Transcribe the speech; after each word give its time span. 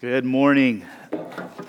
Good 0.00 0.24
morning. 0.24 0.86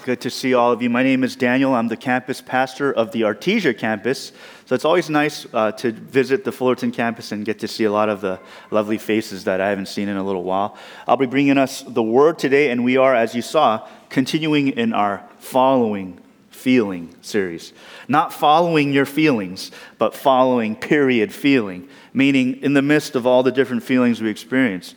Good 0.06 0.21
to 0.21 0.29
see 0.29 0.54
all 0.54 0.72
of 0.72 0.83
you. 0.83 0.90
My 0.92 1.02
name 1.02 1.24
is 1.24 1.35
Daniel. 1.35 1.73
I'm 1.73 1.87
the 1.87 1.98
campus 1.98 2.41
pastor 2.41 2.94
of 2.94 3.11
the 3.11 3.21
Artesia 3.21 3.75
campus. 3.75 4.33
So 4.67 4.75
it's 4.75 4.86
always 4.86 5.09
nice 5.09 5.47
uh, 5.52 5.71
to 5.71 5.92
visit 5.92 6.44
the 6.44 6.52
Fullerton 6.52 6.92
campus 6.92 7.31
and 7.31 7.44
get 7.44 7.57
to 7.62 7.68
see 7.68 7.86
a 7.86 7.92
lot 7.92 8.07
of 8.07 8.21
the 8.21 8.39
lovely 8.70 9.00
faces 9.00 9.46
that 9.46 9.62
I 9.62 9.70
haven't 9.70 9.88
seen 9.88 10.10
in 10.10 10.15
a 10.15 10.23
little 10.23 10.44
while. 10.44 10.78
I'll 11.07 11.18
be 11.18 11.26
bringing 11.26 11.57
us 11.57 11.81
the 11.81 12.04
word 12.04 12.38
today, 12.38 12.70
and 12.70 12.84
we 12.84 12.97
are, 12.97 13.15
as 13.15 13.34
you 13.34 13.42
saw, 13.42 13.88
continuing 14.10 14.68
in 14.68 14.94
our 14.94 15.28
following 15.40 16.21
feeling 16.52 17.16
series. 17.21 17.73
Not 18.07 18.32
following 18.32 18.93
your 18.93 19.07
feelings, 19.07 19.71
but 19.98 20.14
following, 20.14 20.75
period, 20.75 21.34
feeling, 21.34 21.89
meaning 22.14 22.61
in 22.61 22.75
the 22.75 22.84
midst 22.84 23.16
of 23.16 23.25
all 23.25 23.41
the 23.41 23.52
different 23.52 23.82
feelings 23.82 24.21
we 24.21 24.30
experience 24.30 24.93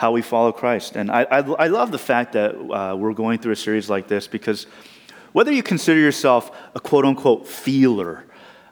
how 0.00 0.12
we 0.12 0.22
follow 0.22 0.50
Christ. 0.50 0.96
And 0.96 1.10
I, 1.10 1.24
I, 1.24 1.38
I 1.40 1.66
love 1.66 1.90
the 1.90 1.98
fact 1.98 2.32
that 2.32 2.54
uh, 2.54 2.96
we're 2.96 3.12
going 3.12 3.38
through 3.38 3.52
a 3.52 3.56
series 3.56 3.90
like 3.90 4.08
this 4.08 4.26
because 4.26 4.66
whether 5.32 5.52
you 5.52 5.62
consider 5.62 6.00
yourself 6.00 6.50
a 6.74 6.80
quote 6.80 7.04
unquote 7.04 7.46
feeler, 7.46 8.24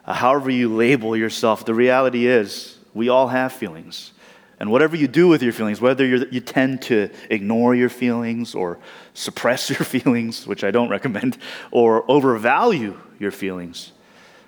uh, 0.05 0.15
however 0.15 0.49
you 0.49 0.75
label 0.75 1.15
yourself, 1.15 1.65
the 1.65 1.75
reality 1.75 2.25
is 2.25 2.79
we 2.95 3.09
all 3.09 3.27
have 3.27 3.53
feelings. 3.53 4.11
And 4.59 4.71
whatever 4.71 4.95
you 4.95 5.07
do 5.07 5.27
with 5.27 5.43
your 5.43 5.53
feelings, 5.53 5.79
whether 5.79 6.03
you 6.03 6.39
tend 6.39 6.81
to 6.83 7.11
ignore 7.29 7.75
your 7.75 7.89
feelings 7.89 8.55
or 8.55 8.79
suppress 9.13 9.69
your 9.79 9.85
feelings, 9.85 10.47
which 10.47 10.63
I 10.63 10.71
don't 10.71 10.89
recommend, 10.89 11.37
or 11.69 12.09
overvalue 12.09 12.97
your 13.19 13.29
feelings, 13.29 13.91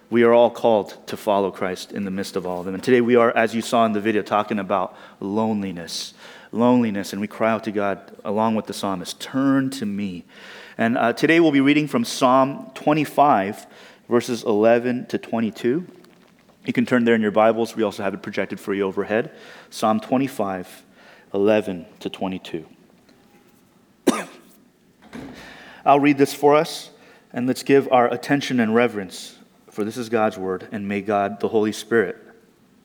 we 0.09 0.23
are 0.23 0.33
all 0.33 0.49
called 0.49 0.97
to 1.07 1.15
follow 1.15 1.51
Christ 1.51 1.91
in 1.91 2.05
the 2.05 2.11
midst 2.11 2.35
of 2.35 2.47
all 2.47 2.61
of 2.61 2.65
them. 2.65 2.73
And 2.73 2.83
today 2.83 3.01
we 3.01 3.17
are, 3.17 3.31
as 3.37 3.53
you 3.53 3.61
saw 3.61 3.85
in 3.85 3.93
the 3.93 4.01
video, 4.01 4.23
talking 4.23 4.57
about 4.57 4.97
loneliness 5.19 6.15
loneliness, 6.51 7.13
and 7.13 7.21
we 7.21 7.27
cry 7.27 7.51
out 7.51 7.63
to 7.65 7.71
God 7.71 8.15
along 8.23 8.55
with 8.55 8.65
the 8.65 8.73
psalmist, 8.73 9.19
Turn 9.19 9.69
to 9.71 9.85
me. 9.85 10.25
And 10.77 10.97
uh, 10.97 11.13
today 11.13 11.39
we'll 11.39 11.51
be 11.51 11.61
reading 11.61 11.87
from 11.87 12.03
Psalm 12.03 12.71
25, 12.75 13.67
verses 14.09 14.43
11 14.43 15.07
to 15.07 15.17
22. 15.17 15.85
You 16.65 16.73
can 16.73 16.85
turn 16.85 17.05
there 17.05 17.15
in 17.15 17.21
your 17.21 17.31
Bibles. 17.31 17.75
We 17.75 17.83
also 17.83 18.03
have 18.03 18.13
it 18.13 18.21
projected 18.21 18.59
for 18.59 18.73
you 18.73 18.83
overhead. 18.83 19.31
Psalm 19.69 19.99
25, 19.99 20.83
11 21.33 21.85
to 21.99 22.09
22. 22.09 22.65
I'll 25.85 25.99
read 25.99 26.17
this 26.17 26.33
for 26.33 26.55
us, 26.55 26.91
and 27.33 27.47
let's 27.47 27.63
give 27.63 27.91
our 27.91 28.11
attention 28.13 28.59
and 28.59 28.75
reverence, 28.75 29.37
for 29.69 29.83
this 29.83 29.97
is 29.97 30.09
God's 30.09 30.37
word, 30.37 30.67
and 30.71 30.87
may 30.87 31.01
God, 31.01 31.39
the 31.39 31.47
Holy 31.47 31.71
Spirit, 31.71 32.17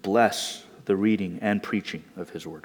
bless 0.03 0.65
the 0.87 0.97
reading 0.97 1.39
and 1.43 1.63
preaching 1.63 2.05
of 2.17 2.31
his 2.31 2.47
word. 2.47 2.65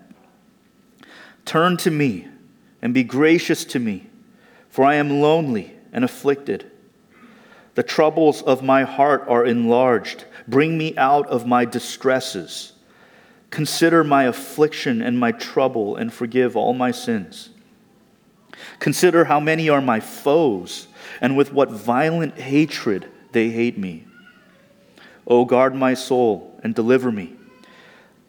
Turn 1.45 1.77
to 1.77 1.91
me 1.91 2.27
and 2.81 2.93
be 2.93 3.03
gracious 3.03 3.65
to 3.65 3.79
me, 3.79 4.07
for 4.69 4.85
I 4.85 4.95
am 4.95 5.21
lonely 5.21 5.75
and 5.91 6.03
afflicted. 6.03 6.71
The 7.75 7.83
troubles 7.83 8.41
of 8.41 8.63
my 8.63 8.83
heart 8.83 9.25
are 9.27 9.45
enlarged. 9.45 10.25
Bring 10.47 10.77
me 10.77 10.95
out 10.97 11.27
of 11.27 11.47
my 11.47 11.65
distresses. 11.65 12.73
Consider 13.49 14.03
my 14.03 14.23
affliction 14.23 15.01
and 15.01 15.19
my 15.19 15.31
trouble 15.31 15.95
and 15.95 16.11
forgive 16.11 16.55
all 16.55 16.73
my 16.73 16.91
sins. 16.91 17.49
Consider 18.79 19.25
how 19.25 19.39
many 19.39 19.69
are 19.69 19.81
my 19.81 19.99
foes 19.99 20.87
and 21.19 21.37
with 21.37 21.53
what 21.53 21.69
violent 21.69 22.37
hatred 22.37 23.09
they 23.31 23.49
hate 23.49 23.77
me. 23.77 24.05
O 25.27 25.45
guard 25.45 25.75
my 25.75 25.93
soul 25.93 26.59
and 26.63 26.75
deliver 26.75 27.11
me. 27.11 27.35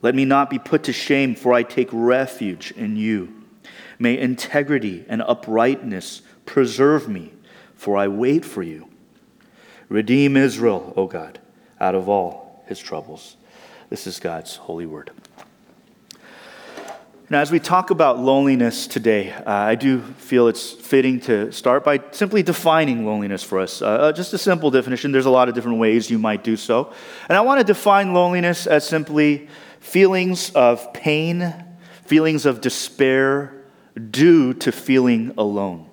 Let 0.02 0.16
me 0.16 0.24
not 0.24 0.50
be 0.50 0.58
put 0.58 0.82
to 0.84 0.92
shame, 0.92 1.34
for 1.36 1.54
I 1.54 1.62
take 1.62 1.88
refuge 1.92 2.72
in 2.72 2.96
you. 2.96 3.44
May 3.98 4.18
integrity 4.18 5.04
and 5.08 5.22
uprightness 5.22 6.22
preserve 6.44 7.08
me, 7.08 7.32
for 7.76 7.96
I 7.96 8.08
wait 8.08 8.44
for 8.44 8.64
you. 8.64 8.88
Redeem 9.88 10.36
Israel, 10.36 10.92
O 10.96 11.06
God, 11.06 11.38
out 11.80 11.94
of 11.94 12.08
all 12.08 12.64
his 12.66 12.80
troubles. 12.80 13.36
This 13.90 14.06
is 14.06 14.18
God's 14.18 14.56
holy 14.56 14.86
word. 14.86 15.12
Now, 17.30 17.40
as 17.40 17.50
we 17.50 17.60
talk 17.60 17.90
about 17.90 18.18
loneliness 18.18 18.86
today, 18.86 19.32
uh, 19.32 19.42
I 19.46 19.74
do 19.74 20.00
feel 20.00 20.48
it's 20.48 20.72
fitting 20.72 21.20
to 21.20 21.50
start 21.50 21.82
by 21.82 22.00
simply 22.10 22.42
defining 22.42 23.06
loneliness 23.06 23.42
for 23.42 23.58
us. 23.58 23.80
Uh, 23.80 23.86
uh 23.86 24.12
just 24.12 24.34
a 24.34 24.38
simple 24.38 24.70
definition. 24.70 25.12
There's 25.12 25.24
a 25.24 25.30
lot 25.30 25.48
of 25.48 25.54
different 25.54 25.78
ways 25.78 26.10
you 26.10 26.18
might 26.18 26.44
do 26.44 26.58
so. 26.58 26.92
And 27.28 27.38
I 27.38 27.40
want 27.40 27.60
to 27.60 27.64
define 27.64 28.12
loneliness 28.12 28.66
as 28.66 28.86
simply 28.86 29.48
feelings 29.82 30.50
of 30.50 30.92
pain, 30.94 31.52
feelings 32.06 32.46
of 32.46 32.62
despair 32.62 33.52
due 34.10 34.54
to 34.54 34.72
feeling 34.72 35.34
alone. 35.36 35.86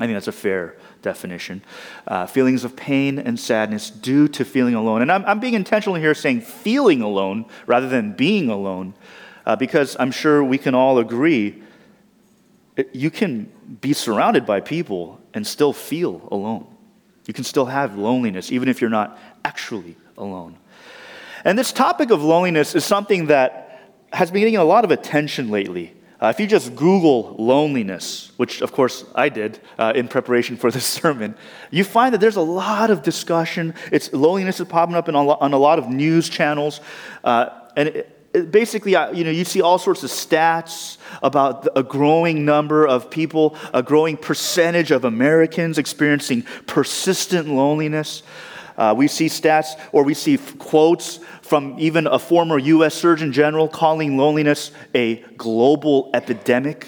I 0.00 0.06
think 0.06 0.16
that's 0.16 0.26
a 0.26 0.32
fair 0.32 0.76
definition. 1.02 1.62
Uh, 2.06 2.26
feelings 2.26 2.64
of 2.64 2.74
pain 2.74 3.18
and 3.18 3.38
sadness 3.38 3.90
due 3.90 4.26
to 4.28 4.44
feeling 4.44 4.74
alone. 4.74 5.02
And 5.02 5.12
I'm, 5.12 5.24
I'm 5.26 5.38
being 5.38 5.54
intentional 5.54 5.94
here 5.94 6.14
saying 6.14 6.40
feeling 6.40 7.02
alone 7.02 7.46
rather 7.66 7.88
than 7.88 8.12
being 8.14 8.48
alone, 8.48 8.94
uh, 9.46 9.54
because 9.54 9.96
I'm 10.00 10.10
sure 10.10 10.42
we 10.42 10.58
can 10.58 10.74
all 10.74 10.98
agree 10.98 11.62
you 12.92 13.10
can 13.10 13.50
be 13.80 13.92
surrounded 13.92 14.46
by 14.46 14.60
people 14.60 15.20
and 15.34 15.44
still 15.46 15.72
feel 15.72 16.28
alone. 16.30 16.66
You 17.26 17.34
can 17.34 17.44
still 17.44 17.66
have 17.66 17.98
loneliness, 17.98 18.52
even 18.52 18.68
if 18.68 18.80
you're 18.80 18.88
not 18.88 19.18
actually 19.44 19.96
alone. 20.16 20.56
And 21.44 21.58
this 21.58 21.72
topic 21.72 22.10
of 22.10 22.22
loneliness 22.22 22.74
is 22.74 22.84
something 22.84 23.26
that 23.26 23.94
has 24.12 24.30
been 24.30 24.40
getting 24.40 24.56
a 24.56 24.64
lot 24.64 24.84
of 24.84 24.90
attention 24.90 25.50
lately. 25.50 25.94
Uh, 26.20 26.28
if 26.34 26.40
you 26.40 26.48
just 26.48 26.74
Google 26.74 27.36
loneliness, 27.38 28.32
which 28.38 28.60
of 28.60 28.72
course 28.72 29.04
I 29.14 29.28
did 29.28 29.60
uh, 29.78 29.92
in 29.94 30.08
preparation 30.08 30.56
for 30.56 30.70
this 30.70 30.84
sermon, 31.00 31.36
you 31.70 31.84
find 31.84 32.12
that 32.12 32.18
there's 32.18 32.36
a 32.36 32.40
lot 32.40 32.90
of 32.90 33.02
discussion. 33.02 33.74
It's 33.92 34.12
loneliness 34.12 34.58
is 34.58 34.66
popping 34.66 34.96
up 34.96 35.08
a 35.08 35.12
on 35.12 35.52
a 35.52 35.58
lot 35.58 35.78
of 35.78 35.88
news 35.88 36.28
channels, 36.28 36.80
uh, 37.22 37.50
and 37.76 37.88
it, 37.90 38.18
it 38.34 38.50
basically, 38.50 38.92
you 38.92 39.24
know, 39.24 39.30
you 39.30 39.44
see 39.44 39.62
all 39.62 39.78
sorts 39.78 40.02
of 40.02 40.10
stats 40.10 40.98
about 41.22 41.68
a 41.76 41.82
growing 41.82 42.44
number 42.44 42.86
of 42.86 43.10
people, 43.10 43.56
a 43.72 43.82
growing 43.82 44.16
percentage 44.16 44.90
of 44.90 45.04
Americans 45.04 45.78
experiencing 45.78 46.42
persistent 46.66 47.48
loneliness. 47.48 48.22
Uh, 48.78 48.94
we 48.96 49.08
see 49.08 49.26
stats 49.26 49.78
or 49.90 50.04
we 50.04 50.14
see 50.14 50.38
quotes 50.38 51.18
from 51.42 51.74
even 51.78 52.06
a 52.06 52.18
former 52.18 52.58
U.S. 52.58 52.94
Surgeon 52.94 53.32
General 53.32 53.68
calling 53.68 54.16
loneliness 54.16 54.70
a 54.94 55.16
global 55.36 56.10
epidemic. 56.14 56.86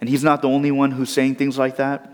And 0.00 0.10
he's 0.10 0.22
not 0.22 0.42
the 0.42 0.48
only 0.48 0.70
one 0.70 0.90
who's 0.90 1.10
saying 1.10 1.36
things 1.36 1.56
like 1.56 1.76
that. 1.76 2.12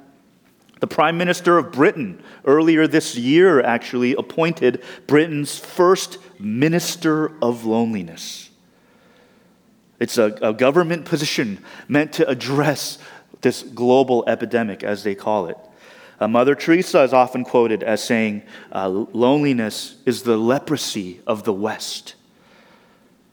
The 0.80 0.86
Prime 0.86 1.18
Minister 1.18 1.58
of 1.58 1.72
Britain, 1.72 2.22
earlier 2.44 2.86
this 2.86 3.16
year, 3.16 3.60
actually 3.60 4.14
appointed 4.14 4.84
Britain's 5.08 5.58
first 5.58 6.18
Minister 6.38 7.32
of 7.42 7.64
Loneliness. 7.64 8.50
It's 9.98 10.16
a, 10.16 10.38
a 10.40 10.52
government 10.52 11.04
position 11.04 11.64
meant 11.88 12.12
to 12.14 12.28
address 12.28 12.98
this 13.40 13.64
global 13.64 14.22
epidemic, 14.28 14.84
as 14.84 15.02
they 15.02 15.16
call 15.16 15.46
it. 15.46 15.58
Uh, 16.20 16.26
Mother 16.26 16.54
Teresa 16.54 17.02
is 17.02 17.12
often 17.12 17.44
quoted 17.44 17.82
as 17.82 18.02
saying, 18.02 18.42
uh, 18.72 18.88
Loneliness 18.88 19.96
is 20.04 20.22
the 20.22 20.36
leprosy 20.36 21.20
of 21.26 21.44
the 21.44 21.52
West. 21.52 22.14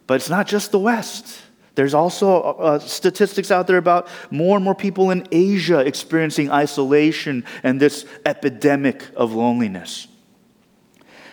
But 0.08 0.16
it's 0.16 0.30
not 0.30 0.48
just 0.48 0.72
the 0.72 0.80
West. 0.80 1.42
There's 1.74 1.94
also 1.94 2.42
uh, 2.42 2.50
uh, 2.52 2.80
statistics 2.80 3.52
out 3.52 3.68
there 3.68 3.78
about 3.78 4.08
more 4.32 4.56
and 4.56 4.64
more 4.64 4.76
people 4.76 5.12
in 5.12 5.28
Asia 5.32 5.80
experiencing 5.80 6.50
isolation 6.50 7.44
and 7.64 7.80
this 7.80 8.06
epidemic 8.26 9.04
of 9.16 9.34
loneliness. 9.34 10.08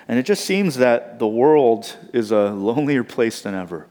And 0.09 0.19
it 0.19 0.25
just 0.25 0.45
seems 0.45 0.77
that 0.77 1.19
the 1.19 1.29
world 1.29 1.97
is 2.13 2.33
a 2.33 2.51
lonelier 2.51 3.05
place 3.05 3.43
than 3.43 3.55
ever. 3.55 3.87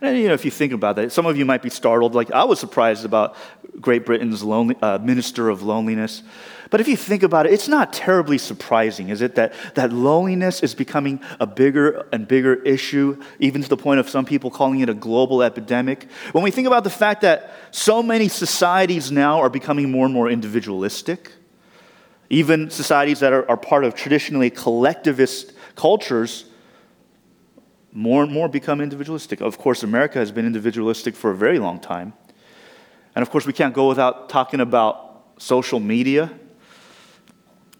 And 0.00 0.18
you 0.18 0.28
know, 0.28 0.34
if 0.34 0.44
you 0.44 0.50
think 0.50 0.72
about 0.72 0.96
that, 0.96 1.12
some 1.12 1.26
of 1.26 1.36
you 1.36 1.44
might 1.44 1.62
be 1.62 1.70
startled. 1.70 2.14
Like 2.14 2.30
I 2.30 2.44
was 2.44 2.60
surprised 2.60 3.04
about 3.04 3.36
Great 3.80 4.04
Britain's 4.04 4.42
lonely, 4.42 4.76
uh, 4.82 4.98
minister 4.98 5.48
of 5.48 5.62
loneliness. 5.62 6.22
But 6.70 6.80
if 6.80 6.88
you 6.88 6.96
think 6.96 7.22
about 7.22 7.46
it, 7.46 7.52
it's 7.52 7.68
not 7.68 7.92
terribly 7.92 8.38
surprising, 8.38 9.10
is 9.10 9.22
it, 9.22 9.36
that, 9.36 9.52
that 9.74 9.92
loneliness 9.92 10.62
is 10.62 10.74
becoming 10.74 11.20
a 11.38 11.46
bigger 11.46 12.08
and 12.12 12.26
bigger 12.26 12.54
issue, 12.54 13.22
even 13.38 13.62
to 13.62 13.68
the 13.68 13.76
point 13.76 14.00
of 14.00 14.08
some 14.08 14.24
people 14.24 14.50
calling 14.50 14.80
it 14.80 14.88
a 14.88 14.94
global 14.94 15.42
epidemic? 15.42 16.08
When 16.32 16.42
we 16.42 16.50
think 16.50 16.66
about 16.66 16.82
the 16.82 16.90
fact 16.90 17.20
that 17.20 17.52
so 17.70 18.02
many 18.02 18.26
societies 18.26 19.12
now 19.12 19.40
are 19.40 19.50
becoming 19.50 19.90
more 19.92 20.06
and 20.06 20.14
more 20.14 20.28
individualistic, 20.28 21.30
even 22.30 22.70
societies 22.70 23.20
that 23.20 23.32
are, 23.32 23.48
are 23.48 23.56
part 23.56 23.84
of 23.84 23.94
traditionally 23.94 24.50
collectivist 24.50 25.52
cultures, 25.76 26.46
more 27.96 28.22
and 28.22 28.30
more 28.30 28.46
become 28.46 28.82
individualistic. 28.82 29.40
Of 29.40 29.56
course, 29.56 29.82
America 29.82 30.18
has 30.18 30.30
been 30.30 30.44
individualistic 30.44 31.16
for 31.16 31.30
a 31.30 31.34
very 31.34 31.58
long 31.58 31.80
time. 31.80 32.12
And 33.14 33.22
of 33.22 33.30
course, 33.30 33.46
we 33.46 33.54
can't 33.54 33.72
go 33.72 33.88
without 33.88 34.28
talking 34.28 34.60
about 34.60 35.32
social 35.38 35.80
media. 35.80 36.30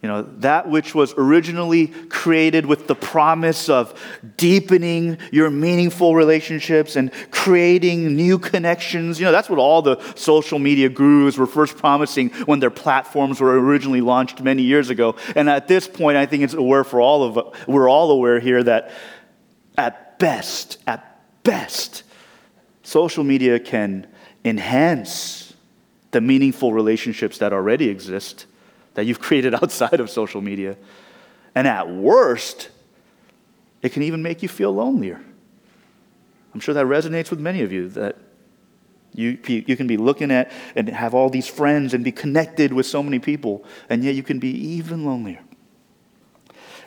You 0.01 0.09
know, 0.09 0.23
that 0.39 0.71
which 0.71 0.95
was 0.95 1.13
originally 1.19 1.89
created 1.89 2.65
with 2.65 2.87
the 2.87 2.95
promise 2.95 3.69
of 3.69 4.01
deepening 4.39 5.19
your 5.33 5.51
meaningful 5.51 6.15
relationships 6.15 6.97
and 6.97 7.13
creating 7.31 8.17
new 8.17 8.39
connections. 8.39 9.21
You 9.21 9.27
know, 9.27 9.33
that's 9.33 9.51
what 9.51 9.59
all 9.59 9.83
the 9.83 10.01
social 10.15 10.59
media 10.59 10.89
gurus 10.89 11.37
were 11.37 11.47
first 11.47 11.77
promising 11.77 12.31
when 12.47 12.61
their 12.61 12.71
platforms 12.71 13.39
were 13.39 13.59
originally 13.61 14.01
launched 14.01 14.41
many 14.41 14.63
years 14.63 14.89
ago. 14.89 15.17
And 15.35 15.51
at 15.51 15.69
this 15.69 15.87
point, 15.87 16.17
I 16.17 16.25
think 16.25 16.43
it's 16.43 16.55
aware 16.55 16.85
for 16.85 17.03
all 17.03 17.23
of 17.23 17.37
us, 17.37 17.67
we're 17.67 17.91
all 17.91 18.11
aware 18.11 18.41
here 18.41 18.63
that 18.63 18.93
at 19.77 20.06
best, 20.19 20.79
at 20.87 21.21
best, 21.43 22.03
social 22.83 23.25
media 23.25 23.59
can 23.59 24.07
enhance 24.45 25.55
the 26.13 26.21
meaningful 26.21 26.73
relationships 26.73 27.39
that 27.39 27.53
already 27.53 27.89
exist, 27.89 28.47
that 28.95 29.07
you've 29.07 29.21
created 29.29 29.55
outside 29.55 30.01
of 30.01 30.11
social 30.11 30.41
media. 30.41 30.77
And 31.55 31.67
at 31.67 31.89
worst, 31.89 32.71
it 33.83 33.93
can 33.93 34.03
even 34.03 34.23
make 34.23 34.43
you 34.43 34.49
feel 34.49 34.73
lonelier. 34.73 35.21
I'm 36.55 36.61
sure 36.61 36.75
that 36.75 36.87
resonates 36.87 37.31
with 37.31 37.41
many 37.41 37.63
of 37.63 37.73
you 37.73 37.89
that 37.91 38.17
you, 39.15 39.39
you 39.47 39.77
can 39.77 39.87
be 39.87 39.97
looking 39.97 40.31
at 40.31 40.53
and 40.75 40.89
have 40.89 41.15
all 41.15 41.31
these 41.31 41.47
friends 41.47 41.95
and 41.95 42.05
be 42.05 42.13
connected 42.13 42.73
with 42.73 42.87
so 42.87 43.03
many 43.03 43.19
people, 43.19 43.65
and 43.89 44.05
yet 44.05 44.15
you 44.15 44.23
can 44.23 44.39
be 44.39 44.51
even 44.51 45.05
lonelier. 45.05 45.41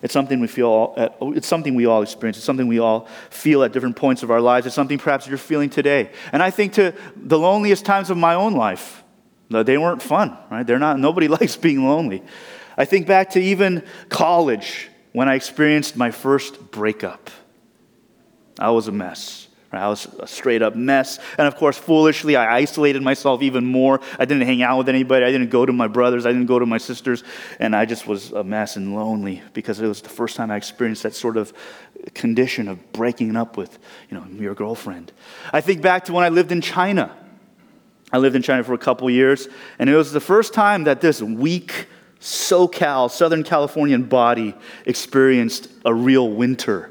It's 0.01 0.13
something 0.13 0.39
we 0.39 0.47
feel. 0.47 0.93
At, 0.97 1.17
it's 1.21 1.47
something 1.47 1.75
we 1.75 1.85
all 1.85 2.01
experience. 2.01 2.37
It's 2.37 2.45
something 2.45 2.67
we 2.67 2.79
all 2.79 3.07
feel 3.29 3.63
at 3.63 3.71
different 3.73 3.95
points 3.95 4.23
of 4.23 4.31
our 4.31 4.41
lives. 4.41 4.65
It's 4.65 4.75
something 4.75 4.97
perhaps 4.97 5.27
you're 5.27 5.37
feeling 5.37 5.69
today. 5.69 6.11
And 6.31 6.41
I 6.41 6.51
think 6.51 6.73
to 6.73 6.93
the 7.15 7.37
loneliest 7.37 7.85
times 7.85 8.09
of 8.09 8.17
my 8.17 8.35
own 8.35 8.53
life, 8.53 9.03
they 9.49 9.77
weren't 9.77 10.01
fun. 10.01 10.37
Right? 10.49 10.65
They're 10.65 10.79
not. 10.79 10.99
Nobody 10.99 11.27
likes 11.39 11.55
being 11.55 11.85
lonely. 11.85 12.23
I 12.77 12.85
think 12.85 13.07
back 13.07 13.31
to 13.31 13.41
even 13.41 13.83
college 14.07 14.89
when 15.11 15.27
I 15.27 15.35
experienced 15.35 15.97
my 15.97 16.11
first 16.11 16.71
breakup. 16.71 17.29
I 18.57 18.71
was 18.71 18.87
a 18.87 18.91
mess. 18.93 19.48
I 19.71 19.87
was 19.87 20.07
a 20.19 20.25
straight 20.25 20.61
up 20.61 20.75
mess. 20.75 21.19
And 21.37 21.47
of 21.47 21.55
course, 21.55 21.77
foolishly, 21.77 22.35
I 22.35 22.55
isolated 22.55 23.03
myself 23.03 23.43
even 23.43 23.65
more. 23.65 24.01
I 24.17 24.25
didn't 24.25 24.45
hang 24.47 24.63
out 24.63 24.79
with 24.79 24.89
anybody. 24.89 25.25
I 25.25 25.31
didn't 25.31 25.49
go 25.49 25.65
to 25.65 25.71
my 25.71 25.87
brothers. 25.87 26.25
I 26.25 26.31
didn't 26.31 26.47
go 26.47 26.57
to 26.57 26.65
my 26.65 26.79
sisters. 26.79 27.23
And 27.59 27.75
I 27.75 27.85
just 27.85 28.07
was 28.07 28.31
a 28.31 28.43
mess 28.43 28.77
and 28.77 28.95
lonely 28.95 29.43
because 29.53 29.79
it 29.79 29.87
was 29.87 30.01
the 30.01 30.09
first 30.09 30.35
time 30.35 30.49
I 30.49 30.55
experienced 30.55 31.03
that 31.03 31.13
sort 31.13 31.37
of 31.37 31.53
condition 32.15 32.67
of 32.67 32.91
breaking 32.93 33.35
up 33.35 33.57
with, 33.57 33.77
you 34.09 34.17
know, 34.17 34.25
your 34.41 34.55
girlfriend. 34.55 35.11
I 35.53 35.61
think 35.61 35.81
back 35.81 36.05
to 36.05 36.13
when 36.13 36.23
I 36.23 36.29
lived 36.29 36.51
in 36.51 36.61
China. 36.61 37.15
I 38.11 38.17
lived 38.17 38.35
in 38.35 38.41
China 38.41 38.63
for 38.63 38.73
a 38.73 38.79
couple 38.79 39.07
years, 39.11 39.47
and 39.77 39.87
it 39.87 39.95
was 39.95 40.11
the 40.11 40.19
first 40.19 40.51
time 40.51 40.85
that 40.85 40.99
this 40.99 41.21
weak 41.21 41.85
SoCal, 42.19 43.11
Southern 43.11 43.43
Californian 43.43 44.03
body 44.03 44.55
experienced 44.87 45.69
a 45.85 45.93
real 45.93 46.27
winter 46.31 46.89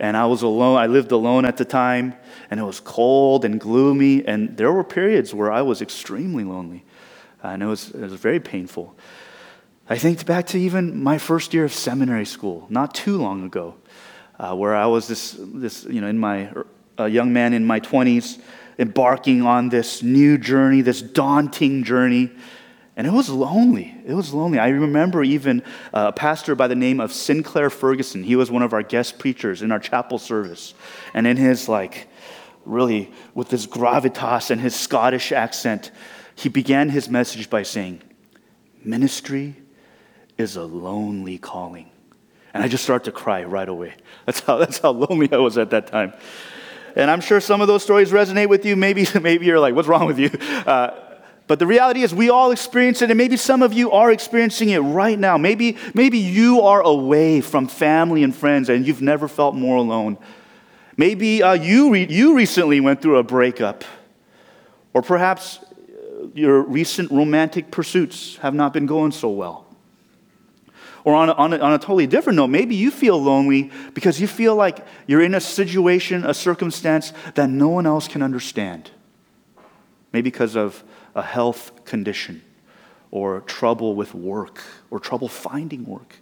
and 0.00 0.16
I 0.16 0.26
was 0.26 0.42
alone. 0.42 0.78
I 0.78 0.86
lived 0.86 1.12
alone 1.12 1.44
at 1.44 1.56
the 1.56 1.64
time, 1.64 2.14
and 2.50 2.60
it 2.60 2.62
was 2.62 2.80
cold 2.80 3.44
and 3.44 3.60
gloomy, 3.60 4.26
and 4.26 4.56
there 4.56 4.72
were 4.72 4.84
periods 4.84 5.34
where 5.34 5.52
I 5.52 5.62
was 5.62 5.82
extremely 5.82 6.44
lonely, 6.44 6.84
and 7.42 7.62
it 7.62 7.66
was, 7.66 7.90
it 7.90 8.00
was 8.00 8.14
very 8.14 8.40
painful. 8.40 8.96
I 9.88 9.98
think 9.98 10.24
back 10.24 10.46
to 10.48 10.58
even 10.58 11.02
my 11.02 11.18
first 11.18 11.52
year 11.52 11.64
of 11.64 11.72
seminary 11.72 12.24
school, 12.24 12.66
not 12.70 12.94
too 12.94 13.18
long 13.18 13.44
ago, 13.44 13.74
uh, 14.38 14.54
where 14.54 14.74
I 14.74 14.86
was 14.86 15.08
this, 15.08 15.36
this, 15.38 15.84
you 15.84 16.00
know, 16.00 16.08
in 16.08 16.18
my 16.18 16.50
young 16.98 17.32
man 17.32 17.52
in 17.52 17.64
my 17.64 17.80
20s, 17.80 18.40
embarking 18.78 19.42
on 19.42 19.68
this 19.68 20.02
new 20.02 20.38
journey, 20.38 20.80
this 20.80 21.02
daunting 21.02 21.84
journey 21.84 22.30
and 22.96 23.06
it 23.06 23.12
was 23.12 23.28
lonely. 23.28 23.94
It 24.06 24.14
was 24.14 24.32
lonely. 24.32 24.58
I 24.58 24.68
remember 24.68 25.24
even 25.24 25.62
a 25.92 26.12
pastor 26.12 26.54
by 26.54 26.68
the 26.68 26.76
name 26.76 27.00
of 27.00 27.12
Sinclair 27.12 27.68
Ferguson. 27.68 28.22
He 28.22 28.36
was 28.36 28.50
one 28.50 28.62
of 28.62 28.72
our 28.72 28.82
guest 28.82 29.18
preachers 29.18 29.62
in 29.62 29.72
our 29.72 29.80
chapel 29.80 30.18
service. 30.18 30.74
And 31.12 31.26
in 31.26 31.36
his, 31.36 31.68
like, 31.68 32.06
really, 32.64 33.12
with 33.34 33.50
his 33.50 33.66
gravitas 33.66 34.50
and 34.50 34.60
his 34.60 34.76
Scottish 34.76 35.32
accent, 35.32 35.90
he 36.36 36.48
began 36.48 36.88
his 36.88 37.08
message 37.08 37.50
by 37.50 37.64
saying, 37.64 38.00
Ministry 38.84 39.56
is 40.38 40.54
a 40.56 40.64
lonely 40.64 41.38
calling. 41.38 41.90
And 42.52 42.62
I 42.62 42.68
just 42.68 42.84
started 42.84 43.06
to 43.06 43.12
cry 43.12 43.42
right 43.42 43.68
away. 43.68 43.94
That's 44.26 44.40
how, 44.40 44.56
that's 44.56 44.78
how 44.78 44.92
lonely 44.92 45.30
I 45.32 45.38
was 45.38 45.58
at 45.58 45.70
that 45.70 45.88
time. 45.88 46.14
And 46.96 47.10
I'm 47.10 47.20
sure 47.20 47.40
some 47.40 47.60
of 47.60 47.66
those 47.66 47.82
stories 47.82 48.10
resonate 48.10 48.48
with 48.48 48.64
you. 48.64 48.76
Maybe, 48.76 49.06
maybe 49.20 49.46
you're 49.46 49.60
like, 49.60 49.74
what's 49.74 49.88
wrong 49.88 50.06
with 50.06 50.18
you? 50.18 50.30
Uh, 50.64 51.03
but 51.46 51.58
the 51.58 51.66
reality 51.66 52.02
is, 52.02 52.14
we 52.14 52.30
all 52.30 52.52
experience 52.52 53.02
it, 53.02 53.10
and 53.10 53.18
maybe 53.18 53.36
some 53.36 53.62
of 53.62 53.74
you 53.74 53.90
are 53.90 54.10
experiencing 54.10 54.70
it 54.70 54.78
right 54.78 55.18
now. 55.18 55.36
Maybe, 55.36 55.76
maybe 55.92 56.18
you 56.18 56.62
are 56.62 56.80
away 56.80 57.42
from 57.42 57.68
family 57.68 58.22
and 58.22 58.34
friends 58.34 58.70
and 58.70 58.86
you've 58.86 59.02
never 59.02 59.28
felt 59.28 59.54
more 59.54 59.76
alone. 59.76 60.16
Maybe 60.96 61.42
uh, 61.42 61.52
you, 61.52 61.90
re- 61.90 62.06
you 62.08 62.34
recently 62.34 62.80
went 62.80 63.02
through 63.02 63.18
a 63.18 63.22
breakup, 63.22 63.84
or 64.94 65.02
perhaps 65.02 65.58
uh, 65.58 66.28
your 66.34 66.62
recent 66.62 67.10
romantic 67.10 67.70
pursuits 67.70 68.36
have 68.38 68.54
not 68.54 68.72
been 68.72 68.86
going 68.86 69.12
so 69.12 69.28
well. 69.28 69.66
Or 71.02 71.14
on 71.14 71.28
a, 71.28 71.32
on, 71.32 71.52
a, 71.52 71.58
on 71.58 71.72
a 71.74 71.78
totally 71.78 72.06
different 72.06 72.38
note, 72.38 72.46
maybe 72.46 72.74
you 72.74 72.90
feel 72.90 73.22
lonely 73.22 73.70
because 73.92 74.18
you 74.18 74.26
feel 74.26 74.56
like 74.56 74.78
you're 75.06 75.20
in 75.20 75.34
a 75.34 75.40
situation, 75.40 76.24
a 76.24 76.32
circumstance 76.32 77.12
that 77.34 77.50
no 77.50 77.68
one 77.68 77.84
else 77.84 78.08
can 78.08 78.22
understand. 78.22 78.90
Maybe 80.14 80.30
because 80.30 80.56
of 80.56 80.82
a 81.14 81.22
health 81.22 81.84
condition 81.84 82.42
or 83.10 83.40
trouble 83.42 83.94
with 83.94 84.14
work 84.14 84.62
or 84.90 84.98
trouble 84.98 85.28
finding 85.28 85.84
work. 85.84 86.16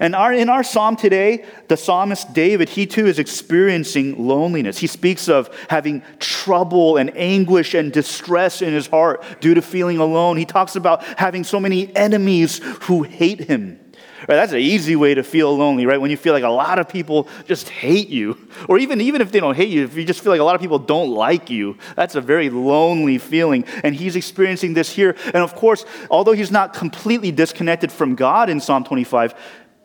And 0.00 0.14
our, 0.14 0.32
in 0.32 0.48
our 0.48 0.62
psalm 0.62 0.96
today, 0.96 1.44
the 1.66 1.76
psalmist 1.76 2.32
David, 2.32 2.68
he 2.68 2.86
too 2.86 3.06
is 3.06 3.18
experiencing 3.18 4.28
loneliness. 4.28 4.78
He 4.78 4.86
speaks 4.86 5.28
of 5.28 5.50
having 5.68 6.02
trouble 6.20 6.96
and 6.96 7.16
anguish 7.16 7.74
and 7.74 7.92
distress 7.92 8.62
in 8.62 8.72
his 8.72 8.86
heart 8.86 9.24
due 9.40 9.54
to 9.54 9.62
feeling 9.62 9.98
alone. 9.98 10.36
He 10.36 10.44
talks 10.44 10.76
about 10.76 11.02
having 11.18 11.42
so 11.42 11.58
many 11.58 11.94
enemies 11.96 12.60
who 12.82 13.02
hate 13.02 13.40
him. 13.40 13.80
Right, 14.20 14.34
that's 14.34 14.52
an 14.52 14.58
easy 14.58 14.96
way 14.96 15.14
to 15.14 15.22
feel 15.22 15.56
lonely, 15.56 15.86
right? 15.86 16.00
When 16.00 16.10
you 16.10 16.16
feel 16.16 16.32
like 16.32 16.42
a 16.42 16.48
lot 16.48 16.80
of 16.80 16.88
people 16.88 17.28
just 17.46 17.68
hate 17.68 18.08
you. 18.08 18.36
Or 18.68 18.78
even, 18.78 19.00
even 19.00 19.20
if 19.20 19.30
they 19.30 19.38
don't 19.38 19.54
hate 19.54 19.68
you, 19.68 19.84
if 19.84 19.96
you 19.96 20.04
just 20.04 20.22
feel 20.22 20.32
like 20.32 20.40
a 20.40 20.44
lot 20.44 20.56
of 20.56 20.60
people 20.60 20.80
don't 20.80 21.10
like 21.10 21.50
you, 21.50 21.78
that's 21.94 22.16
a 22.16 22.20
very 22.20 22.50
lonely 22.50 23.18
feeling. 23.18 23.64
And 23.84 23.94
he's 23.94 24.16
experiencing 24.16 24.74
this 24.74 24.90
here. 24.90 25.14
And 25.26 25.36
of 25.36 25.54
course, 25.54 25.84
although 26.10 26.32
he's 26.32 26.50
not 26.50 26.74
completely 26.74 27.30
disconnected 27.30 27.92
from 27.92 28.16
God 28.16 28.50
in 28.50 28.58
Psalm 28.60 28.82
25, 28.82 29.34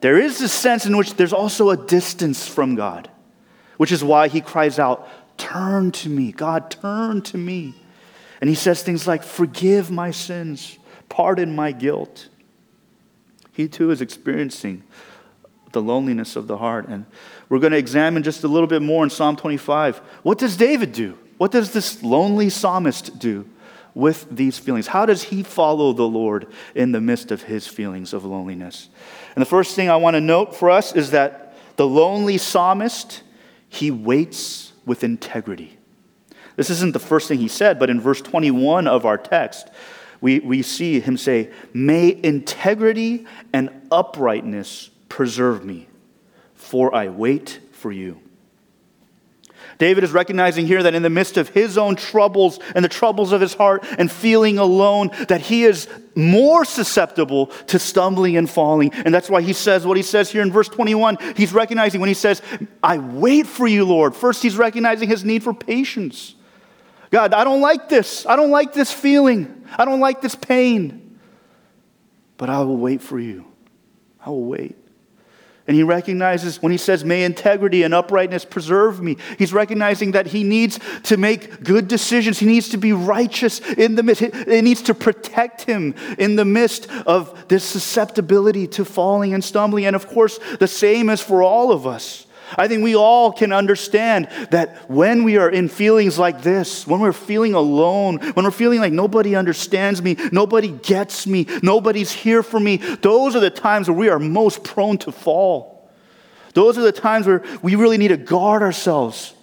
there 0.01 0.17
is 0.17 0.41
a 0.41 0.49
sense 0.49 0.87
in 0.87 0.97
which 0.97 1.13
there's 1.13 1.31
also 1.31 1.69
a 1.69 1.77
distance 1.77 2.47
from 2.47 2.73
God, 2.75 3.09
which 3.77 3.91
is 3.91 4.03
why 4.03 4.29
he 4.29 4.41
cries 4.41 4.79
out, 4.79 5.07
Turn 5.37 5.91
to 5.91 6.09
me, 6.09 6.31
God, 6.31 6.71
turn 6.71 7.21
to 7.23 7.37
me. 7.37 7.75
And 8.41 8.49
he 8.49 8.55
says 8.55 8.81
things 8.81 9.07
like, 9.07 9.23
Forgive 9.23 9.91
my 9.91 10.11
sins, 10.11 10.77
pardon 11.07 11.55
my 11.55 11.71
guilt. 11.71 12.29
He 13.53 13.67
too 13.67 13.91
is 13.91 14.01
experiencing 14.01 14.83
the 15.71 15.81
loneliness 15.81 16.35
of 16.35 16.47
the 16.47 16.57
heart. 16.57 16.87
And 16.87 17.05
we're 17.49 17.59
going 17.59 17.71
to 17.71 17.77
examine 17.77 18.23
just 18.23 18.43
a 18.43 18.47
little 18.47 18.67
bit 18.67 18.81
more 18.81 19.03
in 19.03 19.09
Psalm 19.09 19.35
25. 19.35 19.97
What 20.23 20.37
does 20.37 20.57
David 20.57 20.91
do? 20.91 21.17
What 21.37 21.51
does 21.51 21.71
this 21.71 22.03
lonely 22.03 22.49
psalmist 22.49 23.19
do 23.19 23.47
with 23.93 24.27
these 24.29 24.57
feelings? 24.57 24.87
How 24.87 25.05
does 25.05 25.23
he 25.23 25.43
follow 25.43 25.93
the 25.93 26.07
Lord 26.07 26.47
in 26.73 26.91
the 26.91 27.01
midst 27.01 27.31
of 27.31 27.43
his 27.43 27.67
feelings 27.67 28.13
of 28.13 28.25
loneliness? 28.25 28.89
And 29.35 29.41
the 29.41 29.47
first 29.47 29.75
thing 29.75 29.89
I 29.89 29.97
want 29.97 30.15
to 30.15 30.21
note 30.21 30.55
for 30.55 30.69
us 30.69 30.95
is 30.95 31.11
that 31.11 31.55
the 31.75 31.87
lonely 31.87 32.37
psalmist, 32.37 33.21
he 33.69 33.91
waits 33.91 34.73
with 34.85 35.03
integrity. 35.03 35.77
This 36.55 36.69
isn't 36.69 36.93
the 36.93 36.99
first 36.99 37.27
thing 37.27 37.39
he 37.39 37.47
said, 37.47 37.79
but 37.79 37.89
in 37.89 37.99
verse 37.99 38.21
21 38.21 38.87
of 38.87 39.05
our 39.05 39.17
text, 39.17 39.69
we, 40.23 40.39
we 40.39 40.61
see 40.61 41.01
him 41.01 41.17
say, 41.17 41.51
May 41.73 42.17
integrity 42.23 43.27
and 43.51 43.69
uprightness 43.91 44.89
preserve 45.09 45.65
me, 45.65 45.89
for 46.55 46.95
I 46.95 47.09
wait 47.09 47.59
for 47.73 47.91
you. 47.91 48.21
David 49.79 50.05
is 50.05 50.13
recognizing 50.13 50.65
here 50.65 50.81
that 50.81 50.95
in 50.95 51.03
the 51.03 51.09
midst 51.09 51.35
of 51.35 51.49
his 51.49 51.77
own 51.77 51.97
troubles 51.97 52.59
and 52.73 52.85
the 52.85 52.89
troubles 52.89 53.33
of 53.33 53.41
his 53.41 53.53
heart 53.53 53.83
and 53.97 54.09
feeling 54.09 54.59
alone, 54.59 55.09
that 55.27 55.41
he 55.41 55.65
is 55.65 55.89
more 56.15 56.63
susceptible 56.63 57.47
to 57.67 57.77
stumbling 57.77 58.37
and 58.37 58.49
falling. 58.49 58.93
And 58.93 59.13
that's 59.13 59.29
why 59.29 59.41
he 59.41 59.51
says 59.51 59.85
what 59.85 59.97
he 59.97 60.03
says 60.03 60.31
here 60.31 60.41
in 60.41 60.53
verse 60.53 60.69
21. 60.69 61.17
He's 61.35 61.51
recognizing 61.51 61.99
when 61.99 62.07
he 62.07 62.13
says, 62.13 62.41
I 62.81 62.97
wait 62.97 63.45
for 63.45 63.67
you, 63.67 63.83
Lord. 63.83 64.15
First, 64.15 64.41
he's 64.41 64.55
recognizing 64.55 65.09
his 65.09 65.25
need 65.25 65.43
for 65.43 65.53
patience. 65.53 66.35
God, 67.13 67.31
I 67.35 67.43
don't 67.43 67.61
like 67.61 67.89
this. 67.89 68.25
I 68.25 68.35
don't 68.35 68.49
like 68.49 68.73
this 68.73 68.91
feeling. 68.91 69.67
I 69.77 69.85
don't 69.85 69.99
like 69.99 70.19
this 70.19 70.33
pain. 70.33 71.19
But 72.37 72.49
I 72.49 72.61
will 72.61 72.75
wait 72.75 73.03
for 73.03 73.19
you. 73.19 73.45
I 74.19 74.31
will 74.31 74.45
wait. 74.45 74.75
And 75.67 75.77
he 75.77 75.83
recognizes 75.83 76.59
when 76.59 76.71
he 76.71 76.77
says, 76.79 77.05
May 77.05 77.23
integrity 77.23 77.83
and 77.83 77.93
uprightness 77.93 78.45
preserve 78.45 78.99
me, 78.99 79.17
he's 79.37 79.53
recognizing 79.53 80.13
that 80.13 80.25
he 80.25 80.43
needs 80.43 80.79
to 81.03 81.17
make 81.17 81.63
good 81.63 81.87
decisions. 81.87 82.39
He 82.39 82.47
needs 82.47 82.69
to 82.69 82.77
be 82.77 82.93
righteous 82.93 83.59
in 83.59 83.93
the 83.93 84.01
midst. 84.01 84.23
It 84.23 84.63
needs 84.63 84.81
to 84.81 84.95
protect 84.95 85.61
him 85.61 85.93
in 86.17 86.35
the 86.35 86.45
midst 86.45 86.89
of 87.05 87.47
this 87.47 87.63
susceptibility 87.63 88.65
to 88.69 88.83
falling 88.83 89.35
and 89.35 89.43
stumbling. 89.43 89.85
And 89.85 89.95
of 89.95 90.07
course, 90.07 90.39
the 90.59 90.67
same 90.67 91.11
is 91.11 91.21
for 91.21 91.43
all 91.43 91.71
of 91.71 91.85
us. 91.85 92.25
I 92.57 92.67
think 92.67 92.83
we 92.83 92.95
all 92.95 93.31
can 93.31 93.53
understand 93.53 94.27
that 94.51 94.89
when 94.89 95.23
we 95.23 95.37
are 95.37 95.49
in 95.49 95.69
feelings 95.69 96.17
like 96.17 96.41
this, 96.41 96.87
when 96.87 96.99
we're 96.99 97.13
feeling 97.13 97.53
alone, 97.53 98.17
when 98.17 98.45
we're 98.45 98.51
feeling 98.51 98.79
like 98.79 98.93
nobody 98.93 99.35
understands 99.35 100.01
me, 100.01 100.17
nobody 100.31 100.69
gets 100.69 101.27
me, 101.27 101.47
nobody's 101.61 102.11
here 102.11 102.43
for 102.43 102.59
me, 102.59 102.77
those 102.77 103.35
are 103.35 103.39
the 103.39 103.49
times 103.49 103.87
where 103.87 103.97
we 103.97 104.09
are 104.09 104.19
most 104.19 104.63
prone 104.63 104.97
to 104.99 105.11
fall. 105.11 105.91
Those 106.53 106.77
are 106.77 106.81
the 106.83 106.91
times 106.91 107.27
where 107.27 107.43
we 107.61 107.75
really 107.75 107.97
need 107.97 108.09
to 108.09 108.17
guard 108.17 108.61
ourselves 108.61 109.33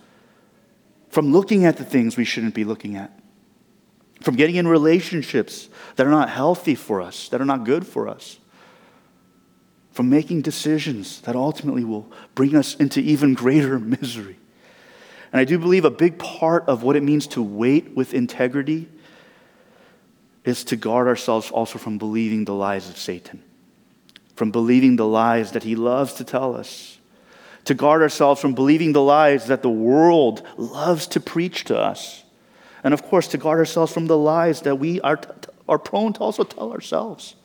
from 1.08 1.32
looking 1.32 1.64
at 1.64 1.76
the 1.76 1.84
things 1.84 2.16
we 2.16 2.24
shouldn't 2.24 2.54
be 2.54 2.64
looking 2.64 2.96
at, 2.96 3.16
from 4.22 4.36
getting 4.36 4.56
in 4.56 4.68
relationships 4.68 5.68
that 5.96 6.06
are 6.06 6.10
not 6.10 6.30
healthy 6.30 6.74
for 6.74 7.00
us, 7.00 7.28
that 7.28 7.40
are 7.40 7.46
not 7.46 7.64
good 7.64 7.86
for 7.86 8.08
us 8.08 8.39
from 9.92 10.08
making 10.08 10.42
decisions 10.42 11.20
that 11.22 11.34
ultimately 11.34 11.84
will 11.84 12.10
bring 12.34 12.54
us 12.54 12.74
into 12.76 13.00
even 13.00 13.34
greater 13.34 13.78
misery. 13.78 14.36
And 15.32 15.40
I 15.40 15.44
do 15.44 15.58
believe 15.58 15.84
a 15.84 15.90
big 15.90 16.18
part 16.18 16.64
of 16.68 16.82
what 16.82 16.96
it 16.96 17.02
means 17.02 17.26
to 17.28 17.42
wait 17.42 17.94
with 17.94 18.14
integrity 18.14 18.88
is 20.44 20.64
to 20.64 20.76
guard 20.76 21.06
ourselves 21.06 21.50
also 21.50 21.78
from 21.78 21.98
believing 21.98 22.44
the 22.44 22.54
lies 22.54 22.88
of 22.88 22.96
Satan, 22.96 23.42
from 24.34 24.50
believing 24.50 24.96
the 24.96 25.06
lies 25.06 25.52
that 25.52 25.62
he 25.62 25.76
loves 25.76 26.14
to 26.14 26.24
tell 26.24 26.56
us, 26.56 26.98
to 27.64 27.74
guard 27.74 28.02
ourselves 28.02 28.40
from 28.40 28.54
believing 28.54 28.92
the 28.92 29.02
lies 29.02 29.46
that 29.46 29.62
the 29.62 29.70
world 29.70 30.42
loves 30.56 31.06
to 31.08 31.20
preach 31.20 31.64
to 31.64 31.78
us, 31.78 32.24
and 32.82 32.94
of 32.94 33.02
course, 33.02 33.28
to 33.28 33.38
guard 33.38 33.58
ourselves 33.58 33.92
from 33.92 34.06
the 34.06 34.16
lies 34.16 34.62
that 34.62 34.76
we 34.76 35.00
are, 35.02 35.20
are 35.68 35.78
prone 35.78 36.14
to 36.14 36.20
also 36.20 36.42
tell 36.42 36.72
ourselves. 36.72 37.36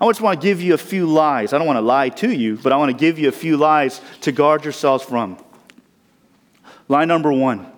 I 0.00 0.06
just 0.06 0.20
want 0.20 0.40
to 0.40 0.46
give 0.46 0.60
you 0.62 0.74
a 0.74 0.78
few 0.78 1.06
lies. 1.06 1.52
I 1.52 1.58
don't 1.58 1.66
want 1.66 1.78
to 1.78 1.82
lie 1.82 2.08
to 2.10 2.30
you, 2.30 2.56
but 2.56 2.72
I 2.72 2.76
want 2.76 2.90
to 2.90 2.96
give 2.96 3.18
you 3.18 3.28
a 3.28 3.32
few 3.32 3.56
lies 3.56 4.00
to 4.20 4.32
guard 4.32 4.64
yourselves 4.64 5.04
from. 5.04 5.38
Lie 6.88 7.04
number 7.04 7.32
one 7.32 7.72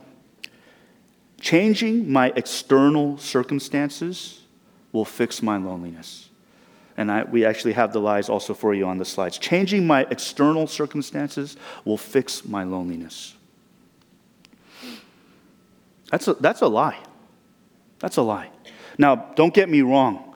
changing 1.40 2.12
my 2.12 2.32
external 2.36 3.16
circumstances 3.18 4.42
will 4.92 5.06
fix 5.06 5.42
my 5.42 5.56
loneliness. 5.56 6.28
And 6.96 7.10
I, 7.10 7.24
we 7.24 7.46
actually 7.46 7.72
have 7.72 7.92
the 7.94 8.00
lies 8.00 8.28
also 8.28 8.52
for 8.52 8.74
you 8.74 8.86
on 8.86 8.98
the 8.98 9.06
slides. 9.06 9.38
Changing 9.38 9.86
my 9.86 10.06
external 10.10 10.66
circumstances 10.66 11.56
will 11.84 11.96
fix 11.96 12.44
my 12.44 12.62
loneliness. 12.62 13.34
That's 16.10 16.28
a, 16.28 16.34
that's 16.34 16.60
a 16.60 16.66
lie. 16.66 16.98
That's 18.00 18.18
a 18.18 18.22
lie. 18.22 18.50
Now, 18.98 19.14
don't 19.34 19.54
get 19.54 19.70
me 19.70 19.80
wrong. 19.80 20.29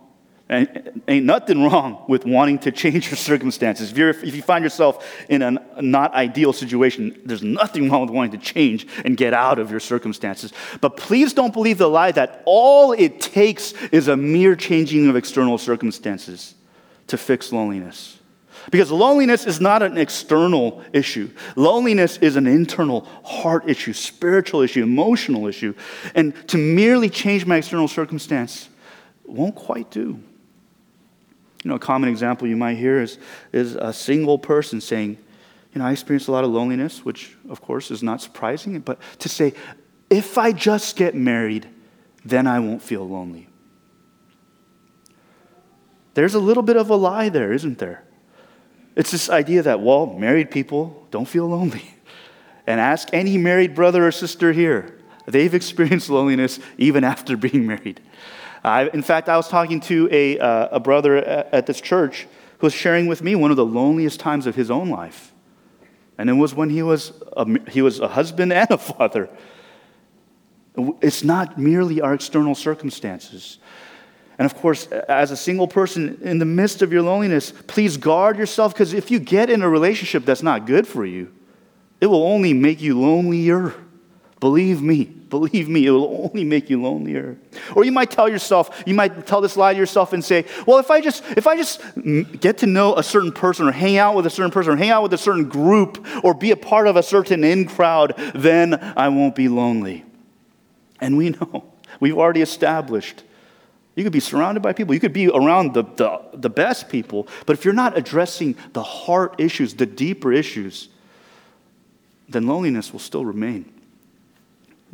And 0.47 1.03
ain't 1.09 1.25
nothing 1.25 1.63
wrong 1.63 2.05
with 2.07 2.27
wanting 2.27 2.59
to 2.61 2.73
change 2.73 3.09
your 3.09 3.17
circumstances. 3.17 3.93
If, 3.97 4.23
if, 4.23 4.37
you 4.37 4.43
find 4.43 4.63
yourself 4.63 5.25
in 5.31 5.41
a 5.41 5.53
not 5.81 6.13
ideal 6.13 6.53
situation, 6.53 7.19
there's 7.25 7.43
nothing 7.43 7.91
wrong 7.91 8.03
with 8.03 8.11
wanting 8.11 8.39
to 8.39 8.45
change 8.45 8.87
and 9.07 9.17
get 9.17 9.33
out 9.33 9.59
of 9.59 9.71
your 9.71 9.81
circumstances. 9.81 10.53
But 10.83 10.99
please 10.99 11.33
don't 11.33 11.55
believe 11.55 11.79
the 11.79 11.89
lie 11.89 12.13
that 12.13 12.43
all 12.45 12.93
it 12.93 13.21
takes 13.21 13.73
is 13.85 14.09
a 14.09 14.17
mere 14.19 14.55
changing 14.55 15.09
of 15.09 15.17
external 15.17 15.57
circumstances 15.57 16.55
to 17.07 17.17
fix 17.17 17.51
loneliness. 17.51 18.19
Because 18.71 18.91
loneliness 18.91 19.47
is 19.47 19.61
not 19.61 19.83
an 19.83 19.97
external 19.97 20.83
issue. 20.93 21.31
Loneliness 21.57 22.19
is 22.19 22.37
an 22.37 22.47
internal 22.47 23.03
heart 23.25 23.69
issue, 23.69 23.95
spiritual 23.95 24.61
issue, 24.61 24.83
emotional 24.83 25.47
issue. 25.47 25.75
And 26.15 26.35
to 26.49 26.59
merely 26.59 27.09
change 27.09 27.47
my 27.47 27.57
external 27.57 27.89
circumstance 27.89 28.69
won't 29.25 29.55
quite 29.55 29.91
do. 29.91 30.21
You 31.65 31.71
know, 31.71 31.77
a 31.77 31.81
common 31.81 32.11
example 32.11 32.47
you 32.47 32.57
might 32.57 32.77
hear 32.77 33.01
is, 33.01 33.19
is 33.53 33.75
a 33.75 33.93
single 33.93 34.39
person 34.39 34.81
saying, 34.83 35.19
you 35.73 35.81
know, 35.81 35.87
I 35.87 35.93
experienced 35.93 36.29
a 36.29 36.33
lot 36.33 36.45
of 36.45 36.51
loneliness, 36.51 37.05
which 37.05 37.37
of 37.49 37.63
course 37.63 37.91
is 37.91 38.03
not 38.03 38.21
surprising, 38.21 38.79
but 38.81 38.99
to 39.21 39.29
say, 39.29 39.55
if 40.11 40.37
I 40.37 40.53
just 40.53 40.95
get 40.97 41.15
married, 41.15 41.67
then 42.25 42.47
I 42.47 42.61
won't 42.61 42.83
feel 42.83 43.09
lonely. 43.09 43.49
There's 46.13 46.35
a 46.35 46.39
little 46.39 46.63
bit 46.63 46.77
of 46.77 46.91
a 46.91 46.97
lie 46.97 47.31
there, 47.31 47.53
isn't 47.53 47.79
there? 47.79 48.05
It's 48.95 49.11
this 49.11 49.29
idea 49.29 49.63
that, 49.63 49.81
well, 49.81 50.07
married 50.07 50.51
people 50.51 51.07
don't 51.11 51.27
feel 51.27 51.49
lonely. 51.49 51.91
And 52.67 52.81
ask 52.81 53.11
any 53.13 53.37
married 53.37 53.75
brother 53.75 54.07
or 54.07 54.11
sister 54.11 54.51
here, 54.51 54.99
they've 55.27 55.53
experienced 55.61 56.09
loneliness 56.09 56.59
even 56.79 57.05
after 57.05 57.37
being 57.37 57.67
married. 57.67 58.01
I, 58.65 58.89
in 58.89 59.03
fact, 59.03 59.29
I 59.29 59.37
was 59.37 59.49
talking 59.49 59.81
to 59.81 60.09
a, 60.11 60.39
uh, 60.39 60.69
a 60.73 60.81
brother 60.81 61.19
at, 61.19 61.53
at 61.53 61.67
this 61.67 61.81
church 61.81 62.27
who 62.59 62.67
was 62.67 62.73
sharing 62.73 63.07
with 63.07 63.23
me 63.23 63.35
one 63.35 63.51
of 63.51 63.57
the 63.57 63.65
loneliest 63.65 64.19
times 64.19 64.47
of 64.47 64.55
his 64.55 64.71
own 64.71 64.89
life. 64.89 65.33
And 66.17 66.31
it 66.31 66.35
was 66.35 66.55
when 66.55 66.71
he 66.71 66.83
was 66.83 67.13
a, 67.37 67.71
he 67.71 67.83
was 67.83 68.01
a 68.01 68.09
husband 68.09 68.53
and 68.53 68.71
a 68.71 68.79
father. 68.79 69.29
It's 71.03 71.23
not 71.23 71.59
merely 71.59 72.01
our 72.01 72.15
external 72.15 72.55
circumstances. 72.55 73.59
And 74.39 74.47
of 74.47 74.55
course, 74.55 74.87
as 74.87 75.31
a 75.31 75.37
single 75.37 75.69
person 75.69 76.19
in 76.23 76.39
the 76.39 76.45
midst 76.45 76.83
of 76.83 76.93
your 76.93 77.03
loneliness, 77.03 77.53
please 77.67 77.97
guard 77.97 78.39
yourself 78.39 78.73
because 78.75 78.93
if 78.93 79.11
you 79.11 79.19
get 79.19 79.51
in 79.51 79.63
a 79.63 79.69
relationship 79.69 80.25
that's 80.25 80.43
not 80.43 80.67
good 80.67 80.87
for 80.87 81.05
you, 81.05 81.33
it 82.01 82.07
will 82.07 82.25
only 82.25 82.53
make 82.53 82.81
you 82.81 82.99
lonelier. 82.99 83.75
Believe 84.45 84.83
me, 84.83 85.05
believe 85.05 85.71
me, 85.71 85.87
it 85.87 85.91
will 85.91 86.29
only 86.31 86.45
make 86.45 86.69
you 86.69 86.83
lonelier. 86.83 87.39
Or 87.75 87.83
you 87.83 87.93
might 87.93 88.11
tell 88.11 88.29
yourself, 88.29 88.83
you 88.85 88.93
might 88.93 89.27
tell 89.27 89.41
this 89.41 89.57
lie 89.57 89.73
to 89.73 89.79
yourself 89.79 90.13
and 90.13 90.23
say, 90.23 90.45
well, 90.67 90.77
if 90.77 90.91
I 90.91 91.01
just 91.01 91.25
if 91.31 91.47
I 91.47 91.57
just 91.57 91.81
get 92.43 92.59
to 92.59 92.67
know 92.67 92.95
a 92.95 93.03
certain 93.03 93.33
person 93.33 93.67
or 93.67 93.73
hang 93.73 93.97
out 93.97 94.15
with 94.15 94.27
a 94.27 94.31
certain 94.31 94.51
person 94.51 94.75
or 94.75 94.77
hang 94.77 94.91
out 94.91 95.03
with 95.03 95.15
a 95.15 95.17
certain 95.17 95.49
group 95.49 96.07
or 96.23 96.35
be 96.35 96.51
a 96.51 96.59
part 96.59 96.87
of 96.87 96.97
a 96.97 97.03
certain 97.03 97.43
in 97.43 97.65
crowd, 97.65 98.13
then 98.35 98.75
I 98.75 99.09
won't 99.09 99.35
be 99.35 99.49
lonely. 99.49 100.05
And 101.01 101.17
we 101.17 101.31
know, 101.31 101.73
we've 102.01 102.19
already 102.19 102.43
established 102.43 103.25
you 103.95 104.03
could 104.03 104.13
be 104.13 104.21
surrounded 104.21 104.61
by 104.61 104.75
people. 104.75 104.93
You 104.93 105.01
could 105.01 105.15
be 105.15 105.29
around 105.29 105.73
the, 105.73 105.85
the, 105.85 106.21
the, 106.35 106.51
best 106.51 106.91
people. 106.91 107.29
But 107.47 107.57
if 107.57 107.65
you're 107.65 107.73
not 107.73 107.97
addressing 107.97 108.57
the 108.75 108.83
heart 108.83 109.37
issues, 109.39 109.73
the 109.73 109.87
deeper 109.87 110.33
issues, 110.33 110.89
then 112.29 112.47
loneliness 112.47 112.93
will 112.93 112.99
still 112.99 113.25
remain. 113.25 113.74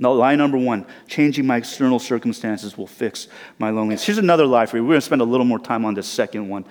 No, 0.00 0.14
lie 0.14 0.34
number 0.34 0.56
one 0.56 0.86
changing 1.08 1.46
my 1.46 1.58
external 1.58 1.98
circumstances 1.98 2.76
will 2.78 2.86
fix 2.86 3.28
my 3.58 3.68
loneliness. 3.68 4.02
Here's 4.02 4.16
another 4.16 4.46
lie 4.46 4.64
for 4.64 4.78
you. 4.78 4.82
We're 4.82 4.92
going 4.92 5.00
to 5.00 5.06
spend 5.06 5.20
a 5.20 5.26
little 5.26 5.44
more 5.44 5.58
time 5.58 5.84
on 5.84 5.92
this 5.92 6.08
second 6.08 6.48
one. 6.48 6.64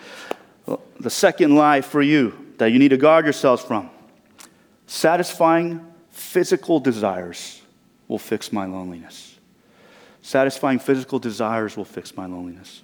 The 0.99 1.11
second 1.11 1.55
lie 1.55 1.81
for 1.81 2.01
you 2.01 2.53
that 2.57 2.71
you 2.71 2.79
need 2.79 2.89
to 2.89 2.97
guard 2.97 3.25
yourselves 3.25 3.63
from 3.63 3.91
satisfying 4.87 5.85
physical 6.09 6.79
desires 6.79 7.61
will 8.07 8.17
fix 8.17 8.51
my 8.51 8.65
loneliness. 8.65 9.37
Satisfying 10.23 10.79
physical 10.79 11.19
desires 11.19 11.77
will 11.77 11.85
fix 11.85 12.17
my 12.17 12.25
loneliness. 12.25 12.81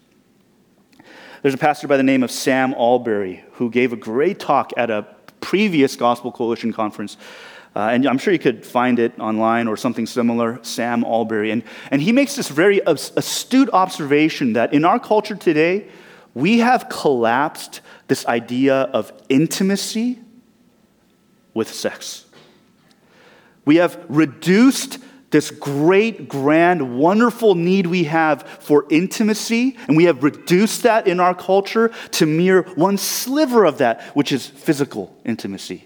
There's 1.42 1.56
a 1.56 1.58
pastor 1.58 1.88
by 1.88 1.98
the 1.98 2.04
name 2.04 2.22
of 2.22 2.30
Sam 2.30 2.75
Allberry 2.75 3.44
who 3.54 3.72
gave 3.72 3.94
a 3.94 3.98
great 3.98 4.40
talk 4.40 4.74
at 4.78 4.92
a 4.92 5.08
previous 5.42 5.96
Gospel 5.96 6.32
Coalition 6.32 6.72
conference 6.72 7.18
uh, 7.75 7.89
and 7.91 8.08
I'm 8.08 8.17
sure 8.17 8.32
you 8.32 8.39
could 8.39 8.65
find 8.65 9.00
it 9.00 9.20
online 9.20 9.67
or 9.67 9.75
something 9.75 10.05
similar, 10.05 10.60
Sam 10.63 11.03
Allberry. 11.03 11.51
And, 11.51 11.63
and 11.91 12.01
he 12.01 12.13
makes 12.13 12.36
this 12.36 12.48
very 12.48 12.82
astute 12.86 13.70
observation 13.74 14.53
that 14.53 14.74
in 14.74 14.86
our 14.86 14.98
culture 14.98 15.36
today, 15.36 15.89
we 16.34 16.60
have 16.60 16.88
collapsed 16.88 17.82
this 18.08 18.25
idea 18.27 18.75
of 18.75 19.12
intimacy 19.27 20.20
with 21.53 21.74
sex. 21.74 22.25
We 23.65 23.77
have 23.77 24.05
reduced 24.08 25.00
this 25.32 25.51
great, 25.51 26.29
grand, 26.29 26.98
wonderful 26.98 27.55
need 27.55 27.88
we 27.88 28.05
have 28.05 28.44
for 28.62 28.86
intimacy, 28.89 29.75
and 29.88 29.98
we 29.98 30.05
have 30.05 30.24
reduced 30.24 30.84
that 30.84 31.08
in 31.08 31.20
our 31.20 31.36
culture 31.36 31.91
to 32.12 32.25
mere 32.25 32.62
one 32.75 32.98
sliver 32.98 33.65
of 33.65 33.79
that, 33.79 34.01
which 34.15 34.32
is 34.32 34.48
physical 34.48 35.13
intimacy 35.25 35.85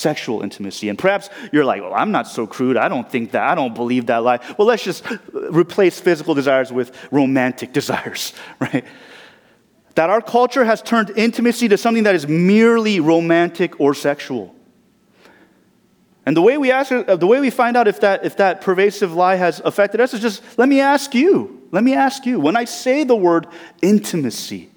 sexual 0.00 0.42
intimacy. 0.42 0.88
And 0.88 0.98
perhaps 0.98 1.28
you're 1.52 1.64
like, 1.64 1.82
well, 1.82 1.94
I'm 1.94 2.10
not 2.10 2.26
so 2.26 2.46
crude. 2.46 2.76
I 2.76 2.88
don't 2.88 3.08
think 3.08 3.32
that. 3.32 3.42
I 3.42 3.54
don't 3.54 3.74
believe 3.74 4.06
that 4.06 4.18
lie. 4.18 4.40
Well, 4.58 4.66
let's 4.66 4.82
just 4.82 5.04
replace 5.32 6.00
physical 6.00 6.34
desires 6.34 6.72
with 6.72 6.96
romantic 7.12 7.72
desires, 7.80 8.32
right? 8.58 8.84
That 9.94 10.10
our 10.10 10.22
culture 10.22 10.64
has 10.64 10.82
turned 10.82 11.10
intimacy 11.16 11.68
to 11.68 11.76
something 11.76 12.04
that 12.04 12.14
is 12.14 12.26
merely 12.26 13.00
romantic 13.00 13.78
or 13.78 13.94
sexual. 13.94 14.54
And 16.24 16.36
the 16.36 16.42
way 16.42 16.58
we 16.58 16.70
ask, 16.70 16.92
uh, 16.92 17.16
the 17.16 17.26
way 17.26 17.40
we 17.40 17.50
find 17.50 17.76
out 17.76 17.88
if 17.88 18.00
that, 18.00 18.24
if 18.24 18.36
that 18.36 18.60
pervasive 18.60 19.14
lie 19.14 19.36
has 19.36 19.60
affected 19.64 20.00
us 20.00 20.14
is 20.14 20.20
just 20.20 20.42
let 20.58 20.68
me 20.68 20.80
ask 20.80 21.14
you. 21.14 21.68
Let 21.72 21.84
me 21.84 21.94
ask 21.94 22.26
you. 22.26 22.40
When 22.40 22.56
I 22.56 22.64
say 22.64 23.04
the 23.04 23.16
word 23.16 23.46
intimacy, 23.82 24.70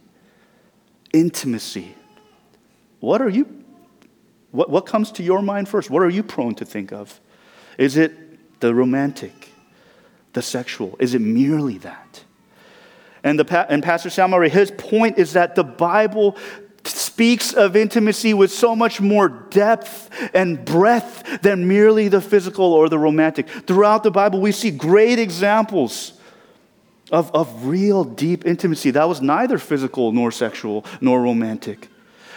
intimacy, 1.12 1.96
what 3.00 3.22
are 3.22 3.30
you 3.30 3.63
what, 4.54 4.70
what 4.70 4.86
comes 4.86 5.12
to 5.14 5.24
your 5.24 5.42
mind 5.42 5.68
first? 5.68 5.90
What 5.90 6.04
are 6.04 6.10
you 6.10 6.22
prone 6.22 6.54
to 6.56 6.66
think 6.66 6.94
of? 6.94 7.20
Is 7.78 7.98
it 7.98 8.60
the 8.60 8.74
romantic, 8.74 9.50
the 10.34 10.44
sexual? 10.44 10.96
Is 11.00 11.16
it 11.16 11.20
merely 11.20 11.80
that? 11.80 12.24
And, 13.24 13.40
the, 13.40 13.66
and 13.72 13.82
Pastor 13.82 14.12
Sam 14.12 14.32
Allberry, 14.32 14.50
his 14.50 14.70
point 14.70 15.18
is 15.18 15.34
that 15.34 15.56
the 15.56 15.64
Bible 15.64 16.38
speaks 16.86 17.52
of 17.54 17.76
intimacy 17.76 18.36
with 18.36 18.52
so 18.52 18.76
much 18.76 19.02
more 19.02 19.28
depth 19.28 20.10
and 20.36 20.64
breadth 20.64 21.42
than 21.42 21.68
merely 21.68 22.08
the 22.08 22.22
physical 22.22 22.74
or 22.74 22.90
the 22.90 23.00
romantic. 23.00 23.50
Throughout 23.50 24.04
the 24.04 24.12
Bible, 24.12 24.40
we 24.40 24.52
see 24.52 24.70
great 24.70 25.18
examples 25.18 26.14
of, 27.12 27.34
of 27.34 27.66
real 27.66 28.04
deep 28.04 28.46
intimacy 28.46 28.92
that 28.92 29.10
was 29.10 29.20
neither 29.20 29.58
physical 29.58 30.12
nor 30.12 30.32
sexual 30.32 30.86
nor 31.02 31.24
romantic. 31.24 31.88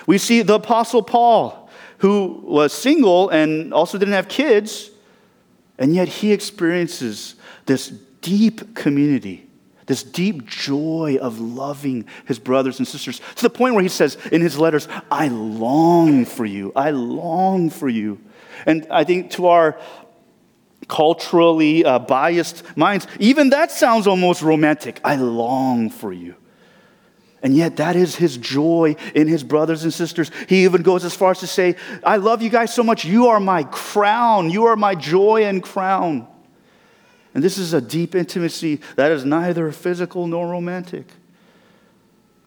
We 0.06 0.16
see 0.16 0.42
the 0.42 0.54
Apostle 0.54 1.02
Paul 1.02 1.65
who 1.98 2.40
was 2.44 2.72
single 2.72 3.28
and 3.30 3.72
also 3.72 3.98
didn't 3.98 4.14
have 4.14 4.28
kids, 4.28 4.90
and 5.78 5.94
yet 5.94 6.08
he 6.08 6.32
experiences 6.32 7.36
this 7.66 7.88
deep 8.20 8.74
community, 8.74 9.48
this 9.86 10.02
deep 10.02 10.46
joy 10.46 11.18
of 11.20 11.38
loving 11.38 12.06
his 12.26 12.38
brothers 12.38 12.78
and 12.78 12.88
sisters 12.88 13.20
to 13.36 13.42
the 13.42 13.50
point 13.50 13.74
where 13.74 13.82
he 13.82 13.88
says 13.88 14.16
in 14.32 14.40
his 14.40 14.58
letters, 14.58 14.88
I 15.10 15.28
long 15.28 16.24
for 16.24 16.44
you. 16.44 16.72
I 16.74 16.90
long 16.90 17.70
for 17.70 17.88
you. 17.88 18.18
And 18.64 18.86
I 18.90 19.04
think 19.04 19.30
to 19.32 19.46
our 19.46 19.78
culturally 20.88 21.84
uh, 21.84 21.98
biased 21.98 22.76
minds, 22.76 23.06
even 23.18 23.50
that 23.50 23.70
sounds 23.70 24.06
almost 24.06 24.42
romantic. 24.42 25.00
I 25.04 25.16
long 25.16 25.90
for 25.90 26.12
you. 26.12 26.36
And 27.42 27.56
yet, 27.56 27.76
that 27.76 27.96
is 27.96 28.16
his 28.16 28.38
joy 28.38 28.96
in 29.14 29.28
his 29.28 29.44
brothers 29.44 29.84
and 29.84 29.92
sisters. 29.92 30.30
He 30.48 30.64
even 30.64 30.82
goes 30.82 31.04
as 31.04 31.14
far 31.14 31.32
as 31.32 31.40
to 31.40 31.46
say, 31.46 31.76
I 32.02 32.16
love 32.16 32.42
you 32.42 32.48
guys 32.50 32.74
so 32.74 32.82
much. 32.82 33.04
You 33.04 33.28
are 33.28 33.40
my 33.40 33.64
crown. 33.64 34.50
You 34.50 34.64
are 34.66 34.76
my 34.76 34.94
joy 34.94 35.44
and 35.44 35.62
crown. 35.62 36.26
And 37.34 37.44
this 37.44 37.58
is 37.58 37.74
a 37.74 37.80
deep 37.80 38.14
intimacy 38.14 38.80
that 38.96 39.12
is 39.12 39.24
neither 39.24 39.70
physical 39.70 40.26
nor 40.26 40.48
romantic. 40.48 41.06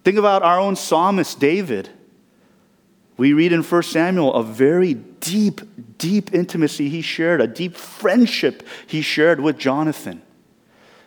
Think 0.03 0.17
about 0.17 0.41
our 0.41 0.59
own 0.59 0.75
psalmist, 0.75 1.39
David. 1.39 1.89
We 3.15 3.33
read 3.33 3.53
in 3.53 3.61
1 3.61 3.83
Samuel 3.83 4.33
a 4.33 4.43
very 4.43 4.95
deep, 4.95 5.61
deep 5.97 6.33
intimacy 6.33 6.89
he 6.89 7.01
shared, 7.01 7.41
a 7.41 7.47
deep 7.47 7.75
friendship 7.75 8.65
he 8.87 9.01
shared 9.01 9.39
with 9.39 9.57
Jonathan. 9.59 10.23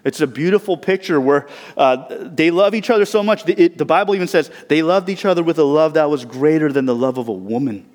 It's 0.04 0.20
a 0.20 0.26
beautiful 0.26 0.76
picture 0.76 1.20
where 1.20 1.46
uh, 1.76 2.06
they 2.10 2.50
love 2.50 2.74
each 2.74 2.90
other 2.90 3.04
so 3.04 3.22
much. 3.22 3.44
The, 3.44 3.60
it, 3.60 3.78
the 3.78 3.84
Bible 3.84 4.14
even 4.14 4.26
says 4.26 4.50
they 4.68 4.82
loved 4.82 5.08
each 5.08 5.24
other 5.24 5.42
with 5.42 5.58
a 5.58 5.64
love 5.64 5.94
that 5.94 6.10
was 6.10 6.24
greater 6.24 6.72
than 6.72 6.86
the 6.86 6.94
love 6.94 7.18
of 7.18 7.28
a 7.28 7.32
woman. 7.32 7.88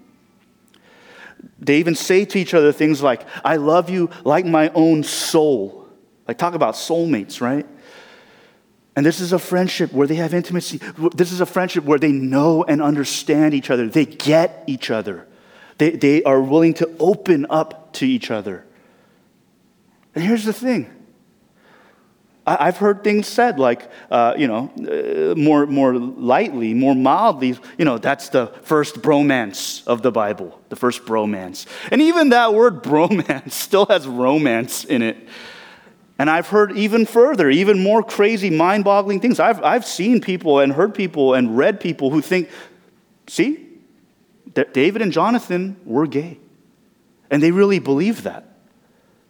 They 1.60 1.78
even 1.80 1.96
say 1.96 2.26
to 2.26 2.40
each 2.40 2.54
other 2.54 2.72
things 2.72 3.04
like, 3.04 3.26
I 3.44 3.58
love 3.58 3.90
you 3.90 4.10
like 4.24 4.46
my 4.46 4.70
own 4.70 5.04
soul. 5.04 5.88
Like, 6.28 6.38
talk 6.38 6.54
about 6.54 6.76
soulmates, 6.76 7.42
right? 7.42 7.66
And 8.96 9.06
this 9.06 9.20
is 9.20 9.34
a 9.34 9.40
friendship 9.40 9.94
where 9.94 10.08
they 10.08 10.16
have 10.16 10.34
intimacy. 10.34 10.80
This 11.14 11.32
is 11.32 11.42
a 11.42 11.46
friendship 11.46 11.84
where 11.84 12.00
they 12.00 12.12
know 12.12 12.64
and 12.64 12.82
understand 12.82 13.54
each 13.54 13.70
other. 13.70 13.88
They 13.88 14.06
get 14.06 14.64
each 14.66 14.90
other. 14.90 15.28
They, 15.78 15.92
they 15.92 16.24
are 16.24 16.42
willing 16.42 16.74
to 16.76 16.90
open 17.00 17.46
up 17.50 17.94
to 17.94 18.08
each 18.08 18.32
other. 18.32 18.66
And 20.16 20.24
here's 20.24 20.46
the 20.46 20.54
thing 20.54 20.97
I've 22.48 22.78
heard 22.78 23.04
things 23.04 23.28
said 23.28 23.60
like, 23.60 23.92
uh, 24.10 24.34
you 24.38 24.48
know, 24.48 24.72
uh, 24.78 25.36
more, 25.38 25.66
more 25.66 25.94
lightly, 25.96 26.74
more 26.74 26.96
mildly, 26.96 27.58
you 27.78 27.84
know, 27.84 27.98
that's 27.98 28.30
the 28.30 28.48
first 28.64 29.02
bromance 29.02 29.86
of 29.86 30.02
the 30.02 30.14
Bible, 30.14 30.58
the 30.70 30.78
first 30.78 31.04
bromance. 31.04 31.66
And 31.92 32.02
even 32.02 32.30
that 32.30 32.54
word 32.54 32.84
bromance 32.84 33.52
still 33.52 33.86
has 33.88 34.08
romance 34.08 34.86
in 34.86 35.02
it. 35.02 35.18
And 36.18 36.30
I've 36.30 36.48
heard 36.48 36.72
even 36.78 37.06
further, 37.06 37.50
even 37.50 37.84
more 37.84 38.02
crazy, 38.02 38.50
mind 38.50 38.86
boggling 38.86 39.20
things. 39.20 39.42
I've, 39.42 39.62
I've 39.62 39.86
seen 39.86 40.22
people 40.22 40.60
and 40.60 40.72
heard 40.72 40.96
people 40.96 41.34
and 41.34 41.58
read 41.58 41.82
people 41.82 42.12
who 42.12 42.22
think, 42.22 42.50
see, 43.28 43.68
David 44.54 45.02
and 45.02 45.12
Jonathan 45.12 45.76
were 45.84 46.08
gay. 46.08 46.40
And 47.30 47.44
they 47.44 47.52
really 47.52 47.80
believe 47.80 48.24
that. 48.24 48.47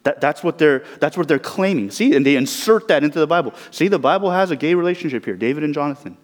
That, 0.07 0.21
that's, 0.21 0.41
what 0.41 0.57
they're, 0.57 0.85
that's 1.01 1.17
what 1.17 1.27
they're 1.27 1.37
claiming. 1.37 1.91
See, 1.91 2.15
and 2.15 2.25
they 2.25 2.37
insert 2.37 2.87
that 2.87 3.03
into 3.03 3.19
the 3.19 3.27
Bible. 3.27 3.53
See, 3.71 3.89
the 3.89 3.99
Bible 3.99 4.31
has 4.31 4.51
a 4.51 4.55
gay 4.55 4.73
relationship 4.73 5.25
here, 5.25 5.35
David 5.35 5.65
and 5.65 5.73
Jonathan. 5.73 6.15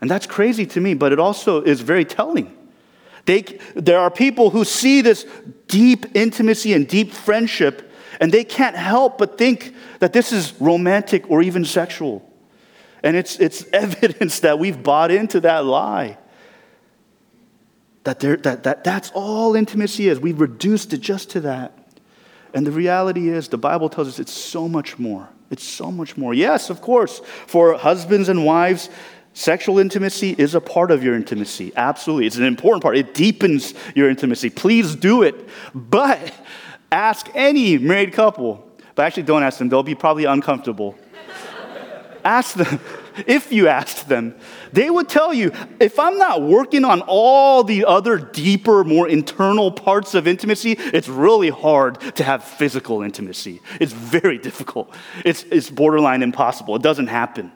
And 0.00 0.10
that's 0.10 0.26
crazy 0.26 0.66
to 0.66 0.80
me, 0.80 0.94
but 0.94 1.12
it 1.12 1.20
also 1.20 1.62
is 1.62 1.82
very 1.82 2.04
telling. 2.04 2.52
They, 3.26 3.42
there 3.76 4.00
are 4.00 4.10
people 4.10 4.50
who 4.50 4.64
see 4.64 5.02
this 5.02 5.24
deep 5.68 6.16
intimacy 6.16 6.72
and 6.72 6.88
deep 6.88 7.12
friendship, 7.12 7.92
and 8.20 8.32
they 8.32 8.42
can't 8.42 8.74
help 8.74 9.18
but 9.18 9.38
think 9.38 9.72
that 10.00 10.12
this 10.12 10.32
is 10.32 10.52
romantic 10.60 11.30
or 11.30 11.42
even 11.42 11.64
sexual. 11.64 12.28
And 13.04 13.16
it's, 13.16 13.38
it's 13.38 13.64
evidence 13.72 14.40
that 14.40 14.58
we've 14.58 14.82
bought 14.82 15.12
into 15.12 15.38
that 15.42 15.64
lie. 15.64 16.18
That, 18.02 18.18
there, 18.18 18.36
that, 18.38 18.64
that 18.64 18.82
that's 18.82 19.12
all 19.14 19.54
intimacy 19.54 20.08
is. 20.08 20.18
We've 20.18 20.40
reduced 20.40 20.92
it 20.92 21.00
just 21.00 21.30
to 21.30 21.42
that. 21.42 21.79
And 22.54 22.66
the 22.66 22.72
reality 22.72 23.28
is, 23.28 23.48
the 23.48 23.58
Bible 23.58 23.88
tells 23.88 24.08
us 24.08 24.18
it's 24.18 24.32
so 24.32 24.68
much 24.68 24.98
more. 24.98 25.28
It's 25.50 25.64
so 25.64 25.90
much 25.90 26.16
more. 26.16 26.32
Yes, 26.32 26.70
of 26.70 26.80
course, 26.80 27.20
for 27.46 27.74
husbands 27.76 28.28
and 28.28 28.44
wives, 28.44 28.88
sexual 29.32 29.78
intimacy 29.78 30.34
is 30.38 30.54
a 30.54 30.60
part 30.60 30.90
of 30.90 31.02
your 31.02 31.14
intimacy. 31.14 31.72
Absolutely. 31.76 32.26
It's 32.26 32.36
an 32.36 32.44
important 32.44 32.82
part. 32.82 32.96
It 32.96 33.14
deepens 33.14 33.74
your 33.94 34.08
intimacy. 34.08 34.50
Please 34.50 34.94
do 34.94 35.22
it. 35.22 35.48
But 35.74 36.32
ask 36.92 37.28
any 37.34 37.78
married 37.78 38.12
couple, 38.12 38.68
but 38.94 39.04
actually 39.06 39.24
don't 39.24 39.42
ask 39.42 39.58
them, 39.58 39.68
they'll 39.68 39.82
be 39.82 39.94
probably 39.94 40.24
uncomfortable. 40.24 40.96
ask 42.24 42.54
them, 42.54 42.80
if 43.26 43.52
you 43.52 43.68
asked 43.68 44.08
them, 44.08 44.34
they 44.72 44.90
would 44.90 45.08
tell 45.08 45.32
you 45.32 45.52
if 45.80 45.98
I'm 45.98 46.18
not 46.18 46.42
working 46.42 46.84
on 46.84 47.02
all 47.02 47.64
the 47.64 47.84
other 47.84 48.18
deeper, 48.18 48.84
more 48.84 49.08
internal 49.08 49.70
parts 49.72 50.14
of 50.14 50.26
intimacy, 50.26 50.72
it's 50.78 51.08
really 51.08 51.50
hard 51.50 52.00
to 52.16 52.24
have 52.24 52.44
physical 52.44 53.02
intimacy. 53.02 53.60
It's 53.80 53.92
very 53.92 54.38
difficult. 54.38 54.94
It's, 55.24 55.44
it's 55.44 55.70
borderline 55.70 56.22
impossible. 56.22 56.76
It 56.76 56.82
doesn't 56.82 57.08
happen. 57.08 57.52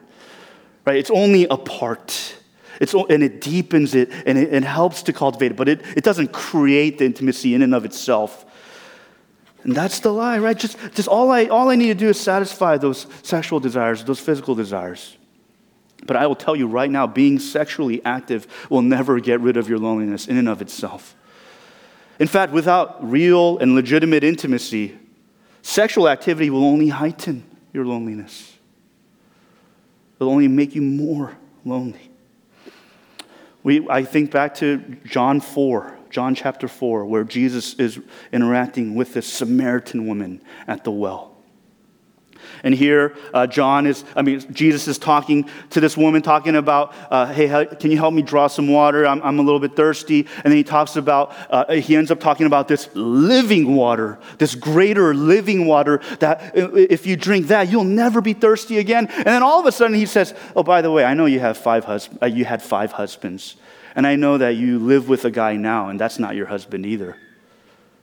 Right? 0.84 0.96
It's 0.96 1.10
only 1.10 1.46
a 1.50 1.56
part. 1.56 2.36
It's, 2.80 2.94
and 2.94 3.22
it 3.22 3.40
deepens 3.40 3.94
it 3.94 4.10
and 4.26 4.36
it, 4.36 4.52
it 4.52 4.64
helps 4.64 5.02
to 5.04 5.12
cultivate 5.12 5.52
it, 5.52 5.56
but 5.56 5.68
it, 5.68 5.82
it 5.96 6.04
doesn't 6.04 6.32
create 6.32 6.98
the 6.98 7.04
intimacy 7.04 7.54
in 7.54 7.62
and 7.62 7.74
of 7.74 7.84
itself. 7.84 8.44
And 9.64 9.74
that's 9.74 10.00
the 10.00 10.12
lie, 10.12 10.38
right? 10.38 10.58
Just, 10.58 10.76
just 10.94 11.08
all, 11.08 11.30
I, 11.30 11.46
all 11.46 11.70
I 11.70 11.76
need 11.76 11.88
to 11.88 11.94
do 11.94 12.08
is 12.08 12.20
satisfy 12.20 12.76
those 12.76 13.06
sexual 13.22 13.60
desires, 13.60 14.04
those 14.04 14.20
physical 14.20 14.54
desires. 14.54 15.16
But 16.06 16.16
I 16.16 16.26
will 16.26 16.34
tell 16.34 16.54
you 16.54 16.66
right 16.66 16.90
now, 16.90 17.06
being 17.06 17.38
sexually 17.38 18.04
active 18.04 18.46
will 18.68 18.82
never 18.82 19.20
get 19.20 19.40
rid 19.40 19.56
of 19.56 19.68
your 19.68 19.78
loneliness 19.78 20.26
in 20.26 20.36
and 20.36 20.48
of 20.48 20.60
itself. 20.60 21.14
In 22.18 22.28
fact, 22.28 22.52
without 22.52 23.08
real 23.08 23.58
and 23.58 23.74
legitimate 23.74 24.22
intimacy, 24.22 24.96
sexual 25.62 26.08
activity 26.08 26.50
will 26.50 26.64
only 26.64 26.88
heighten 26.88 27.44
your 27.72 27.84
loneliness. 27.84 28.56
It'll 30.18 30.32
only 30.32 30.48
make 30.48 30.74
you 30.74 30.82
more 30.82 31.36
lonely. 31.64 32.10
We, 33.62 33.88
I 33.88 34.04
think 34.04 34.30
back 34.30 34.54
to 34.56 34.78
John 35.04 35.40
4, 35.40 35.98
John 36.10 36.34
chapter 36.34 36.68
4, 36.68 37.06
where 37.06 37.24
Jesus 37.24 37.74
is 37.74 37.98
interacting 38.30 38.94
with 38.94 39.14
this 39.14 39.26
Samaritan 39.26 40.06
woman 40.06 40.42
at 40.68 40.84
the 40.84 40.90
well. 40.90 41.33
And 42.64 42.74
here, 42.74 43.14
uh, 43.34 43.46
John 43.46 43.86
is, 43.86 44.04
I 44.16 44.22
mean, 44.22 44.40
Jesus 44.52 44.88
is 44.88 44.98
talking 44.98 45.50
to 45.70 45.80
this 45.80 45.98
woman, 45.98 46.22
talking 46.22 46.56
about, 46.56 46.94
uh, 47.10 47.26
hey, 47.26 47.66
can 47.78 47.90
you 47.90 47.98
help 47.98 48.14
me 48.14 48.22
draw 48.22 48.46
some 48.46 48.68
water? 48.68 49.06
I'm, 49.06 49.22
I'm, 49.22 49.38
a 49.38 49.42
little 49.42 49.60
bit 49.60 49.76
thirsty. 49.76 50.26
And 50.36 50.44
then 50.44 50.54
he 50.54 50.64
talks 50.64 50.96
about, 50.96 51.36
uh, 51.50 51.74
he 51.74 51.94
ends 51.94 52.10
up 52.10 52.20
talking 52.20 52.46
about 52.46 52.66
this 52.66 52.88
living 52.94 53.76
water, 53.76 54.18
this 54.38 54.54
greater 54.54 55.14
living 55.14 55.66
water 55.66 56.00
that 56.20 56.52
if 56.54 57.06
you 57.06 57.16
drink 57.16 57.48
that, 57.48 57.70
you'll 57.70 57.84
never 57.84 58.22
be 58.22 58.32
thirsty 58.32 58.78
again. 58.78 59.08
And 59.08 59.26
then 59.26 59.42
all 59.42 59.60
of 59.60 59.66
a 59.66 59.72
sudden 59.72 59.94
he 59.94 60.06
says, 60.06 60.32
oh, 60.56 60.62
by 60.62 60.80
the 60.80 60.90
way, 60.90 61.04
I 61.04 61.12
know 61.12 61.26
you, 61.26 61.40
have 61.40 61.58
five 61.58 61.84
hus- 61.84 62.08
uh, 62.22 62.26
you 62.26 62.46
had 62.46 62.62
five 62.62 62.92
husbands. 62.92 63.56
And 63.94 64.06
I 64.06 64.16
know 64.16 64.38
that 64.38 64.56
you 64.56 64.78
live 64.78 65.06
with 65.06 65.26
a 65.26 65.30
guy 65.30 65.56
now, 65.56 65.90
and 65.90 66.00
that's 66.00 66.18
not 66.18 66.34
your 66.34 66.46
husband 66.46 66.86
either. 66.86 67.18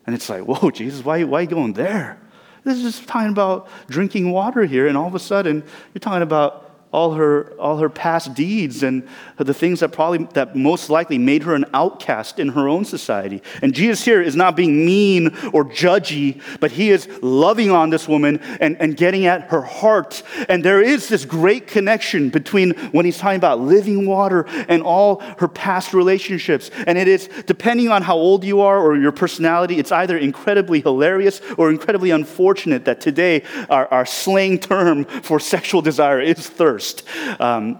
And 0.05 0.13
it's 0.13 0.29
like, 0.29 0.43
whoa, 0.43 0.69
Jesus, 0.69 1.03
why, 1.03 1.23
why 1.23 1.39
are 1.39 1.41
you 1.41 1.47
going 1.47 1.73
there? 1.73 2.20
This 2.63 2.77
is 2.77 2.83
just 2.83 3.07
talking 3.07 3.31
about 3.31 3.67
drinking 3.89 4.31
water 4.31 4.65
here, 4.65 4.87
and 4.87 4.97
all 4.97 5.07
of 5.07 5.15
a 5.15 5.19
sudden, 5.19 5.63
you're 5.93 5.99
talking 5.99 6.21
about 6.21 6.70
all 6.91 7.13
her, 7.13 7.53
all 7.53 7.77
her 7.77 7.89
past 7.89 8.33
deeds 8.33 8.83
and 8.83 9.07
the 9.37 9.53
things 9.53 9.79
that 9.79 9.89
probably, 9.93 10.25
that 10.33 10.55
most 10.55 10.89
likely 10.89 11.17
made 11.17 11.43
her 11.43 11.55
an 11.55 11.65
outcast 11.73 12.37
in 12.37 12.49
her 12.49 12.67
own 12.67 12.83
society. 12.83 13.41
And 13.61 13.73
Jesus 13.73 14.03
here 14.03 14.21
is 14.21 14.35
not 14.35 14.57
being 14.57 14.85
mean 14.85 15.27
or 15.53 15.63
judgy, 15.63 16.41
but 16.59 16.71
he 16.71 16.89
is 16.89 17.07
loving 17.21 17.71
on 17.71 17.91
this 17.91 18.09
woman 18.09 18.39
and, 18.59 18.79
and 18.81 18.97
getting 18.97 19.25
at 19.25 19.43
her 19.43 19.61
heart. 19.61 20.21
And 20.49 20.65
there 20.65 20.81
is 20.81 21.07
this 21.07 21.23
great 21.23 21.65
connection 21.65 22.29
between 22.29 22.71
when 22.91 23.05
he's 23.05 23.17
talking 23.17 23.37
about 23.37 23.61
living 23.61 24.05
water 24.05 24.45
and 24.67 24.83
all 24.83 25.21
her 25.37 25.47
past 25.47 25.93
relationships. 25.93 26.71
And 26.87 26.97
it 26.97 27.07
is, 27.07 27.29
depending 27.45 27.87
on 27.87 28.01
how 28.01 28.17
old 28.17 28.43
you 28.43 28.59
are 28.61 28.77
or 28.77 28.97
your 28.97 29.13
personality, 29.13 29.79
it's 29.79 29.93
either 29.93 30.17
incredibly 30.17 30.81
hilarious 30.81 31.39
or 31.57 31.69
incredibly 31.69 32.11
unfortunate 32.11 32.83
that 32.83 32.99
today 32.99 33.43
our, 33.69 33.87
our 33.87 34.05
slang 34.05 34.59
term 34.59 35.05
for 35.05 35.39
sexual 35.39 35.81
desire 35.81 36.19
is 36.19 36.49
thirst 36.49 36.80
first. 36.81 37.03
Um, 37.39 37.79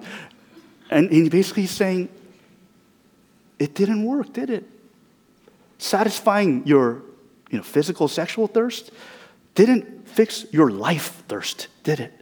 and, 0.90 1.10
and 1.10 1.32
basically 1.32 1.64
he's 1.64 1.72
saying, 1.72 2.10
it 3.60 3.76
didn't 3.76 4.06
work, 4.06 4.34
did 4.34 4.50
it? 4.50 4.66
Satisfying 5.78 6.66
your 6.66 7.04
you 7.50 7.58
know, 7.58 7.64
physical, 7.64 8.08
sexual 8.08 8.48
thirst 8.48 8.92
didn't 9.56 10.08
fix 10.08 10.46
your 10.52 10.72
life 10.72 11.24
thirst, 11.28 11.68
did 11.84 12.00
it? 12.00 12.14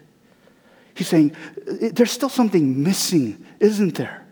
He's 0.95 1.07
saying, 1.07 1.35
there's 1.65 2.11
still 2.11 2.29
something 2.29 2.83
missing, 2.83 3.45
isn't 3.59 3.95
there? 3.95 4.25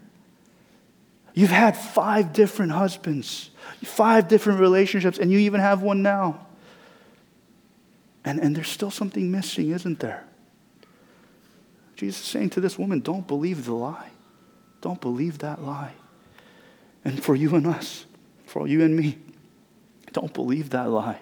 You've 1.34 1.52
had 1.52 1.78
five 1.78 2.34
different 2.34 2.72
husbands, 2.72 3.52
five 3.84 4.28
different 4.28 4.60
relationships, 4.60 5.20
and 5.20 5.32
you 5.32 5.40
even 5.40 5.62
have 5.62 5.82
one 5.82 6.02
now. 6.02 6.48
And, 8.26 8.40
and 8.40 8.56
there's 8.56 8.70
still 8.70 8.92
something 8.92 9.32
missing, 9.32 9.70
isn't 9.70 10.00
there? 10.00 10.27
Jesus 11.98 12.22
is 12.22 12.28
saying 12.28 12.52
to 12.52 12.62
this 12.62 12.78
woman, 12.78 13.00
don't 13.00 13.28
believe 13.28 13.66
the 13.66 13.74
lie. 13.74 14.10
Don't 14.82 15.02
believe 15.02 15.40
that 15.40 15.64
lie. 15.64 15.94
And 17.04 17.22
for 17.22 17.36
you 17.36 17.56
and 17.56 17.66
us, 17.66 18.06
for 18.46 18.68
you 18.68 18.84
and 18.84 18.96
me, 18.96 19.18
don't 20.14 20.34
believe 20.34 20.70
that 20.70 20.90
lie. 20.90 21.20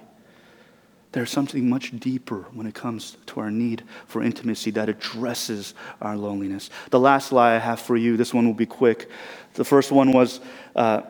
There's 1.14 1.32
something 1.32 1.70
much 1.70 1.98
deeper 1.98 2.46
when 2.52 2.68
it 2.68 2.76
comes 2.76 3.16
to 3.28 3.40
our 3.40 3.50
need 3.50 3.84
for 4.06 4.22
intimacy 4.22 4.72
that 4.72 4.90
addresses 4.90 5.74
our 6.02 6.18
loneliness. 6.18 6.70
The 6.90 7.00
last 7.00 7.32
lie 7.32 7.56
I 7.56 7.60
have 7.60 7.80
for 7.80 7.96
you, 7.96 8.18
this 8.18 8.34
one 8.34 8.46
will 8.46 8.54
be 8.54 8.66
quick. 8.66 9.10
The 9.54 9.64
first 9.64 9.94
one 9.94 10.12
was 10.12 10.42
uh, 10.76 11.04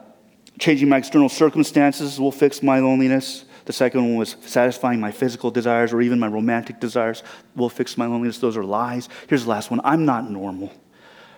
changing 0.59 0.89
my 0.89 0.97
external 0.97 1.27
circumstances 1.27 2.19
will 2.19 2.31
fix 2.31 2.61
my 2.61 2.79
loneliness. 2.79 3.44
The 3.65 3.73
second 3.73 4.03
one 4.03 4.15
was 4.15 4.35
satisfying 4.41 4.99
my 4.99 5.11
physical 5.11 5.51
desires 5.51 5.91
or 5.91 6.01
even 6.01 6.19
my 6.19 6.27
romantic 6.27 6.79
desires 6.79 7.23
will 7.55 7.69
fix 7.69 7.97
my 7.97 8.05
loneliness. 8.05 8.37
Those 8.37 8.57
are 8.57 8.63
lies. 8.63 9.09
Here's 9.27 9.43
the 9.43 9.49
last 9.49 9.71
one 9.71 9.81
I'm 9.83 10.05
not 10.05 10.29
normal 10.29 10.71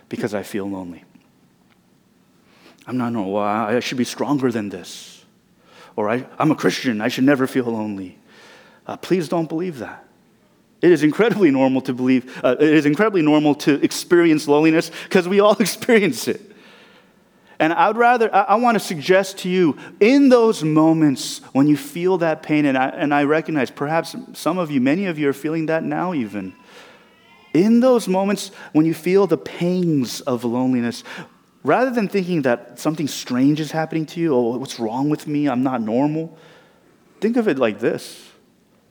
because 0.08 0.34
I 0.34 0.42
feel 0.42 0.68
lonely. 0.68 1.04
I'm 2.86 2.96
not 2.96 3.12
normal. 3.12 3.32
Well, 3.32 3.44
I 3.44 3.80
should 3.80 3.98
be 3.98 4.04
stronger 4.04 4.52
than 4.52 4.68
this. 4.68 5.24
Or 5.96 6.08
I, 6.08 6.26
am 6.38 6.50
a 6.50 6.54
Christian. 6.54 7.00
I 7.00 7.08
should 7.08 7.24
never 7.24 7.46
feel 7.46 7.64
lonely. 7.64 8.18
Uh, 8.86 8.96
please 8.96 9.28
don't 9.28 9.48
believe 9.48 9.78
that. 9.78 10.04
It 10.80 10.92
is 10.92 11.02
incredibly 11.02 11.50
normal 11.50 11.80
to 11.82 11.92
believe, 11.92 12.40
uh, 12.44 12.56
it 12.58 12.72
is 12.72 12.86
incredibly 12.86 13.22
normal 13.22 13.54
to 13.56 13.82
experience 13.82 14.46
loneliness 14.46 14.90
because 15.04 15.26
we 15.26 15.40
all 15.40 15.56
experience 15.60 16.28
it. 16.28 16.40
And 17.60 17.72
I 17.72 17.88
would 17.88 17.96
rather, 17.96 18.32
I, 18.34 18.42
I 18.42 18.54
want 18.56 18.76
to 18.76 18.80
suggest 18.80 19.38
to 19.38 19.48
you, 19.48 19.76
in 20.00 20.28
those 20.28 20.62
moments 20.62 21.40
when 21.52 21.66
you 21.66 21.76
feel 21.76 22.18
that 22.18 22.42
pain, 22.42 22.66
and 22.66 22.78
I, 22.78 22.88
and 22.88 23.12
I 23.12 23.24
recognize 23.24 23.70
perhaps 23.70 24.14
some 24.34 24.58
of 24.58 24.70
you, 24.70 24.80
many 24.80 25.06
of 25.06 25.18
you 25.18 25.28
are 25.28 25.32
feeling 25.32 25.66
that 25.66 25.82
now 25.82 26.14
even. 26.14 26.54
In 27.54 27.80
those 27.80 28.06
moments 28.06 28.50
when 28.72 28.86
you 28.86 28.94
feel 28.94 29.26
the 29.26 29.38
pangs 29.38 30.20
of 30.20 30.44
loneliness, 30.44 31.02
rather 31.64 31.90
than 31.90 32.08
thinking 32.08 32.42
that 32.42 32.78
something 32.78 33.08
strange 33.08 33.58
is 33.58 33.72
happening 33.72 34.06
to 34.06 34.20
you, 34.20 34.34
oh, 34.34 34.56
what's 34.56 34.78
wrong 34.78 35.10
with 35.10 35.26
me? 35.26 35.48
I'm 35.48 35.62
not 35.62 35.82
normal. 35.82 36.38
Think 37.20 37.36
of 37.36 37.48
it 37.48 37.58
like 37.58 37.80
this 37.80 38.24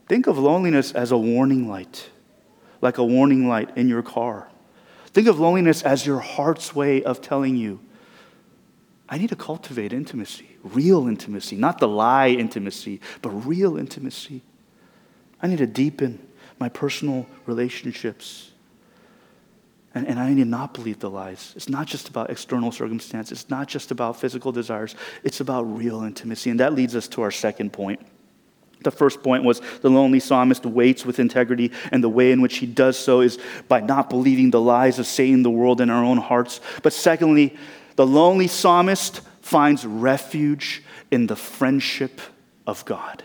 think 0.08 0.26
of 0.26 0.38
loneliness 0.38 0.92
as 0.92 1.12
a 1.12 1.18
warning 1.18 1.68
light, 1.68 2.08
like 2.80 2.96
a 2.96 3.04
warning 3.04 3.46
light 3.46 3.76
in 3.76 3.88
your 3.88 4.02
car. 4.02 4.48
Think 5.08 5.28
of 5.28 5.38
loneliness 5.38 5.82
as 5.82 6.06
your 6.06 6.18
heart's 6.18 6.74
way 6.74 7.02
of 7.02 7.20
telling 7.20 7.56
you, 7.56 7.80
I 9.08 9.16
need 9.18 9.30
to 9.30 9.36
cultivate 9.36 9.92
intimacy, 9.92 10.48
real 10.62 11.08
intimacy, 11.08 11.56
not 11.56 11.78
the 11.78 11.88
lie 11.88 12.28
intimacy, 12.28 13.00
but 13.22 13.30
real 13.30 13.78
intimacy. 13.78 14.42
I 15.40 15.46
need 15.46 15.58
to 15.58 15.66
deepen 15.66 16.18
my 16.58 16.68
personal 16.68 17.26
relationships. 17.46 18.50
And, 19.94 20.06
and 20.06 20.18
I 20.18 20.32
need 20.34 20.46
not 20.46 20.74
believe 20.74 20.98
the 20.98 21.08
lies. 21.08 21.54
It's 21.56 21.68
not 21.68 21.86
just 21.86 22.08
about 22.08 22.28
external 22.30 22.70
circumstances, 22.70 23.40
it's 23.40 23.50
not 23.50 23.68
just 23.68 23.90
about 23.90 24.20
physical 24.20 24.52
desires, 24.52 24.94
it's 25.24 25.40
about 25.40 25.62
real 25.62 26.02
intimacy. 26.02 26.50
And 26.50 26.60
that 26.60 26.74
leads 26.74 26.94
us 26.94 27.08
to 27.08 27.22
our 27.22 27.30
second 27.30 27.72
point. 27.72 28.00
The 28.82 28.90
first 28.90 29.22
point 29.22 29.42
was 29.42 29.60
the 29.80 29.90
lonely 29.90 30.20
psalmist 30.20 30.64
waits 30.64 31.04
with 31.04 31.18
integrity, 31.18 31.72
and 31.90 32.04
the 32.04 32.08
way 32.08 32.30
in 32.30 32.40
which 32.40 32.58
he 32.58 32.66
does 32.66 32.96
so 32.96 33.22
is 33.22 33.38
by 33.66 33.80
not 33.80 34.08
believing 34.08 34.50
the 34.50 34.60
lies 34.60 34.98
of 34.98 35.06
Satan, 35.06 35.42
the 35.42 35.50
world, 35.50 35.80
in 35.80 35.90
our 35.90 36.04
own 36.04 36.18
hearts. 36.18 36.60
But 36.82 36.92
secondly, 36.92 37.56
the 37.98 38.06
lonely 38.06 38.46
psalmist 38.46 39.22
finds 39.40 39.84
refuge 39.84 40.84
in 41.10 41.26
the 41.26 41.34
friendship 41.34 42.20
of 42.64 42.84
God. 42.84 43.24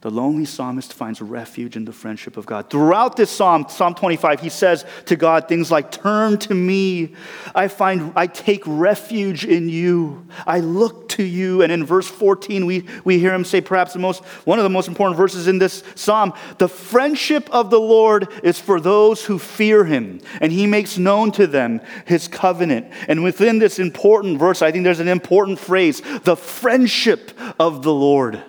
The 0.00 0.10
lonely 0.12 0.44
psalmist 0.44 0.92
finds 0.92 1.20
refuge 1.20 1.74
in 1.74 1.84
the 1.84 1.92
friendship 1.92 2.36
of 2.36 2.46
God. 2.46 2.70
Throughout 2.70 3.16
this 3.16 3.32
psalm, 3.32 3.66
Psalm 3.68 3.96
25, 3.96 4.40
he 4.40 4.48
says 4.48 4.84
to 5.06 5.16
God 5.16 5.48
things 5.48 5.72
like, 5.72 5.90
Turn 5.90 6.38
to 6.38 6.54
me. 6.54 7.16
I 7.52 7.66
find, 7.66 8.12
I 8.14 8.28
take 8.28 8.62
refuge 8.64 9.44
in 9.44 9.68
you. 9.68 10.24
I 10.46 10.60
look 10.60 11.08
to 11.10 11.24
you. 11.24 11.62
And 11.62 11.72
in 11.72 11.84
verse 11.84 12.06
14, 12.06 12.64
we, 12.64 12.86
we 13.02 13.18
hear 13.18 13.34
him 13.34 13.44
say 13.44 13.60
perhaps 13.60 13.92
the 13.92 13.98
most, 13.98 14.22
one 14.46 14.60
of 14.60 14.62
the 14.62 14.70
most 14.70 14.86
important 14.86 15.16
verses 15.16 15.48
in 15.48 15.58
this 15.58 15.82
psalm 15.96 16.32
The 16.58 16.68
friendship 16.68 17.50
of 17.50 17.70
the 17.70 17.80
Lord 17.80 18.28
is 18.44 18.60
for 18.60 18.80
those 18.80 19.24
who 19.24 19.36
fear 19.40 19.84
him, 19.84 20.20
and 20.40 20.52
he 20.52 20.68
makes 20.68 20.96
known 20.96 21.32
to 21.32 21.48
them 21.48 21.80
his 22.04 22.28
covenant. 22.28 22.86
And 23.08 23.24
within 23.24 23.58
this 23.58 23.80
important 23.80 24.38
verse, 24.38 24.62
I 24.62 24.70
think 24.70 24.84
there's 24.84 25.00
an 25.00 25.08
important 25.08 25.58
phrase 25.58 26.02
the 26.22 26.36
friendship 26.36 27.32
of 27.58 27.82
the 27.82 27.92
Lord. 27.92 28.44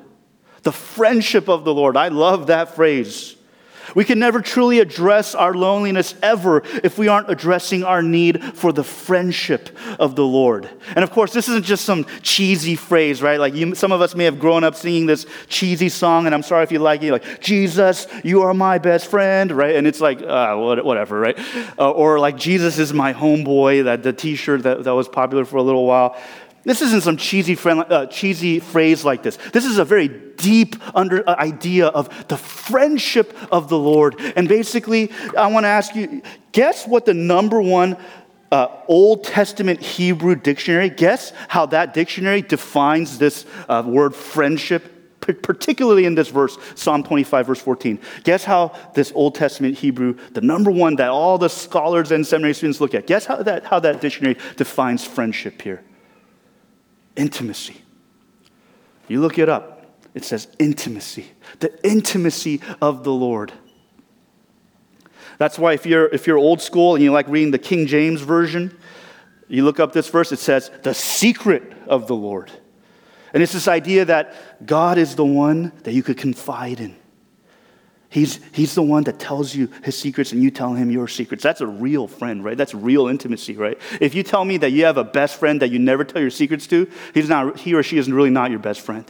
The 0.63 0.71
friendship 0.71 1.47
of 1.47 1.63
the 1.63 1.73
Lord. 1.73 1.97
I 1.97 2.09
love 2.09 2.47
that 2.47 2.75
phrase. 2.75 3.35
We 3.95 4.05
can 4.05 4.19
never 4.19 4.41
truly 4.41 4.79
address 4.79 5.35
our 5.35 5.53
loneliness 5.53 6.15
ever 6.21 6.63
if 6.83 6.97
we 6.97 7.07
aren't 7.07 7.29
addressing 7.29 7.83
our 7.83 8.01
need 8.01 8.43
for 8.55 8.71
the 8.71 8.83
friendship 8.83 9.75
of 9.97 10.15
the 10.15 10.25
Lord. 10.25 10.69
And 10.95 11.03
of 11.03 11.11
course, 11.11 11.33
this 11.33 11.49
isn't 11.49 11.65
just 11.65 11.85
some 11.85 12.05
cheesy 12.21 12.75
phrase, 12.75 13.21
right? 13.21 13.39
Like 13.39 13.55
you, 13.55 13.75
some 13.75 13.91
of 13.91 14.01
us 14.01 14.15
may 14.15 14.25
have 14.25 14.39
grown 14.39 14.63
up 14.63 14.75
singing 14.75 15.05
this 15.05 15.25
cheesy 15.47 15.89
song, 15.89 16.25
and 16.25 16.35
I'm 16.35 16.43
sorry 16.43 16.63
if 16.63 16.71
you 16.71 16.79
like 16.79 17.01
it, 17.03 17.11
like, 17.11 17.41
Jesus, 17.41 18.07
you 18.23 18.43
are 18.43 18.53
my 18.53 18.77
best 18.77 19.07
friend, 19.07 19.51
right? 19.51 19.75
And 19.75 19.87
it's 19.87 20.01
like, 20.01 20.21
uh, 20.21 20.55
whatever, 20.55 21.19
right? 21.19 21.39
Uh, 21.77 21.89
or 21.91 22.19
like, 22.19 22.37
Jesus 22.37 22.77
is 22.77 22.93
my 22.93 23.13
homeboy, 23.13 23.85
that 23.85 24.03
the 24.03 24.13
t 24.13 24.35
shirt 24.35 24.63
that, 24.63 24.83
that 24.83 24.93
was 24.93 25.07
popular 25.07 25.45
for 25.45 25.57
a 25.57 25.63
little 25.63 25.85
while. 25.85 26.15
This 26.69 26.83
isn't 26.83 27.01
some 27.01 27.17
cheesy, 27.17 27.55
friend, 27.55 27.83
uh, 27.89 28.05
cheesy 28.05 28.59
phrase 28.59 29.03
like 29.03 29.23
this. 29.23 29.37
This 29.53 29.65
is 29.65 29.79
a 29.79 29.83
very 29.83 30.07
deep 30.07 30.75
under, 30.93 31.27
uh, 31.27 31.33
idea 31.33 31.87
of 31.87 32.27
the 32.27 32.37
friendship 32.37 33.35
of 33.51 33.69
the 33.69 33.77
Lord. 33.79 34.17
And 34.35 34.47
basically, 34.47 35.11
I 35.35 35.47
want 35.47 35.63
to 35.63 35.67
ask 35.67 35.95
you 35.95 36.21
guess 36.51 36.85
what 36.85 37.07
the 37.07 37.15
number 37.15 37.59
one 37.59 37.97
uh, 38.51 38.67
Old 38.87 39.23
Testament 39.23 39.81
Hebrew 39.81 40.35
dictionary, 40.35 40.91
guess 40.91 41.33
how 41.47 41.65
that 41.65 41.95
dictionary 41.95 42.43
defines 42.43 43.17
this 43.17 43.47
uh, 43.67 43.81
word 43.83 44.13
friendship? 44.13 44.95
particularly 45.41 46.05
in 46.05 46.13
this 46.13 46.29
verse, 46.29 46.57
Psalm 46.75 47.03
25, 47.03 47.47
verse 47.47 47.61
14. 47.61 47.99
Guess 48.23 48.43
how 48.43 48.75
this 48.93 49.11
Old 49.15 49.33
Testament 49.33 49.75
Hebrew, 49.75 50.17
the 50.33 50.41
number 50.41 50.69
one 50.69 50.97
that 50.97 51.09
all 51.09 51.39
the 51.39 51.49
scholars 51.49 52.11
and 52.11 52.25
seminary 52.25 52.53
students 52.53 52.79
look 52.79 52.93
at, 52.93 53.07
guess 53.07 53.25
how 53.25 53.37
that, 53.43 53.63
how 53.65 53.79
that 53.79 54.01
dictionary 54.01 54.37
defines 54.55 55.03
friendship 55.03 55.61
here? 55.63 55.83
Intimacy. 57.19 57.81
You 59.07 59.21
look 59.21 59.37
it 59.37 59.49
up. 59.49 59.75
It 60.15 60.23
says 60.25 60.47
intimacy, 60.57 61.27
the 61.59 61.87
intimacy 61.87 62.61
of 62.81 63.03
the 63.03 63.11
Lord. 63.11 63.53
That's 65.37 65.59
why 65.59 65.73
if 65.73 65.85
you're, 65.85 66.07
if 66.07 66.25
you're 66.25 66.37
old 66.37 66.61
school 66.61 66.95
and 66.95 67.03
you 67.03 67.11
like 67.11 67.27
reading 67.27 67.51
the 67.51 67.59
King 67.59 67.85
James 67.85 68.21
Version, 68.21 68.75
you 69.47 69.63
look 69.63 69.79
up 69.79 69.93
this 69.93 70.09
verse, 70.09 70.31
it 70.31 70.39
says, 70.39 70.71
the 70.81 70.93
secret 70.93 71.73
of 71.87 72.07
the 72.07 72.15
Lord. 72.15 72.51
And 73.33 73.43
it's 73.43 73.53
this 73.53 73.67
idea 73.67 74.05
that 74.05 74.65
God 74.65 74.97
is 74.97 75.15
the 75.15 75.25
one 75.25 75.71
that 75.83 75.93
you 75.93 76.01
could 76.01 76.17
confide 76.17 76.79
in. 76.79 76.95
He's, 78.11 78.39
he's 78.53 78.73
the 78.73 78.81
one 78.81 79.03
that 79.03 79.19
tells 79.19 79.53
you 79.53 79.69
his 79.83 79.95
secrets 79.95 80.31
and 80.31 80.41
you 80.41 80.49
tell 80.49 80.73
him 80.73 80.89
your 80.89 81.07
secrets. 81.07 81.43
That's 81.43 81.61
a 81.61 81.67
real 81.67 82.07
friend, 82.07 82.43
right? 82.43 82.57
That's 82.57 82.73
real 82.73 83.07
intimacy, 83.07 83.55
right? 83.55 83.79
If 84.01 84.15
you 84.15 84.23
tell 84.23 84.43
me 84.43 84.57
that 84.57 84.71
you 84.71 84.85
have 84.85 84.97
a 84.97 85.03
best 85.03 85.39
friend 85.39 85.61
that 85.61 85.69
you 85.69 85.77
never 85.77 86.03
tell 86.03 86.19
your 86.19 86.31
secrets 86.31 86.65
to, 86.67 86.89
he's 87.13 87.29
not, 87.29 87.59
he 87.59 87.75
or 87.75 87.83
she 87.83 87.99
is 87.99 88.11
really 88.11 88.31
not 88.31 88.49
your 88.49 88.59
best 88.59 88.81
friend. 88.81 89.05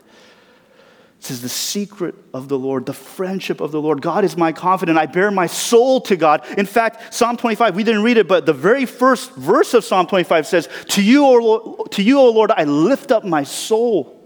This 1.21 1.31
is 1.31 1.41
the 1.41 1.49
secret 1.49 2.15
of 2.33 2.49
the 2.49 2.57
Lord, 2.57 2.85
the 2.85 2.93
friendship 2.93 3.61
of 3.61 3.71
the 3.71 3.81
Lord. 3.81 4.01
God 4.01 4.25
is 4.25 4.35
my 4.35 4.51
confidant. 4.51 4.97
I 4.97 5.05
bare 5.05 5.31
my 5.31 5.47
soul 5.47 6.01
to 6.01 6.17
God. 6.17 6.45
In 6.57 6.65
fact, 6.65 7.13
Psalm 7.13 7.37
25, 7.37 7.75
we 7.75 7.83
didn't 7.83 8.03
read 8.03 8.17
it, 8.17 8.27
but 8.27 8.45
the 8.45 8.53
very 8.53 8.85
first 8.85 9.33
verse 9.35 9.73
of 9.73 9.83
Psalm 9.85 10.07
25 10.07 10.47
says, 10.47 10.69
To 10.89 11.03
you, 11.03 11.25
O 11.25 11.33
Lord, 11.33 11.91
to 11.91 12.03
you, 12.03 12.19
o 12.19 12.29
Lord 12.29 12.51
I 12.51 12.65
lift 12.65 13.11
up 13.11 13.23
my 13.23 13.43
soul. 13.43 14.18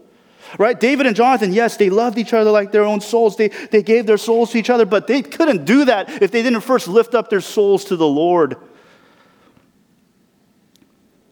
Right? 0.59 0.79
David 0.79 1.07
and 1.07 1.15
Jonathan, 1.15 1.51
yes, 1.53 1.77
they 1.77 1.89
loved 1.89 2.17
each 2.17 2.33
other 2.33 2.51
like 2.51 2.71
their 2.71 2.83
own 2.83 3.01
souls. 3.01 3.37
They, 3.37 3.47
they 3.47 3.81
gave 3.81 4.05
their 4.05 4.17
souls 4.17 4.51
to 4.51 4.57
each 4.57 4.69
other, 4.69 4.85
but 4.85 5.07
they 5.07 5.21
couldn't 5.21 5.65
do 5.65 5.85
that 5.85 6.21
if 6.21 6.31
they 6.31 6.41
didn't 6.41 6.61
first 6.61 6.87
lift 6.87 7.15
up 7.15 7.29
their 7.29 7.41
souls 7.41 7.85
to 7.85 7.95
the 7.95 8.07
Lord. 8.07 8.57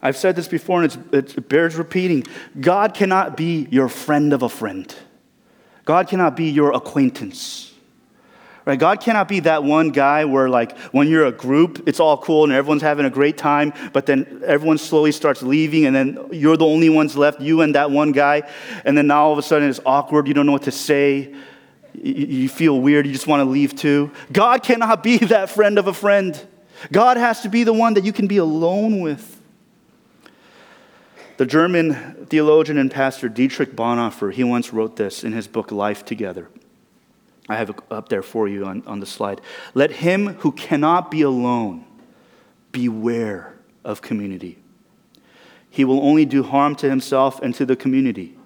I've 0.02 0.18
said 0.18 0.36
this 0.36 0.48
before 0.48 0.84
and 0.84 1.14
it 1.14 1.48
bears 1.48 1.76
repeating. 1.76 2.24
God 2.60 2.96
cannot 2.96 3.38
be 3.38 3.68
your 3.70 3.88
friend 3.88 4.34
of 4.34 4.42
a 4.42 4.50
friend. 4.50 4.94
God 5.86 6.08
cannot 6.08 6.36
be 6.36 6.50
your 6.50 6.74
acquaintance. 6.74 7.71
Right? 8.63 8.78
God 8.78 9.02
cannot 9.02 9.28
be 9.28 9.39
that 9.41 9.63
one 9.63 9.89
guy 9.89 10.26
where, 10.26 10.47
like, 10.47 10.78
when 10.91 11.08
you're 11.08 11.26
a 11.26 11.32
group, 11.32 11.88
it's 11.88 12.00
all 12.00 12.17
cool 12.17 12.43
and 12.43 12.54
everyone's 12.54 12.84
having 12.84 13.08
a 13.08 13.10
great 13.10 13.36
time, 13.38 13.74
but 13.91 14.06
then 14.06 14.43
everyone 14.45 14.78
slowly 14.78 15.12
starts 15.12 15.41
leaving, 15.41 15.86
and 15.86 15.95
then 15.95 16.30
you're 16.32 16.58
the 16.58 16.65
only 16.65 16.89
ones 16.89 17.17
left, 17.17 17.41
you 17.41 17.62
and 17.62 17.74
that 17.74 17.89
one 17.89 18.12
guy, 18.12 18.43
and 18.86 18.95
then 18.95 19.08
now 19.08 19.24
all 19.26 19.32
of 19.32 19.39
a 19.39 19.41
sudden 19.41 19.67
it's 19.67 19.80
awkward, 19.84 20.28
you 20.28 20.36
don't 20.36 20.45
know 20.45 20.52
what 20.52 20.63
to 20.63 20.71
say, 20.71 21.34
you 21.93 22.47
feel 22.50 22.80
weird, 22.80 23.08
you 23.08 23.13
just 23.13 23.28
want 23.28 23.41
to 23.41 23.50
leave 23.50 23.76
too. 23.76 24.12
God 24.32 24.63
cannot 24.63 25.02
be 25.02 25.17
that 25.26 25.50
friend 25.50 25.80
of 25.80 25.88
a 25.88 25.93
friend. 25.93 26.39
God 26.91 27.17
has 27.17 27.41
to 27.41 27.50
be 27.50 27.63
the 27.63 27.74
one 27.74 27.95
that 27.95 28.04
you 28.04 28.13
can 28.13 28.28
be 28.28 28.38
alone 28.38 29.02
with. 29.02 29.39
The 31.38 31.45
German 31.47 32.28
theologian 32.28 32.78
and 32.78 32.91
pastor 32.91 33.28
Dietrich 33.28 33.76
Bonhoeffer, 33.76 34.32
he 34.32 34.43
once 34.43 34.71
wrote 34.71 34.95
this 34.95 35.24
in 35.24 35.32
his 35.32 35.47
book 35.47 35.71
Life 35.71 36.06
Together. 36.06 36.47
I 37.52 37.58
have 37.58 37.70
it 37.70 37.78
up 37.90 38.10
there 38.10 38.24
for 38.24 38.48
you 38.48 38.66
on, 38.66 38.84
on 38.88 39.00
the 39.00 39.06
slide. 39.06 39.42
Let 39.74 39.92
him 39.92 40.36
who 40.36 40.52
cannot 40.52 41.12
be 41.12 41.22
alone 41.22 41.86
beware 42.72 43.56
of 43.84 44.02
community. 44.02 44.58
He 45.70 45.86
will 45.86 46.02
only 46.02 46.26
do 46.26 46.44
harm 46.44 46.76
to 46.78 46.90
himself 46.90 47.42
and 47.42 47.54
to 47.56 47.66
the 47.66 47.76
community. 47.76 48.38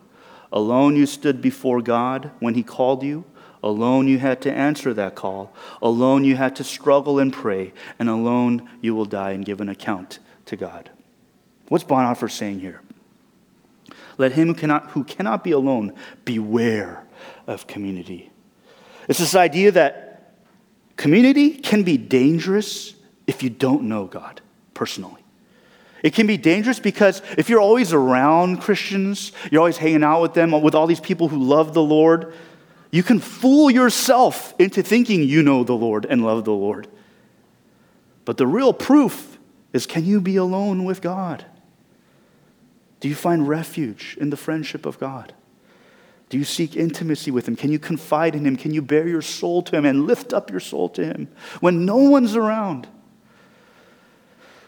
Alone 0.51 0.95
you 0.95 1.05
stood 1.05 1.41
before 1.41 1.81
God 1.81 2.31
when 2.39 2.53
he 2.53 2.63
called 2.63 3.03
you. 3.03 3.25
Alone 3.63 4.07
you 4.07 4.19
had 4.19 4.41
to 4.41 4.51
answer 4.51 4.93
that 4.93 5.15
call. 5.15 5.53
Alone 5.81 6.23
you 6.23 6.35
had 6.35 6.55
to 6.57 6.63
struggle 6.63 7.19
and 7.19 7.33
pray. 7.33 7.73
And 7.97 8.09
alone 8.09 8.69
you 8.81 8.93
will 8.93 9.05
die 9.05 9.31
and 9.31 9.43
give 9.43 9.59
an 9.59 9.69
account 9.69 10.19
to 10.45 10.55
God. 10.55 10.91
What's 11.67 11.83
Bonhoeffer 11.83 12.31
saying 12.31 12.59
here? 12.59 12.81
Let 14.17 14.33
him 14.33 14.49
who 14.49 14.53
cannot, 14.53 14.91
who 14.91 15.03
cannot 15.03 15.43
be 15.43 15.51
alone 15.51 15.93
beware 16.23 17.03
of 17.47 17.67
community. 17.67 18.31
It's 19.07 19.19
this 19.19 19.35
idea 19.35 19.71
that 19.71 20.33
community 20.97 21.51
can 21.51 21.83
be 21.83 21.97
dangerous 21.97 22.93
if 23.27 23.43
you 23.43 23.49
don't 23.49 23.83
know 23.83 24.05
God 24.05 24.41
personally. 24.73 25.21
It 26.03 26.13
can 26.13 26.27
be 26.27 26.37
dangerous 26.37 26.79
because 26.79 27.21
if 27.37 27.49
you're 27.49 27.59
always 27.59 27.91
around 27.91 28.61
Christians, 28.61 29.31
you're 29.49 29.61
always 29.61 29.77
hanging 29.77 30.03
out 30.03 30.21
with 30.21 30.33
them, 30.33 30.51
with 30.51 30.75
all 30.75 30.85
these 30.85 30.99
people 30.99 31.29
who 31.29 31.41
love 31.41 31.73
the 31.73 31.81
Lord, 31.81 32.33
you 32.91 33.01
can 33.01 33.19
fool 33.19 33.71
yourself 33.71 34.53
into 34.59 34.83
thinking 34.83 35.23
you 35.23 35.41
know 35.41 35.63
the 35.63 35.73
Lord 35.73 36.05
and 36.05 36.23
love 36.23 36.45
the 36.45 36.53
Lord. 36.53 36.87
But 38.23 38.37
the 38.37 38.47
real 38.47 38.71
proof 38.71 39.37
is 39.73 39.85
can 39.85 40.05
you 40.05 40.21
be 40.21 40.35
alone 40.35 40.85
with 40.85 41.01
God? 41.01 41.45
Do 42.99 43.09
you 43.09 43.15
find 43.15 43.47
refuge 43.47 44.17
in 44.19 44.29
the 44.29 44.37
friendship 44.37 44.85
of 44.85 44.99
God? 44.99 45.33
Do 46.29 46.37
you 46.37 46.43
seek 46.43 46.75
intimacy 46.75 47.31
with 47.31 47.47
Him? 47.47 47.55
Can 47.55 47.71
you 47.71 47.79
confide 47.79 48.35
in 48.35 48.45
Him? 48.45 48.55
Can 48.55 48.73
you 48.73 48.81
bare 48.81 49.07
your 49.07 49.21
soul 49.21 49.61
to 49.63 49.75
Him 49.75 49.85
and 49.85 50.07
lift 50.07 50.33
up 50.33 50.49
your 50.49 50.59
soul 50.59 50.89
to 50.89 51.05
Him 51.05 51.27
when 51.59 51.85
no 51.85 51.97
one's 51.97 52.35
around? 52.35 52.87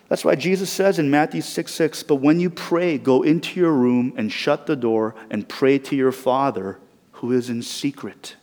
That's 0.09 0.23
why 0.23 0.35
Jesus 0.35 0.69
says 0.69 0.99
in 0.99 1.09
Matthew 1.09 1.41
6 1.41 1.73
6, 1.73 2.03
but 2.03 2.15
when 2.15 2.39
you 2.39 2.49
pray, 2.49 2.97
go 2.97 3.23
into 3.23 3.59
your 3.59 3.73
room 3.73 4.13
and 4.15 4.31
shut 4.31 4.65
the 4.65 4.75
door 4.75 5.15
and 5.29 5.49
pray 5.49 5.77
to 5.79 5.95
your 5.95 6.11
Father 6.11 6.79
who 7.13 7.31
is 7.31 7.49
in 7.49 7.61
secret. 7.61 8.35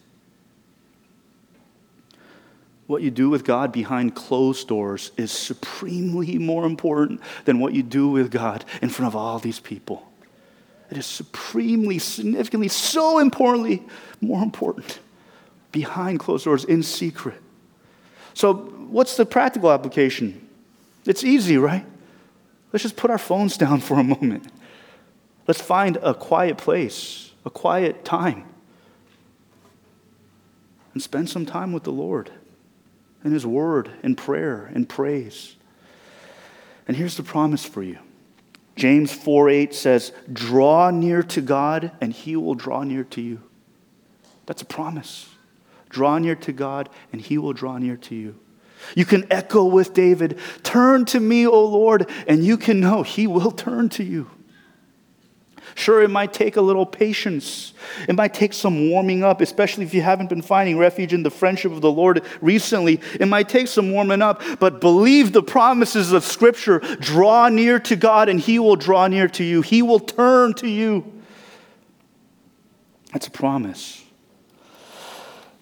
What 2.86 3.00
you 3.00 3.10
do 3.10 3.30
with 3.30 3.44
God 3.44 3.72
behind 3.72 4.14
closed 4.14 4.68
doors 4.68 5.12
is 5.16 5.32
supremely 5.32 6.36
more 6.36 6.66
important 6.66 7.22
than 7.46 7.58
what 7.58 7.72
you 7.72 7.82
do 7.82 8.08
with 8.08 8.30
God 8.30 8.64
in 8.82 8.90
front 8.90 9.08
of 9.08 9.16
all 9.16 9.38
these 9.38 9.60
people. 9.60 10.06
It 10.94 10.98
is 10.98 11.06
supremely, 11.06 11.98
significantly, 11.98 12.68
so 12.68 13.18
importantly, 13.18 13.82
more 14.20 14.40
important 14.44 15.00
behind 15.72 16.20
closed 16.20 16.44
doors 16.44 16.64
in 16.64 16.84
secret. 16.84 17.42
So, 18.32 18.54
what's 18.54 19.16
the 19.16 19.26
practical 19.26 19.72
application? 19.72 20.48
It's 21.04 21.24
easy, 21.24 21.58
right? 21.58 21.84
Let's 22.72 22.84
just 22.84 22.94
put 22.94 23.10
our 23.10 23.18
phones 23.18 23.56
down 23.56 23.80
for 23.80 23.98
a 23.98 24.04
moment. 24.04 24.46
Let's 25.48 25.60
find 25.60 25.96
a 25.96 26.14
quiet 26.14 26.58
place, 26.58 27.32
a 27.44 27.50
quiet 27.50 28.04
time, 28.04 28.44
and 30.92 31.02
spend 31.02 31.28
some 31.28 31.44
time 31.44 31.72
with 31.72 31.82
the 31.82 31.90
Lord 31.90 32.30
in 33.24 33.32
His 33.32 33.44
Word, 33.44 33.90
in 34.04 34.14
prayer, 34.14 34.70
in 34.72 34.86
praise. 34.86 35.56
And 36.86 36.96
here's 36.96 37.16
the 37.16 37.24
promise 37.24 37.64
for 37.64 37.82
you 37.82 37.98
James 38.76 39.12
4 39.12 39.50
8 39.50 39.74
says, 39.74 40.12
Draw 40.32 40.90
near 40.90 41.22
to 41.22 41.40
God, 41.40 41.92
and 42.00 42.12
He 42.12 42.36
will 42.36 42.54
draw 42.54 42.82
near 42.82 43.04
to 43.04 43.20
you. 43.20 43.40
That's 44.46 44.62
a 44.62 44.66
promise. 44.66 45.28
Draw 45.88 46.18
near 46.18 46.34
to 46.36 46.52
God, 46.52 46.88
and 47.12 47.20
He 47.20 47.38
will 47.38 47.52
draw 47.52 47.78
near 47.78 47.96
to 47.96 48.14
you. 48.14 48.36
You 48.94 49.04
can 49.04 49.30
echo 49.32 49.64
with 49.64 49.94
David, 49.94 50.38
Turn 50.62 51.04
to 51.06 51.20
me, 51.20 51.46
O 51.46 51.64
Lord, 51.64 52.10
and 52.26 52.44
you 52.44 52.56
can 52.56 52.80
know 52.80 53.02
He 53.02 53.26
will 53.26 53.52
turn 53.52 53.88
to 53.90 54.04
you. 54.04 54.30
Sure, 55.74 56.02
it 56.02 56.10
might 56.10 56.32
take 56.32 56.56
a 56.56 56.60
little 56.60 56.86
patience. 56.86 57.72
It 58.08 58.14
might 58.14 58.32
take 58.32 58.52
some 58.52 58.90
warming 58.90 59.24
up, 59.24 59.40
especially 59.40 59.84
if 59.84 59.92
you 59.92 60.02
haven't 60.02 60.28
been 60.28 60.42
finding 60.42 60.78
refuge 60.78 61.12
in 61.12 61.24
the 61.24 61.30
friendship 61.30 61.72
of 61.72 61.80
the 61.80 61.90
Lord 61.90 62.22
recently. 62.40 63.00
It 63.18 63.26
might 63.26 63.48
take 63.48 63.66
some 63.66 63.90
warming 63.90 64.22
up, 64.22 64.40
but 64.60 64.80
believe 64.80 65.32
the 65.32 65.42
promises 65.42 66.12
of 66.12 66.22
Scripture. 66.22 66.78
Draw 66.78 67.48
near 67.48 67.80
to 67.80 67.96
God, 67.96 68.28
and 68.28 68.38
He 68.38 68.60
will 68.60 68.76
draw 68.76 69.08
near 69.08 69.26
to 69.28 69.42
you. 69.42 69.62
He 69.62 69.82
will 69.82 70.00
turn 70.00 70.54
to 70.54 70.68
you. 70.68 71.12
That's 73.12 73.26
a 73.26 73.32
promise. 73.32 74.02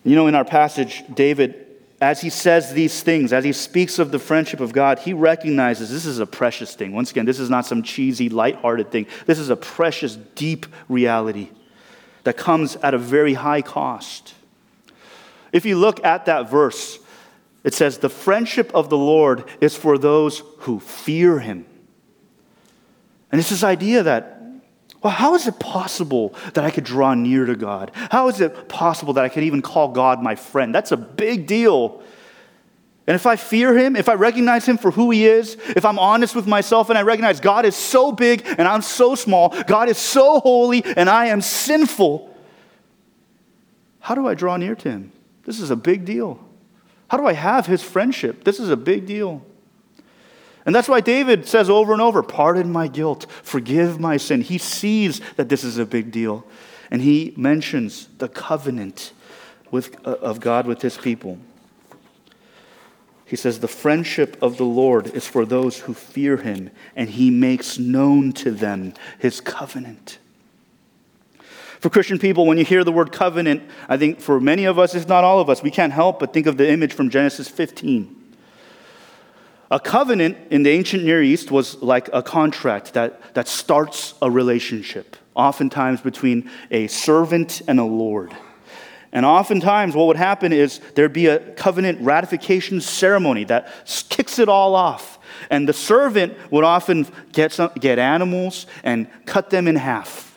You 0.04 0.14
know, 0.14 0.26
in 0.26 0.34
our 0.34 0.44
passage, 0.44 1.04
David 1.14 1.71
as 2.02 2.20
he 2.20 2.30
says 2.30 2.72
these 2.72 3.00
things, 3.00 3.32
as 3.32 3.44
he 3.44 3.52
speaks 3.52 4.00
of 4.00 4.10
the 4.10 4.18
friendship 4.18 4.58
of 4.58 4.72
God, 4.72 4.98
he 4.98 5.12
recognizes 5.12 5.88
this 5.88 6.04
is 6.04 6.18
a 6.18 6.26
precious 6.26 6.74
thing. 6.74 6.92
Once 6.92 7.12
again, 7.12 7.26
this 7.26 7.38
is 7.38 7.48
not 7.48 7.64
some 7.64 7.80
cheesy, 7.84 8.28
lighthearted 8.28 8.90
thing. 8.90 9.06
This 9.24 9.38
is 9.38 9.50
a 9.50 9.56
precious, 9.56 10.16
deep 10.16 10.66
reality 10.88 11.50
that 12.24 12.36
comes 12.36 12.74
at 12.74 12.92
a 12.92 12.98
very 12.98 13.34
high 13.34 13.62
cost. 13.62 14.34
If 15.52 15.64
you 15.64 15.78
look 15.78 16.04
at 16.04 16.26
that 16.26 16.50
verse, 16.50 16.98
it 17.62 17.72
says, 17.72 17.98
The 17.98 18.08
friendship 18.08 18.72
of 18.74 18.90
the 18.90 18.98
Lord 18.98 19.44
is 19.60 19.76
for 19.76 19.96
those 19.96 20.42
who 20.58 20.80
fear 20.80 21.38
him. 21.38 21.66
And 23.30 23.40
it's 23.40 23.50
this 23.50 23.62
idea 23.62 24.02
that 24.02 24.31
well, 25.02 25.12
how 25.12 25.34
is 25.34 25.48
it 25.48 25.58
possible 25.58 26.34
that 26.54 26.64
I 26.64 26.70
could 26.70 26.84
draw 26.84 27.14
near 27.14 27.44
to 27.46 27.56
God? 27.56 27.90
How 27.94 28.28
is 28.28 28.40
it 28.40 28.68
possible 28.68 29.14
that 29.14 29.24
I 29.24 29.28
could 29.28 29.42
even 29.42 29.60
call 29.60 29.88
God 29.88 30.22
my 30.22 30.36
friend? 30.36 30.74
That's 30.74 30.92
a 30.92 30.96
big 30.96 31.46
deal. 31.46 32.02
And 33.06 33.16
if 33.16 33.26
I 33.26 33.34
fear 33.34 33.76
him, 33.76 33.96
if 33.96 34.08
I 34.08 34.14
recognize 34.14 34.64
him 34.64 34.78
for 34.78 34.92
who 34.92 35.10
he 35.10 35.26
is, 35.26 35.56
if 35.70 35.84
I'm 35.84 35.98
honest 35.98 36.36
with 36.36 36.46
myself 36.46 36.88
and 36.88 36.96
I 36.96 37.02
recognize 37.02 37.40
God 37.40 37.64
is 37.64 37.74
so 37.74 38.12
big 38.12 38.44
and 38.46 38.68
I'm 38.68 38.82
so 38.82 39.16
small, 39.16 39.48
God 39.64 39.88
is 39.88 39.98
so 39.98 40.38
holy 40.38 40.84
and 40.84 41.10
I 41.10 41.26
am 41.26 41.40
sinful, 41.40 42.32
how 43.98 44.14
do 44.14 44.28
I 44.28 44.34
draw 44.34 44.56
near 44.56 44.76
to 44.76 44.90
him? 44.90 45.12
This 45.44 45.58
is 45.58 45.70
a 45.70 45.76
big 45.76 46.04
deal. 46.04 46.38
How 47.08 47.16
do 47.18 47.26
I 47.26 47.32
have 47.32 47.66
his 47.66 47.82
friendship? 47.82 48.44
This 48.44 48.60
is 48.60 48.70
a 48.70 48.76
big 48.76 49.04
deal. 49.06 49.44
And 50.64 50.74
that's 50.74 50.88
why 50.88 51.00
David 51.00 51.46
says 51.46 51.68
over 51.68 51.92
and 51.92 52.00
over, 52.00 52.22
Pardon 52.22 52.70
my 52.70 52.88
guilt, 52.88 53.26
forgive 53.42 53.98
my 53.98 54.16
sin. 54.16 54.42
He 54.42 54.58
sees 54.58 55.20
that 55.36 55.48
this 55.48 55.64
is 55.64 55.78
a 55.78 55.86
big 55.86 56.10
deal. 56.12 56.46
and 56.90 57.00
he 57.00 57.32
mentions 57.38 58.06
the 58.18 58.28
covenant 58.28 59.14
with, 59.70 59.96
uh, 60.06 60.10
of 60.20 60.40
God 60.40 60.66
with 60.66 60.82
his 60.82 60.98
people. 60.98 61.38
He 63.24 63.34
says, 63.34 63.60
The 63.60 63.66
friendship 63.66 64.36
of 64.42 64.58
the 64.58 64.64
Lord 64.66 65.06
is 65.14 65.26
for 65.26 65.46
those 65.46 65.78
who 65.78 65.94
fear 65.94 66.36
him, 66.36 66.70
and 66.94 67.08
he 67.08 67.30
makes 67.30 67.78
known 67.78 68.32
to 68.34 68.50
them 68.50 68.92
his 69.18 69.40
covenant. 69.40 70.18
For 71.80 71.88
Christian 71.88 72.18
people, 72.18 72.46
when 72.46 72.58
you 72.58 72.64
hear 72.66 72.84
the 72.84 72.92
word 72.92 73.10
covenant, 73.10 73.62
I 73.88 73.96
think 73.96 74.20
for 74.20 74.38
many 74.38 74.66
of 74.66 74.78
us, 74.78 74.94
if 74.94 75.08
not 75.08 75.24
all 75.24 75.40
of 75.40 75.48
us, 75.48 75.62
we 75.62 75.70
can't 75.70 75.94
help 75.94 76.20
but 76.20 76.34
think 76.34 76.46
of 76.46 76.58
the 76.58 76.70
image 76.70 76.92
from 76.92 77.08
Genesis 77.08 77.48
15. 77.48 78.21
A 79.72 79.80
covenant 79.80 80.36
in 80.50 80.64
the 80.64 80.70
ancient 80.70 81.02
Near 81.02 81.22
East 81.22 81.50
was 81.50 81.80
like 81.80 82.10
a 82.12 82.22
contract 82.22 82.92
that, 82.92 83.32
that 83.32 83.48
starts 83.48 84.12
a 84.20 84.30
relationship, 84.30 85.16
oftentimes 85.34 86.02
between 86.02 86.50
a 86.70 86.88
servant 86.88 87.62
and 87.66 87.80
a 87.80 87.84
Lord. 87.84 88.36
And 89.12 89.24
oftentimes, 89.24 89.94
what 89.94 90.08
would 90.08 90.18
happen 90.18 90.52
is 90.52 90.82
there'd 90.94 91.14
be 91.14 91.28
a 91.28 91.38
covenant 91.54 92.02
ratification 92.02 92.82
ceremony 92.82 93.44
that 93.44 93.66
kicks 94.10 94.38
it 94.38 94.50
all 94.50 94.74
off. 94.74 95.18
And 95.48 95.66
the 95.66 95.72
servant 95.72 96.36
would 96.50 96.64
often 96.64 97.06
get, 97.32 97.52
some, 97.52 97.70
get 97.80 97.98
animals 97.98 98.66
and 98.84 99.08
cut 99.24 99.48
them 99.48 99.66
in 99.66 99.76
half. 99.76 100.31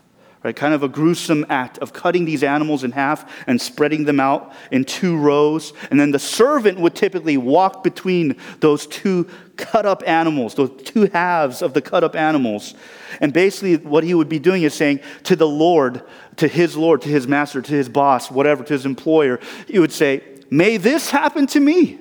Right, 0.45 0.55
kind 0.55 0.75
of 0.75 0.83
a 0.83 0.87
gruesome 0.87 1.43
act 1.49 1.79
of 1.79 1.91
cutting 1.91 2.25
these 2.25 2.43
animals 2.43 2.83
in 2.83 2.91
half 2.91 3.27
and 3.47 3.59
spreading 3.59 4.05
them 4.05 4.19
out 4.19 4.53
in 4.69 4.85
two 4.85 5.17
rows. 5.17 5.73
And 5.89 5.99
then 5.99 6.11
the 6.11 6.19
servant 6.19 6.79
would 6.79 6.93
typically 6.93 7.35
walk 7.35 7.83
between 7.83 8.35
those 8.59 8.85
two 8.85 9.27
cut 9.57 9.87
up 9.87 10.03
animals, 10.05 10.53
those 10.53 10.69
two 10.83 11.07
halves 11.07 11.63
of 11.63 11.73
the 11.73 11.81
cut 11.81 12.03
up 12.03 12.15
animals. 12.15 12.75
And 13.19 13.33
basically, 13.33 13.77
what 13.77 14.03
he 14.03 14.13
would 14.13 14.29
be 14.29 14.37
doing 14.37 14.61
is 14.61 14.75
saying 14.75 14.99
to 15.23 15.35
the 15.35 15.47
Lord, 15.47 16.03
to 16.35 16.47
his 16.47 16.77
Lord, 16.77 17.01
to 17.01 17.09
his 17.09 17.27
master, 17.27 17.59
to 17.63 17.73
his 17.73 17.89
boss, 17.89 18.29
whatever, 18.29 18.63
to 18.65 18.73
his 18.73 18.85
employer, 18.85 19.39
he 19.67 19.79
would 19.79 19.91
say, 19.91 20.21
May 20.51 20.77
this 20.77 21.09
happen 21.09 21.47
to 21.47 21.59
me 21.59 21.97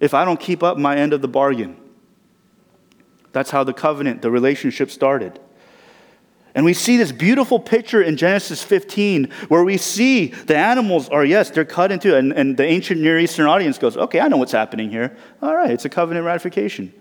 if 0.00 0.14
I 0.14 0.24
don't 0.24 0.40
keep 0.40 0.64
up 0.64 0.78
my 0.78 0.96
end 0.96 1.12
of 1.12 1.22
the 1.22 1.28
bargain. 1.28 1.76
That's 3.30 3.52
how 3.52 3.62
the 3.62 3.72
covenant, 3.72 4.20
the 4.20 4.32
relationship 4.32 4.90
started. 4.90 5.38
And 6.54 6.64
we 6.64 6.74
see 6.74 6.96
this 6.96 7.12
beautiful 7.12 7.60
picture 7.60 8.02
in 8.02 8.16
Genesis 8.16 8.62
15 8.62 9.30
where 9.48 9.64
we 9.64 9.76
see 9.76 10.28
the 10.28 10.56
animals 10.56 11.08
are, 11.08 11.24
yes, 11.24 11.50
they're 11.50 11.64
cut 11.64 11.92
into, 11.92 12.16
and, 12.16 12.32
and 12.32 12.56
the 12.56 12.64
ancient 12.64 13.00
Near 13.00 13.18
Eastern 13.18 13.46
audience 13.46 13.78
goes, 13.78 13.96
okay, 13.96 14.20
I 14.20 14.28
know 14.28 14.36
what's 14.36 14.52
happening 14.52 14.90
here. 14.90 15.16
All 15.42 15.54
right, 15.54 15.70
it's 15.70 15.84
a 15.84 15.88
covenant 15.88 16.26
ratification. 16.26 16.92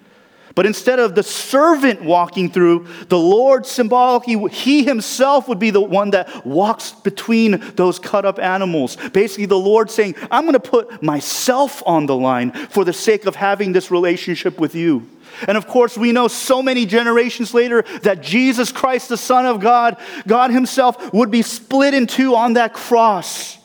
But 0.55 0.65
instead 0.65 0.99
of 0.99 1.15
the 1.15 1.23
servant 1.23 2.03
walking 2.03 2.51
through, 2.51 2.87
the 3.07 3.17
Lord 3.17 3.65
symbolically, 3.65 4.49
he 4.49 4.83
himself 4.83 5.47
would 5.47 5.59
be 5.59 5.69
the 5.69 5.81
one 5.81 6.11
that 6.11 6.45
walks 6.45 6.91
between 6.91 7.63
those 7.75 7.99
cut 7.99 8.25
up 8.25 8.39
animals. 8.39 8.97
Basically, 9.13 9.45
the 9.45 9.57
Lord 9.57 9.89
saying, 9.91 10.15
I'm 10.31 10.43
going 10.43 10.53
to 10.53 10.59
put 10.59 11.01
myself 11.01 11.83
on 11.85 12.07
the 12.07 12.15
line 12.15 12.51
for 12.51 12.83
the 12.83 12.93
sake 12.93 13.25
of 13.25 13.35
having 13.35 13.71
this 13.71 13.91
relationship 13.91 14.59
with 14.59 14.75
you. 14.75 15.07
And 15.47 15.57
of 15.57 15.67
course, 15.67 15.97
we 15.97 16.11
know 16.11 16.27
so 16.27 16.61
many 16.61 16.85
generations 16.85 17.53
later 17.53 17.83
that 18.03 18.21
Jesus 18.21 18.71
Christ, 18.71 19.09
the 19.09 19.17
Son 19.17 19.45
of 19.45 19.59
God, 19.59 19.97
God 20.27 20.51
Himself, 20.51 21.13
would 21.13 21.31
be 21.31 21.41
split 21.41 21.93
in 21.93 22.07
two 22.07 22.35
on 22.35 22.53
that 22.53 22.73
cross 22.73 23.57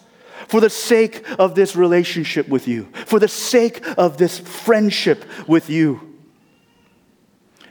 for 0.48 0.60
the 0.60 0.70
sake 0.70 1.24
of 1.38 1.54
this 1.54 1.74
relationship 1.74 2.48
with 2.48 2.68
you, 2.68 2.84
for 3.06 3.18
the 3.18 3.28
sake 3.28 3.82
of 3.98 4.18
this 4.18 4.38
friendship 4.38 5.24
with 5.48 5.70
you. 5.70 6.14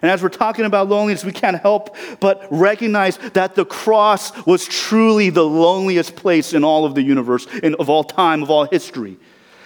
And 0.01 0.11
as 0.11 0.21
we're 0.21 0.27
talking 0.29 0.65
about 0.65 0.89
loneliness, 0.89 1.23
we 1.23 1.31
can't 1.31 1.61
help 1.61 1.95
but 2.19 2.45
recognize 2.51 3.17
that 3.33 3.55
the 3.55 3.63
cross 3.63 4.45
was 4.45 4.65
truly 4.65 5.29
the 5.29 5.45
loneliest 5.45 6.17
place 6.17 6.53
in 6.53 6.65
all 6.65 6.83
of 6.85 6.93
the 6.93 7.01
universe, 7.01 7.47
in, 7.63 7.73
of 7.75 7.89
all 7.89 8.03
time, 8.03 8.43
of 8.43 8.49
all 8.49 8.65
history. 8.65 9.17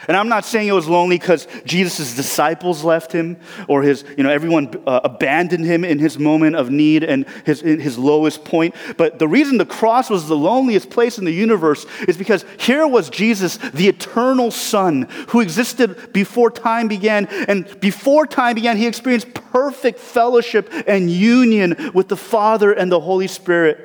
And 0.08 0.16
I'm 0.16 0.30
not 0.30 0.46
saying 0.46 0.70
it 0.70 0.74
was 0.74 0.88
lonely 0.88 1.18
because 1.18 1.48
Jesus' 1.66 2.16
disciples 2.16 2.84
left 2.84 3.12
him 3.12 3.38
or 3.68 3.82
his, 3.82 4.06
you 4.18 4.24
know, 4.24 4.30
everyone 4.30 4.74
uh, 4.88 5.02
abandoned 5.04 5.66
him 5.66 5.84
in 5.84 6.00
his 6.00 6.18
moment 6.18 6.56
of 6.56 6.70
need 6.70 7.04
and 7.04 7.28
his, 7.46 7.60
his 7.60 7.98
lowest 7.98 8.46
point. 8.46 8.74
But 8.96 9.20
the 9.20 9.28
reason 9.28 9.58
the 9.58 9.66
cross 9.66 10.10
was 10.10 10.28
the 10.28 10.38
loneliest 10.38 10.90
place 10.90 11.18
in 11.18 11.26
the 11.26 11.32
universe 11.32 11.86
is 12.08 12.16
because 12.16 12.46
here 12.58 12.88
was 12.88 13.10
Jesus, 13.10 13.58
the 13.58 13.90
eternal 13.90 14.50
Son, 14.50 15.10
who 15.30 15.42
existed 15.42 16.14
before 16.14 16.52
time 16.52 16.88
began. 16.88 17.26
And 17.48 17.78
before 17.82 18.26
time 18.26 18.56
began, 18.56 18.78
he 18.78 18.88
experienced 18.88 19.34
perfect 19.34 20.00
fellowship 20.00 20.72
and 20.88 21.12
union 21.12 21.92
with 21.94 22.08
the 22.08 22.18
Father 22.18 22.72
and 22.72 22.90
the 22.90 23.02
Holy 23.02 23.28
Spirit. 23.28 23.84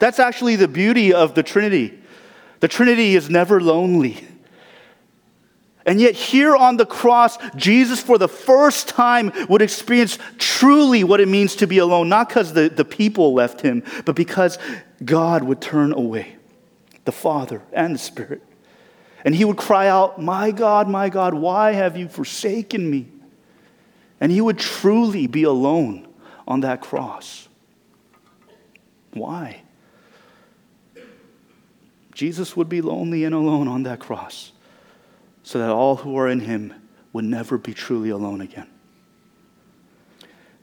That's 0.00 0.18
actually 0.18 0.56
the 0.56 0.66
beauty 0.66 1.12
of 1.12 1.34
the 1.34 1.44
Trinity. 1.44 2.00
The 2.58 2.68
Trinity 2.68 3.14
is 3.14 3.30
never 3.30 3.60
lonely. 3.60 4.26
And 5.86 6.00
yet, 6.00 6.14
here 6.14 6.56
on 6.56 6.78
the 6.78 6.86
cross, 6.86 7.36
Jesus, 7.56 8.02
for 8.02 8.16
the 8.16 8.28
first 8.28 8.88
time, 8.88 9.32
would 9.50 9.60
experience 9.60 10.18
truly 10.38 11.04
what 11.04 11.20
it 11.20 11.28
means 11.28 11.56
to 11.56 11.66
be 11.66 11.78
alone, 11.78 12.08
not 12.08 12.28
because 12.28 12.54
the, 12.54 12.70
the 12.70 12.86
people 12.86 13.34
left 13.34 13.60
him, 13.60 13.82
but 14.06 14.16
because 14.16 14.58
God 15.04 15.42
would 15.42 15.60
turn 15.60 15.92
away 15.92 16.36
the 17.04 17.12
Father 17.12 17.60
and 17.72 17.94
the 17.94 17.98
Spirit. 17.98 18.42
And 19.26 19.34
he 19.34 19.44
would 19.44 19.58
cry 19.58 19.88
out, 19.88 20.20
My 20.20 20.50
God, 20.50 20.88
my 20.88 21.10
God, 21.10 21.34
why 21.34 21.72
have 21.72 21.98
you 21.98 22.08
forsaken 22.08 22.90
me? 22.90 23.08
And 24.20 24.32
he 24.32 24.40
would 24.40 24.58
truly 24.58 25.26
be 25.26 25.42
alone 25.42 26.08
on 26.48 26.60
that 26.60 26.80
cross. 26.80 27.46
Why? 29.12 29.60
Jesus 32.14 32.56
would 32.56 32.70
be 32.70 32.80
lonely 32.80 33.24
and 33.24 33.34
alone 33.34 33.68
on 33.68 33.82
that 33.82 33.98
cross 33.98 34.52
so 35.44 35.58
that 35.60 35.70
all 35.70 35.96
who 35.96 36.16
are 36.16 36.28
in 36.28 36.40
him 36.40 36.74
would 37.12 37.24
never 37.24 37.56
be 37.56 37.72
truly 37.72 38.10
alone 38.10 38.40
again. 38.40 38.66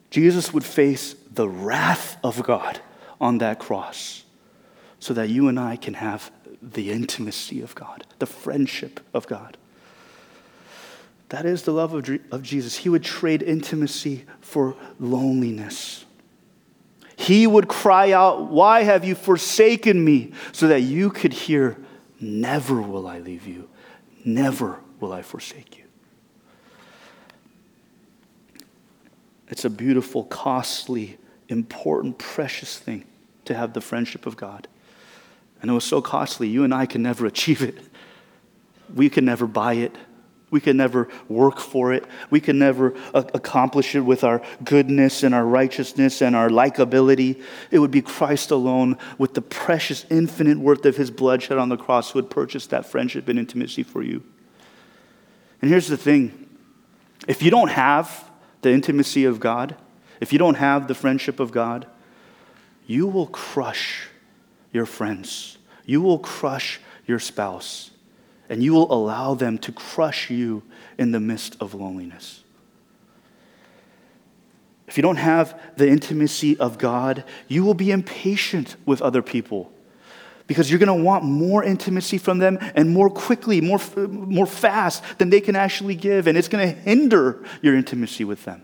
Jesus 0.09 0.53
would 0.53 0.65
face 0.65 1.15
the 1.31 1.47
wrath 1.47 2.17
of 2.21 2.43
God 2.43 2.81
on 3.21 3.37
that 3.37 3.59
cross 3.59 4.25
so 4.99 5.13
that 5.13 5.29
you 5.29 5.47
and 5.47 5.57
I 5.57 5.77
can 5.77 5.93
have 5.93 6.31
the 6.61 6.91
intimacy 6.91 7.61
of 7.61 7.73
God, 7.75 8.05
the 8.19 8.25
friendship 8.25 8.99
of 9.13 9.27
God. 9.27 9.55
That 11.29 11.45
is 11.45 11.63
the 11.63 11.71
love 11.71 11.93
of, 11.93 12.09
of 12.31 12.43
Jesus. 12.43 12.75
He 12.75 12.89
would 12.89 13.03
trade 13.03 13.41
intimacy 13.41 14.25
for 14.41 14.75
loneliness. 14.99 16.05
He 17.15 17.47
would 17.47 17.69
cry 17.69 18.11
out, 18.11 18.49
Why 18.49 18.83
have 18.83 19.05
you 19.05 19.15
forsaken 19.15 20.03
me? 20.03 20.33
so 20.51 20.67
that 20.67 20.81
you 20.81 21.09
could 21.09 21.31
hear, 21.31 21.77
Never 22.19 22.81
will 22.81 23.07
I 23.07 23.19
leave 23.19 23.47
you. 23.47 23.69
Never 24.23 24.79
will 24.99 25.13
I 25.13 25.21
forsake 25.21 25.77
you. 25.77 25.83
It's 29.49 29.65
a 29.65 29.69
beautiful, 29.69 30.23
costly, 30.23 31.17
important, 31.49 32.17
precious 32.17 32.77
thing 32.79 33.05
to 33.45 33.53
have 33.53 33.73
the 33.73 33.81
friendship 33.81 34.25
of 34.25 34.37
God. 34.37 34.67
And 35.61 35.69
it 35.69 35.73
was 35.73 35.83
so 35.83 36.01
costly, 36.01 36.47
you 36.47 36.63
and 36.63 36.73
I 36.73 36.85
can 36.85 37.03
never 37.03 37.25
achieve 37.27 37.61
it. 37.61 37.77
We 38.93 39.09
can 39.09 39.25
never 39.25 39.47
buy 39.47 39.73
it. 39.73 39.95
We 40.51 40.59
can 40.59 40.75
never 40.75 41.07
work 41.29 41.59
for 41.59 41.93
it. 41.93 42.03
We 42.29 42.41
can 42.41 42.59
never 42.59 42.93
a- 43.13 43.25
accomplish 43.33 43.95
it 43.95 44.01
with 44.01 44.25
our 44.25 44.41
goodness 44.65 45.23
and 45.23 45.33
our 45.33 45.45
righteousness 45.45 46.21
and 46.21 46.35
our 46.35 46.49
likability. 46.49 47.41
It 47.71 47.79
would 47.79 47.89
be 47.89 48.01
Christ 48.01 48.51
alone, 48.51 48.97
with 49.17 49.33
the 49.33 49.41
precious, 49.41 50.05
infinite 50.09 50.59
worth 50.59 50.85
of 50.85 50.97
his 50.97 51.09
blood 51.09 51.41
shed 51.41 51.57
on 51.57 51.69
the 51.69 51.77
cross, 51.77 52.11
who 52.11 52.19
would 52.19 52.29
purchase 52.29 52.67
that 52.67 52.85
friendship 52.85 53.29
and 53.29 53.39
intimacy 53.39 53.81
for 53.81 54.03
you. 54.03 54.21
And 55.61 55.71
here's 55.71 55.87
the 55.87 55.97
thing 55.97 56.49
if 57.27 57.41
you 57.41 57.49
don't 57.49 57.69
have 57.69 58.29
the 58.61 58.71
intimacy 58.71 59.23
of 59.23 59.39
God, 59.39 59.77
if 60.19 60.33
you 60.33 60.39
don't 60.39 60.55
have 60.55 60.89
the 60.89 60.95
friendship 60.95 61.39
of 61.39 61.51
God, 61.51 61.87
you 62.85 63.07
will 63.07 63.27
crush 63.27 64.09
your 64.73 64.85
friends, 64.85 65.57
you 65.85 66.01
will 66.01 66.19
crush 66.19 66.81
your 67.07 67.19
spouse 67.19 67.90
and 68.51 68.61
you 68.61 68.73
will 68.73 68.91
allow 68.91 69.33
them 69.33 69.57
to 69.57 69.71
crush 69.71 70.29
you 70.29 70.61
in 70.97 71.11
the 71.11 71.21
midst 71.21 71.55
of 71.61 71.73
loneliness. 71.73 72.43
If 74.89 74.97
you 74.97 75.01
don't 75.01 75.15
have 75.15 75.57
the 75.77 75.87
intimacy 75.87 76.57
of 76.59 76.77
God, 76.77 77.23
you 77.47 77.63
will 77.63 77.73
be 77.73 77.91
impatient 77.91 78.75
with 78.85 79.01
other 79.01 79.21
people 79.21 79.71
because 80.47 80.69
you're 80.69 80.79
going 80.79 80.87
to 80.99 81.03
want 81.03 81.23
more 81.23 81.63
intimacy 81.63 82.17
from 82.17 82.39
them 82.39 82.59
and 82.75 82.89
more 82.89 83.09
quickly, 83.09 83.61
more, 83.61 83.79
more 83.95 84.45
fast 84.45 85.01
than 85.17 85.29
they 85.29 85.39
can 85.39 85.55
actually 85.55 85.95
give, 85.95 86.27
and 86.27 86.37
it's 86.37 86.49
going 86.49 86.67
to 86.67 86.75
hinder 86.81 87.45
your 87.61 87.73
intimacy 87.73 88.25
with 88.25 88.43
them. 88.43 88.61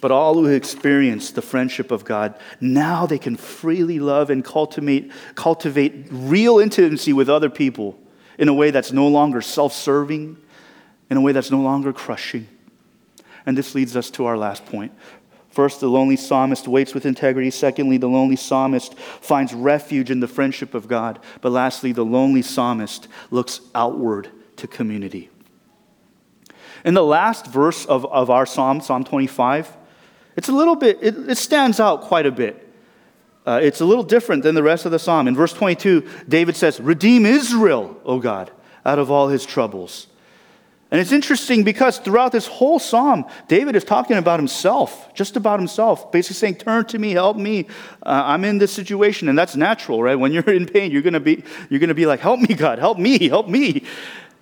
But 0.00 0.10
all 0.10 0.34
who 0.34 0.46
experience 0.46 1.30
the 1.30 1.42
friendship 1.42 1.90
of 1.90 2.04
God, 2.04 2.34
now 2.60 3.06
they 3.06 3.18
can 3.18 3.36
freely 3.36 3.98
love 3.98 4.30
and 4.30 4.44
cultivate, 4.44 5.12
cultivate 5.34 6.06
real 6.10 6.58
intimacy 6.58 7.12
with 7.12 7.28
other 7.28 7.50
people 7.50 7.98
in 8.38 8.48
a 8.48 8.54
way 8.54 8.70
that's 8.70 8.92
no 8.92 9.08
longer 9.08 9.42
self 9.42 9.74
serving, 9.74 10.38
in 11.10 11.16
a 11.16 11.20
way 11.20 11.32
that's 11.32 11.50
no 11.50 11.60
longer 11.60 11.92
crushing. 11.92 12.48
And 13.44 13.56
this 13.56 13.74
leads 13.74 13.96
us 13.96 14.10
to 14.12 14.24
our 14.26 14.38
last 14.38 14.64
point. 14.66 14.92
First, 15.50 15.80
the 15.80 15.88
lonely 15.88 16.16
psalmist 16.16 16.68
waits 16.68 16.94
with 16.94 17.04
integrity. 17.04 17.50
Secondly, 17.50 17.98
the 17.98 18.08
lonely 18.08 18.36
psalmist 18.36 18.96
finds 18.96 19.52
refuge 19.52 20.10
in 20.10 20.20
the 20.20 20.28
friendship 20.28 20.74
of 20.74 20.86
God. 20.86 21.18
But 21.40 21.50
lastly, 21.50 21.92
the 21.92 22.04
lonely 22.04 22.42
psalmist 22.42 23.08
looks 23.30 23.60
outward 23.74 24.28
to 24.56 24.68
community. 24.68 25.28
In 26.84 26.94
the 26.94 27.04
last 27.04 27.46
verse 27.46 27.84
of, 27.84 28.06
of 28.06 28.30
our 28.30 28.46
psalm, 28.46 28.80
Psalm 28.80 29.04
25, 29.04 29.76
it's 30.36 30.48
a 30.48 30.52
little 30.52 30.76
bit, 30.76 30.98
it, 31.02 31.16
it 31.30 31.38
stands 31.38 31.80
out 31.80 32.02
quite 32.02 32.26
a 32.26 32.32
bit. 32.32 32.68
Uh, 33.46 33.58
it's 33.62 33.80
a 33.80 33.84
little 33.84 34.04
different 34.04 34.42
than 34.42 34.54
the 34.54 34.62
rest 34.62 34.84
of 34.84 34.92
the 34.92 34.98
psalm. 34.98 35.26
In 35.26 35.34
verse 35.34 35.52
22, 35.52 36.06
David 36.28 36.56
says, 36.56 36.78
Redeem 36.78 37.24
Israel, 37.24 37.98
O 38.04 38.20
God, 38.20 38.50
out 38.84 38.98
of 38.98 39.10
all 39.10 39.28
his 39.28 39.46
troubles. 39.46 40.06
And 40.90 41.00
it's 41.00 41.12
interesting 41.12 41.62
because 41.62 41.98
throughout 41.98 42.32
this 42.32 42.48
whole 42.48 42.80
psalm, 42.80 43.24
David 43.46 43.76
is 43.76 43.84
talking 43.84 44.16
about 44.16 44.40
himself, 44.40 45.14
just 45.14 45.36
about 45.36 45.60
himself, 45.60 46.10
basically 46.10 46.34
saying, 46.34 46.56
Turn 46.56 46.84
to 46.86 46.98
me, 46.98 47.12
help 47.12 47.36
me. 47.36 47.66
Uh, 48.02 48.24
I'm 48.26 48.44
in 48.44 48.58
this 48.58 48.72
situation. 48.72 49.28
And 49.28 49.38
that's 49.38 49.54
natural, 49.54 50.02
right? 50.02 50.16
When 50.16 50.32
you're 50.32 50.50
in 50.50 50.66
pain, 50.66 50.90
you're 50.90 51.02
going 51.02 51.12
to 51.14 51.20
be, 51.20 51.44
you're 51.68 51.78
going 51.78 51.88
to 51.88 51.94
be 51.94 52.06
like, 52.06 52.18
Help 52.18 52.40
me, 52.40 52.54
God, 52.54 52.80
help 52.80 52.98
me, 52.98 53.28
help 53.28 53.46
me. 53.46 53.84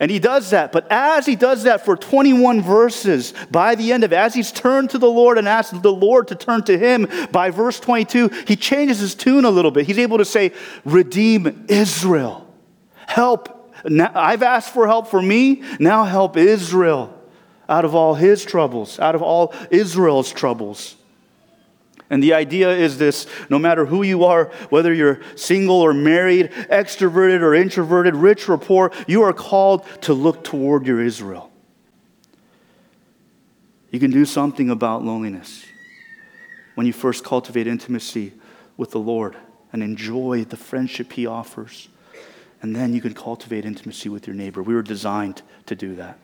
And 0.01 0.11
he 0.11 0.19
does 0.19 0.51
that. 0.51 0.71
But 0.71 0.87
as 0.91 1.27
he 1.27 1.35
does 1.35 1.65
that 1.65 1.85
for 1.85 1.97
21 1.97 2.63
verses, 2.63 3.35
by 3.51 3.75
the 3.75 3.93
end 3.93 4.05
of 4.05 4.13
it, 4.13 4.17
as 4.17 4.33
he's 4.33 4.53
turned 4.53 4.91
to 4.91 4.99
the 4.99 5.11
Lord 5.11 5.39
and 5.39 5.49
asked 5.49 5.83
the 5.83 5.93
Lord 5.93 6.29
to 6.29 6.37
turn 6.37 6.63
to 6.65 6.79
him, 6.79 7.09
by 7.33 7.51
verse 7.51 7.81
22, 7.81 8.29
he 8.47 8.55
changes 8.55 9.01
his 9.01 9.15
tune 9.15 9.45
a 9.45 9.51
little 9.51 9.73
bit. 9.73 9.87
He's 9.87 9.99
able 9.99 10.19
to 10.19 10.25
say, 10.25 10.53
Redeem 10.85 11.67
Israel. 11.69 12.47
Help 13.07 13.59
now, 13.85 14.11
I've 14.15 14.43
asked 14.43 14.73
for 14.73 14.87
help 14.87 15.09
for 15.09 15.23
me, 15.23 15.63
now 15.79 16.05
help 16.05 16.37
Israel 16.37 17.15
out 17.69 17.85
of 17.85 17.95
all 17.95 18.15
his 18.15 18.45
troubles, 18.45 18.99
out 18.99 19.15
of 19.15 19.23
all 19.23 19.55
Israel's 19.71 20.33
troubles. 20.33 20.97
And 22.11 22.23
the 22.23 22.35
idea 22.35 22.71
is 22.71 22.99
this 22.99 23.27
no 23.51 23.59
matter 23.59 23.85
who 23.87 24.03
you 24.03 24.25
are, 24.25 24.47
whether 24.71 24.93
you're 24.93 25.21
single 25.37 25.77
or 25.77 25.93
married, 25.93 26.51
extroverted 26.71 27.43
or 27.43 27.55
introverted, 27.55 28.17
rich 28.17 28.49
or 28.49 28.57
poor, 28.59 28.93
you 29.07 29.23
are 29.23 29.33
called 29.33 29.85
to 30.03 30.15
look 30.15 30.45
toward 30.45 30.87
your 30.87 31.03
Israel. 31.03 31.51
You 33.91 34.01
can 34.01 34.11
do 34.11 34.25
something 34.25 34.71
about 34.71 35.05
loneliness 35.05 35.65
when 36.75 36.87
you 36.87 36.93
first 36.93 37.25
cultivate 37.25 37.67
intimacy 37.67 38.33
with 38.77 38.91
the 38.91 39.01
Lord 39.01 39.37
and 39.73 39.83
enjoy 39.83 40.45
the 40.45 40.57
friendship 40.57 41.13
He 41.13 41.27
offers 41.27 41.89
and 42.63 42.75
then 42.75 42.93
you 42.93 43.01
can 43.01 43.15
cultivate 43.15 43.65
intimacy 43.65 44.09
with 44.09 44.27
your 44.27 44.35
neighbor. 44.35 44.63
We 44.63 44.75
were 44.75 44.83
designed 44.83 45.43
to 45.67 45.75
do 45.75 45.95
that. 45.97 46.19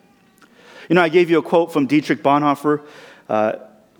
You 0.89 0.95
know, 0.95 1.01
I 1.01 1.09
gave 1.09 1.29
you 1.29 1.39
a 1.39 1.41
quote 1.41 1.71
from 1.71 1.87
Dietrich 1.87 2.21
Bonhoeffer 2.21 2.81
uh, 3.29 3.53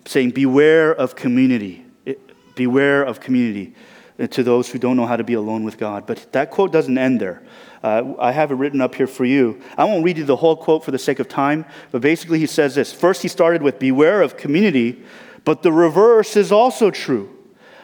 saying, 0.05 0.31
Beware 0.31 0.93
of 0.93 1.15
community. 1.15 1.85
It, 2.05 2.19
beware 2.55 3.03
of 3.03 3.19
community 3.19 3.73
uh, 4.19 4.27
to 4.27 4.43
those 4.43 4.69
who 4.69 4.79
don't 4.79 4.97
know 4.97 5.05
how 5.05 5.17
to 5.17 5.23
be 5.23 5.33
alone 5.33 5.63
with 5.63 5.77
God. 5.77 6.05
But 6.05 6.31
that 6.33 6.51
quote 6.51 6.71
doesn't 6.71 6.97
end 6.97 7.19
there. 7.19 7.43
Uh, 7.83 8.13
I 8.19 8.31
have 8.31 8.51
it 8.51 8.55
written 8.55 8.81
up 8.81 8.95
here 8.95 9.07
for 9.07 9.25
you. 9.25 9.61
I 9.77 9.83
won't 9.83 10.03
read 10.03 10.17
you 10.17 10.23
the 10.23 10.37
whole 10.37 10.55
quote 10.55 10.83
for 10.83 10.91
the 10.91 10.99
sake 10.99 11.19
of 11.19 11.27
time, 11.27 11.65
but 11.91 12.01
basically 12.01 12.39
he 12.39 12.47
says 12.47 12.75
this. 12.75 12.91
First, 12.91 13.21
he 13.21 13.27
started 13.27 13.61
with, 13.61 13.77
Beware 13.77 14.21
of 14.21 14.37
community, 14.37 15.03
but 15.43 15.61
the 15.61 15.71
reverse 15.71 16.35
is 16.35 16.51
also 16.51 16.89
true. 16.89 17.31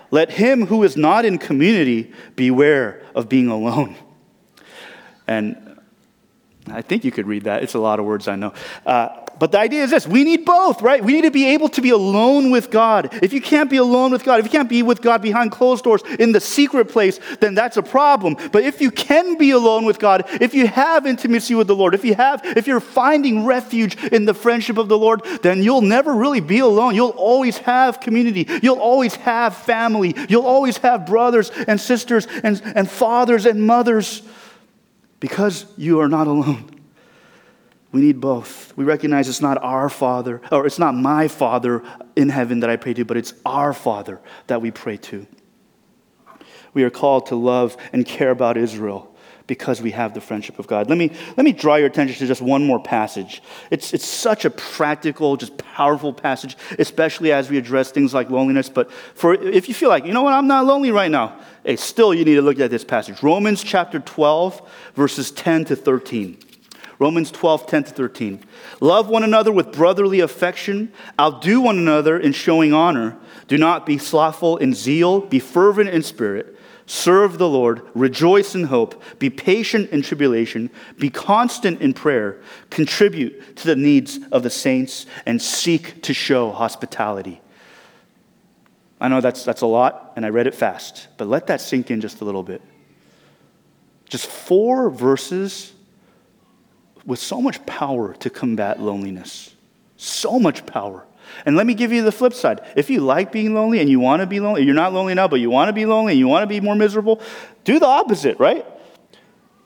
Let 0.09 0.31
him 0.31 0.65
who 0.65 0.83
is 0.83 0.97
not 0.97 1.23
in 1.23 1.37
community 1.37 2.11
beware 2.35 3.01
of 3.15 3.29
being 3.29 3.47
alone. 3.47 3.95
And 5.27 5.79
I 6.71 6.81
think 6.81 7.03
you 7.03 7.11
could 7.11 7.27
read 7.27 7.43
that. 7.43 7.63
It's 7.63 7.73
a 7.73 7.79
lot 7.79 7.99
of 7.99 8.05
words, 8.05 8.27
I 8.27 8.35
know. 8.35 8.53
Uh, 8.85 9.09
but 9.41 9.51
the 9.51 9.57
idea 9.57 9.83
is 9.83 9.89
this 9.89 10.07
we 10.07 10.23
need 10.23 10.45
both, 10.45 10.83
right? 10.83 11.03
We 11.03 11.13
need 11.13 11.23
to 11.23 11.31
be 11.31 11.47
able 11.47 11.67
to 11.69 11.81
be 11.81 11.89
alone 11.89 12.51
with 12.51 12.69
God. 12.69 13.09
If 13.23 13.33
you 13.33 13.41
can't 13.41 13.71
be 13.71 13.77
alone 13.77 14.11
with 14.11 14.23
God, 14.23 14.39
if 14.39 14.45
you 14.45 14.51
can't 14.51 14.69
be 14.69 14.83
with 14.83 15.01
God 15.01 15.19
behind 15.23 15.51
closed 15.51 15.83
doors 15.83 16.03
in 16.19 16.31
the 16.31 16.39
secret 16.39 16.89
place, 16.89 17.19
then 17.39 17.55
that's 17.55 17.75
a 17.75 17.81
problem. 17.81 18.37
But 18.51 18.63
if 18.63 18.81
you 18.81 18.91
can 18.91 19.39
be 19.39 19.49
alone 19.49 19.83
with 19.83 19.97
God, 19.97 20.25
if 20.39 20.53
you 20.53 20.67
have 20.67 21.07
intimacy 21.07 21.55
with 21.55 21.65
the 21.65 21.75
Lord, 21.75 21.95
if 21.95 22.05
you 22.05 22.13
have, 22.13 22.41
if 22.45 22.67
you're 22.67 22.79
finding 22.79 23.43
refuge 23.43 23.95
in 24.11 24.25
the 24.25 24.35
friendship 24.35 24.77
of 24.77 24.89
the 24.89 24.97
Lord, 24.97 25.23
then 25.41 25.63
you'll 25.63 25.81
never 25.81 26.13
really 26.13 26.39
be 26.39 26.59
alone. 26.59 26.93
You'll 26.93 27.09
always 27.09 27.57
have 27.57 27.99
community. 27.99 28.45
You'll 28.61 28.77
always 28.77 29.15
have 29.15 29.57
family. 29.57 30.15
You'll 30.29 30.45
always 30.45 30.77
have 30.77 31.07
brothers 31.07 31.49
and 31.49 31.81
sisters 31.81 32.27
and, 32.43 32.61
and 32.75 32.87
fathers 32.87 33.47
and 33.47 33.65
mothers 33.65 34.21
because 35.21 35.65
you 35.77 36.01
are 36.01 36.09
not 36.09 36.27
alone. 36.27 36.69
We 37.93 38.01
need 38.01 38.19
both. 38.19 38.75
We 38.75 38.83
recognize 38.83 39.29
it's 39.29 39.41
not 39.41 39.61
our 39.61 39.87
Father, 39.87 40.41
or 40.51 40.65
it's 40.65 40.79
not 40.79 40.95
my 40.95 41.27
Father 41.27 41.83
in 42.15 42.29
heaven 42.29 42.61
that 42.61 42.69
I 42.69 42.75
pray 42.75 42.93
to, 42.95 43.05
but 43.05 43.17
it's 43.17 43.33
our 43.45 43.73
Father 43.73 44.19
that 44.47 44.61
we 44.61 44.71
pray 44.71 44.97
to. 44.97 45.27
We 46.73 46.83
are 46.83 46.89
called 46.89 47.27
to 47.27 47.35
love 47.35 47.77
and 47.93 48.05
care 48.05 48.31
about 48.31 48.57
Israel 48.57 49.10
because 49.47 49.81
we 49.81 49.91
have 49.91 50.13
the 50.13 50.21
friendship 50.21 50.59
of 50.59 50.67
God. 50.67 50.89
Let 50.89 50.97
me, 50.97 51.11
let 51.37 51.43
me 51.43 51.51
draw 51.51 51.75
your 51.75 51.87
attention 51.87 52.17
to 52.17 52.27
just 52.27 52.41
one 52.41 52.65
more 52.65 52.81
passage. 52.81 53.41
It's, 53.69 53.93
it's 53.93 54.05
such 54.05 54.45
a 54.45 54.49
practical, 54.49 55.37
just 55.37 55.57
powerful 55.57 56.13
passage, 56.13 56.57
especially 56.79 57.31
as 57.31 57.49
we 57.49 57.57
address 57.57 57.91
things 57.91 58.13
like 58.13 58.29
loneliness. 58.29 58.69
But 58.69 58.91
for, 58.91 59.33
if 59.33 59.67
you 59.67 59.73
feel 59.73 59.89
like, 59.89 60.05
you 60.05 60.13
know 60.13 60.23
what, 60.23 60.33
I'm 60.33 60.47
not 60.47 60.65
lonely 60.65 60.91
right 60.91 61.11
now, 61.11 61.39
hey, 61.63 61.75
still 61.75 62.13
you 62.13 62.25
need 62.25 62.35
to 62.35 62.41
look 62.41 62.59
at 62.59 62.71
this 62.71 62.83
passage. 62.83 63.21
Romans 63.23 63.63
chapter 63.63 63.99
12, 63.99 64.69
verses 64.95 65.31
10 65.31 65.65
to 65.65 65.75
13. 65.75 66.37
Romans 67.01 67.31
12, 67.31 67.65
10 67.65 67.83
to 67.85 67.91
13. 67.91 68.43
Love 68.79 69.09
one 69.09 69.23
another 69.23 69.51
with 69.51 69.71
brotherly 69.71 70.19
affection. 70.19 70.93
Outdo 71.19 71.61
one 71.61 71.79
another 71.79 72.19
in 72.19 72.31
showing 72.31 72.73
honor. 72.73 73.17
Do 73.47 73.57
not 73.57 73.87
be 73.87 73.97
slothful 73.97 74.57
in 74.57 74.75
zeal. 74.75 75.21
Be 75.21 75.39
fervent 75.39 75.89
in 75.89 76.03
spirit. 76.03 76.59
Serve 76.91 77.37
the 77.37 77.47
Lord, 77.47 77.83
rejoice 77.93 78.53
in 78.53 78.65
hope, 78.65 79.01
be 79.17 79.29
patient 79.29 79.91
in 79.91 80.01
tribulation, 80.01 80.69
be 80.99 81.09
constant 81.09 81.79
in 81.79 81.93
prayer, 81.93 82.41
contribute 82.69 83.55
to 83.55 83.65
the 83.65 83.77
needs 83.77 84.19
of 84.33 84.43
the 84.43 84.49
saints, 84.49 85.05
and 85.25 85.41
seek 85.41 86.03
to 86.03 86.13
show 86.13 86.51
hospitality. 86.51 87.39
I 88.99 89.07
know 89.07 89.21
that's, 89.21 89.45
that's 89.45 89.61
a 89.61 89.67
lot, 89.67 90.11
and 90.17 90.25
I 90.25 90.29
read 90.31 90.47
it 90.47 90.53
fast, 90.53 91.07
but 91.15 91.29
let 91.29 91.47
that 91.47 91.61
sink 91.61 91.91
in 91.91 92.01
just 92.01 92.19
a 92.19 92.25
little 92.25 92.43
bit. 92.43 92.61
Just 94.09 94.27
four 94.27 94.89
verses 94.89 95.71
with 97.05 97.19
so 97.19 97.41
much 97.41 97.65
power 97.65 98.15
to 98.15 98.29
combat 98.29 98.81
loneliness. 98.81 99.55
So 99.95 100.39
much 100.39 100.65
power. 100.65 101.07
And 101.45 101.55
let 101.55 101.65
me 101.65 101.73
give 101.73 101.91
you 101.91 102.03
the 102.03 102.11
flip 102.11 102.33
side. 102.33 102.61
If 102.75 102.89
you 102.89 102.99
like 103.01 103.31
being 103.31 103.53
lonely 103.53 103.79
and 103.79 103.89
you 103.89 103.99
want 103.99 104.21
to 104.21 104.25
be 104.25 104.39
lonely, 104.39 104.63
you're 104.63 104.75
not 104.75 104.93
lonely 104.93 105.13
now, 105.13 105.27
but 105.27 105.39
you 105.39 105.49
want 105.49 105.69
to 105.69 105.73
be 105.73 105.85
lonely 105.85 106.13
and 106.13 106.19
you 106.19 106.27
want 106.27 106.43
to 106.43 106.47
be 106.47 106.59
more 106.59 106.75
miserable, 106.75 107.21
do 107.63 107.79
the 107.79 107.87
opposite, 107.87 108.39
right? 108.39 108.65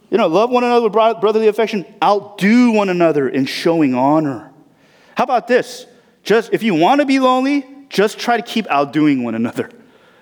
You 0.10 0.18
know, 0.18 0.28
love 0.28 0.50
one 0.50 0.64
another 0.64 0.84
with 0.84 0.94
brotherly 0.94 1.48
affection, 1.48 1.86
outdo 2.02 2.72
one 2.72 2.90
another 2.90 3.28
in 3.28 3.46
showing 3.46 3.96
honor. 3.96 4.52
How 5.16 5.24
about 5.24 5.48
this? 5.48 5.86
Just 6.24 6.54
if 6.54 6.64
you 6.64 6.74
want 6.76 7.02
to 7.02 7.06
be 7.06 7.20
lonely, 7.20 7.66
just 7.90 8.20
try 8.20 8.38
to 8.38 8.44
keep 8.44 8.68
outdoing 8.68 9.24
one 9.24 9.36
another. 9.36 9.70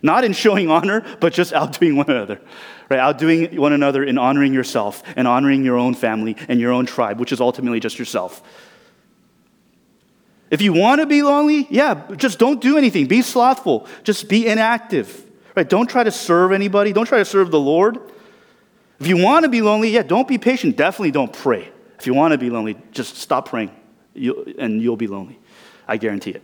Not 0.01 0.25
in 0.25 0.33
showing 0.33 0.69
honor, 0.69 1.03
but 1.21 1.33
just 1.33 1.53
outdoing 1.53 1.95
one 1.95 2.09
another. 2.09 2.41
Right? 2.89 2.99
Outdoing 2.99 3.55
one 3.55 3.71
another 3.71 4.03
in 4.03 4.17
honoring 4.17 4.53
yourself 4.53 5.01
and 5.15 5.27
honoring 5.27 5.63
your 5.63 5.77
own 5.77 5.93
family 5.93 6.35
and 6.49 6.59
your 6.59 6.73
own 6.73 6.85
tribe, 6.85 7.19
which 7.19 7.31
is 7.31 7.39
ultimately 7.39 7.79
just 7.79 7.97
yourself. 7.97 8.43
If 10.53 10.61
you 10.61 10.71
want 10.71 11.01
to 11.01 11.07
be 11.07 11.23
lonely, 11.23 11.65
yeah, 11.71 12.03
just 12.15 12.37
don't 12.37 12.61
do 12.61 12.77
anything. 12.77 13.07
Be 13.07 13.23
slothful. 13.23 13.87
Just 14.03 14.29
be 14.29 14.45
inactive. 14.45 15.25
Right? 15.55 15.67
Don't 15.67 15.89
try 15.89 16.03
to 16.03 16.11
serve 16.11 16.51
anybody. 16.51 16.93
Don't 16.93 17.07
try 17.07 17.17
to 17.17 17.25
serve 17.25 17.49
the 17.49 17.59
Lord. 17.59 17.97
If 18.99 19.07
you 19.07 19.17
want 19.17 19.45
to 19.45 19.49
be 19.49 19.63
lonely, 19.63 19.89
yeah, 19.89 20.03
don't 20.03 20.27
be 20.27 20.37
patient. 20.37 20.77
Definitely 20.77 21.09
don't 21.09 21.33
pray. 21.33 21.71
If 21.97 22.05
you 22.05 22.13
want 22.13 22.33
to 22.33 22.37
be 22.37 22.51
lonely, 22.51 22.77
just 22.91 23.17
stop 23.17 23.49
praying 23.49 23.71
and 24.15 24.79
you'll 24.79 24.95
be 24.95 25.07
lonely. 25.07 25.39
I 25.87 25.97
guarantee 25.97 26.31
it. 26.31 26.43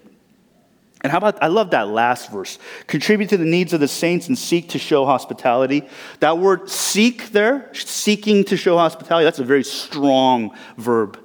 And 1.01 1.12
how 1.12 1.20
about, 1.20 1.43
I 1.43 1.47
love 1.47 1.70
that 1.70 1.89
last 1.89 2.32
verse. 2.32 2.57
Contribute 2.88 3.30
to 3.30 3.38
the 3.38 3.45
needs 3.45 3.74
of 3.74 3.80
the 3.80 3.88
saints 3.88 4.28
and 4.28 4.36
seek 4.36 4.70
to 4.70 4.80
show 4.80 5.05
hospitality. 5.05 5.88
That 6.20 6.39
word 6.39 6.68
seek 6.68 7.32
there, 7.32 7.70
seeking 7.76 8.43
to 8.45 8.57
show 8.57 8.76
hospitality, 8.76 9.26
that's 9.26 9.38
a 9.38 9.45
very 9.45 9.64
strong 9.64 10.57
verb. 10.78 11.20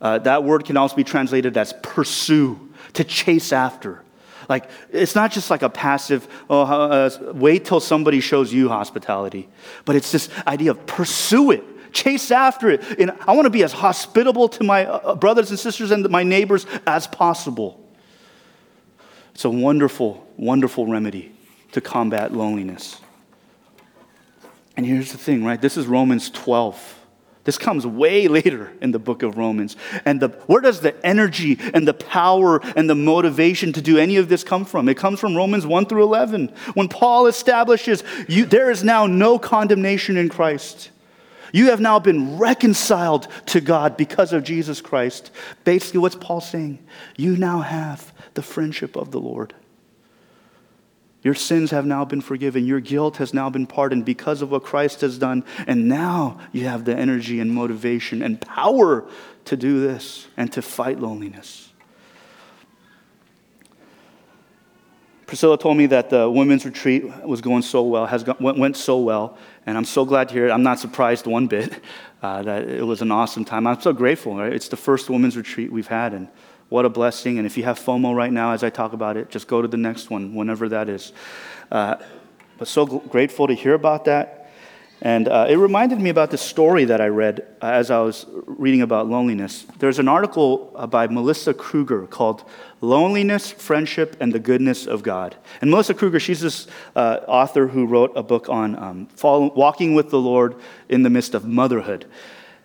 Uh, 0.00 0.18
that 0.18 0.44
word 0.44 0.64
can 0.64 0.76
also 0.76 0.96
be 0.96 1.04
translated 1.04 1.56
as 1.56 1.72
pursue, 1.82 2.70
to 2.94 3.04
chase 3.04 3.52
after. 3.52 4.02
Like, 4.48 4.68
it's 4.90 5.14
not 5.14 5.32
just 5.32 5.50
like 5.50 5.62
a 5.62 5.70
passive, 5.70 6.28
oh, 6.50 6.62
uh, 6.62 7.10
wait 7.32 7.64
till 7.64 7.80
somebody 7.80 8.20
shows 8.20 8.52
you 8.52 8.68
hospitality, 8.68 9.48
but 9.84 9.96
it's 9.96 10.12
this 10.12 10.28
idea 10.46 10.72
of 10.72 10.86
pursue 10.86 11.50
it, 11.50 11.92
chase 11.92 12.30
after 12.30 12.70
it. 12.70 12.82
And 12.98 13.12
I 13.26 13.34
want 13.34 13.46
to 13.46 13.50
be 13.50 13.62
as 13.62 13.72
hospitable 13.72 14.48
to 14.50 14.64
my 14.64 14.86
uh, 14.86 15.14
brothers 15.14 15.50
and 15.50 15.58
sisters 15.58 15.90
and 15.90 16.08
my 16.10 16.22
neighbors 16.22 16.66
as 16.86 17.06
possible. 17.06 17.80
It's 19.34 19.44
a 19.44 19.50
wonderful, 19.50 20.26
wonderful 20.36 20.86
remedy 20.86 21.32
to 21.72 21.80
combat 21.80 22.32
loneliness. 22.32 23.00
And 24.76 24.84
here's 24.84 25.12
the 25.12 25.18
thing, 25.18 25.44
right? 25.44 25.60
This 25.60 25.76
is 25.76 25.86
Romans 25.86 26.30
12. 26.30 27.00
This 27.44 27.58
comes 27.58 27.86
way 27.86 28.26
later 28.38 28.72
in 28.80 28.90
the 28.90 28.98
book 28.98 29.22
of 29.22 29.36
Romans. 29.36 29.76
And 30.04 30.20
the, 30.20 30.28
where 30.46 30.60
does 30.60 30.80
the 30.80 30.94
energy 31.06 31.58
and 31.72 31.86
the 31.86 31.94
power 31.94 32.60
and 32.76 32.88
the 32.88 32.94
motivation 32.94 33.72
to 33.74 33.82
do 33.82 33.98
any 33.98 34.16
of 34.16 34.28
this 34.28 34.42
come 34.42 34.64
from? 34.64 34.88
It 34.88 34.96
comes 34.96 35.20
from 35.20 35.36
Romans 35.36 35.66
1 35.66 35.86
through 35.86 36.02
11. 36.02 36.48
When 36.74 36.88
Paul 36.88 37.26
establishes 37.26 38.02
you, 38.28 38.46
there 38.46 38.70
is 38.70 38.82
now 38.82 39.06
no 39.06 39.38
condemnation 39.38 40.16
in 40.16 40.28
Christ. 40.28 40.90
You 41.52 41.66
have 41.66 41.78
now 41.78 42.00
been 42.00 42.36
reconciled 42.36 43.28
to 43.46 43.60
God 43.60 43.96
because 43.96 44.32
of 44.32 44.42
Jesus 44.42 44.80
Christ. 44.80 45.30
Basically, 45.62 46.00
what's 46.00 46.16
Paul 46.16 46.40
saying? 46.40 46.80
You 47.16 47.36
now 47.36 47.60
have 47.60 48.12
the 48.34 48.42
friendship 48.42 48.96
of 48.96 49.12
the 49.12 49.20
Lord. 49.20 49.54
Your 51.24 51.34
sins 51.34 51.70
have 51.70 51.86
now 51.86 52.04
been 52.04 52.20
forgiven. 52.20 52.66
Your 52.66 52.80
guilt 52.80 53.16
has 53.16 53.32
now 53.32 53.48
been 53.48 53.66
pardoned 53.66 54.04
because 54.04 54.42
of 54.42 54.50
what 54.50 54.62
Christ 54.62 55.00
has 55.00 55.18
done. 55.18 55.42
And 55.66 55.88
now 55.88 56.38
you 56.52 56.66
have 56.66 56.84
the 56.84 56.94
energy 56.94 57.40
and 57.40 57.50
motivation 57.50 58.22
and 58.22 58.38
power 58.38 59.08
to 59.46 59.56
do 59.56 59.80
this 59.80 60.28
and 60.36 60.52
to 60.52 60.60
fight 60.60 61.00
loneliness. 61.00 61.72
Priscilla 65.26 65.56
told 65.56 65.78
me 65.78 65.86
that 65.86 66.10
the 66.10 66.30
women's 66.30 66.66
retreat 66.66 67.04
was 67.24 67.40
going 67.40 67.62
so 67.62 67.82
well, 67.82 68.04
has 68.04 68.22
gone, 68.22 68.36
went, 68.38 68.58
went 68.58 68.76
so 68.76 68.98
well, 68.98 69.38
and 69.64 69.78
I'm 69.78 69.86
so 69.86 70.04
glad 70.04 70.28
to 70.28 70.34
hear 70.34 70.46
it. 70.46 70.50
I'm 70.50 70.62
not 70.62 70.78
surprised 70.78 71.26
one 71.26 71.46
bit 71.46 71.80
uh, 72.22 72.42
that 72.42 72.68
it 72.68 72.84
was 72.86 73.00
an 73.00 73.10
awesome 73.10 73.46
time. 73.46 73.66
I'm 73.66 73.80
so 73.80 73.94
grateful. 73.94 74.36
Right? 74.36 74.52
It's 74.52 74.68
the 74.68 74.76
first 74.76 75.08
women's 75.08 75.36
retreat 75.38 75.72
we've 75.72 75.86
had, 75.86 76.12
and 76.12 76.28
what 76.74 76.84
a 76.84 76.90
blessing. 76.90 77.38
And 77.38 77.46
if 77.46 77.56
you 77.56 77.62
have 77.62 77.78
FOMO 77.78 78.16
right 78.16 78.32
now 78.32 78.50
as 78.50 78.64
I 78.64 78.68
talk 78.68 78.94
about 78.94 79.16
it, 79.16 79.30
just 79.30 79.46
go 79.46 79.62
to 79.62 79.68
the 79.68 79.76
next 79.76 80.10
one, 80.10 80.34
whenever 80.34 80.68
that 80.70 80.88
is. 80.88 81.12
Uh, 81.70 81.94
but 82.58 82.66
so 82.66 82.84
grateful 82.84 83.46
to 83.46 83.54
hear 83.54 83.74
about 83.74 84.06
that. 84.06 84.50
And 85.00 85.28
uh, 85.28 85.46
it 85.48 85.54
reminded 85.54 86.00
me 86.00 86.10
about 86.10 86.32
the 86.32 86.36
story 86.36 86.84
that 86.86 87.00
I 87.00 87.06
read 87.06 87.46
uh, 87.62 87.66
as 87.66 87.92
I 87.92 88.00
was 88.00 88.26
reading 88.28 88.82
about 88.82 89.06
loneliness. 89.06 89.66
There's 89.78 90.00
an 90.00 90.08
article 90.08 90.72
uh, 90.74 90.88
by 90.88 91.06
Melissa 91.06 91.54
Kruger 91.54 92.08
called 92.08 92.42
Loneliness, 92.80 93.52
Friendship, 93.52 94.16
and 94.18 94.32
the 94.32 94.40
Goodness 94.40 94.84
of 94.84 95.04
God. 95.04 95.36
And 95.60 95.70
Melissa 95.70 95.94
Kruger, 95.94 96.18
she's 96.18 96.40
this 96.40 96.66
uh, 96.96 97.20
author 97.28 97.68
who 97.68 97.86
wrote 97.86 98.10
a 98.16 98.22
book 98.24 98.48
on 98.48 98.76
um, 98.82 99.08
walking 99.22 99.94
with 99.94 100.10
the 100.10 100.18
Lord 100.18 100.56
in 100.88 101.04
the 101.04 101.10
midst 101.10 101.34
of 101.34 101.46
motherhood. 101.46 102.06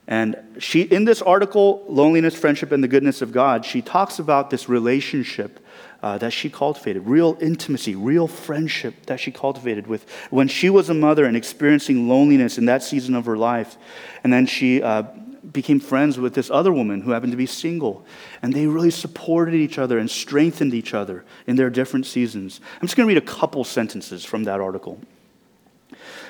And 0.10 0.36
she, 0.58 0.82
in 0.82 1.06
this 1.06 1.22
article, 1.22 1.86
Loneliness, 1.88 2.34
Friendship, 2.34 2.72
and 2.72 2.84
the 2.84 2.88
Goodness 2.88 3.22
of 3.22 3.32
God, 3.32 3.64
she 3.64 3.84
talks 3.84 4.18
about 4.18 4.50
this 4.50 4.68
relationship 4.68 5.60
uh, 6.02 6.18
that 6.18 6.34
she 6.34 6.50
cultivated, 6.50 7.06
real 7.06 7.38
intimacy, 7.40 7.94
real 7.96 8.28
friendship 8.28 9.06
that 9.06 9.20
she 9.20 9.32
cultivated 9.32 9.86
with 9.86 10.10
when 10.32 10.48
she 10.48 10.68
was 10.68 10.90
a 10.90 10.96
mother 10.96 11.26
and 11.26 11.38
experiencing 11.38 12.10
loneliness 12.10 12.58
in 12.58 12.66
that 12.66 12.82
season 12.82 13.14
of 13.14 13.28
her 13.28 13.38
life. 13.38 13.78
And 14.24 14.34
then 14.34 14.48
she 14.48 14.82
uh, 14.82 15.04
became 15.52 15.80
friends 15.80 16.18
with 16.18 16.34
this 16.34 16.50
other 16.50 16.74
woman 16.74 17.02
who 17.02 17.12
happened 17.12 17.34
to 17.34 17.38
be 17.38 17.46
single. 17.46 18.04
And 18.42 18.52
they 18.52 18.66
really 18.66 18.92
supported 18.92 19.54
each 19.54 19.78
other 19.78 20.00
and 20.00 20.10
strengthened 20.10 20.74
each 20.74 20.96
other 20.96 21.24
in 21.46 21.56
their 21.56 21.70
different 21.70 22.08
seasons. 22.08 22.62
I'm 22.82 22.88
just 22.88 22.98
going 22.98 23.08
to 23.08 23.14
read 23.14 23.22
a 23.22 23.28
couple 23.28 23.64
sentences 23.64 24.26
from 24.26 24.46
that 24.46 24.60
article. 24.60 25.00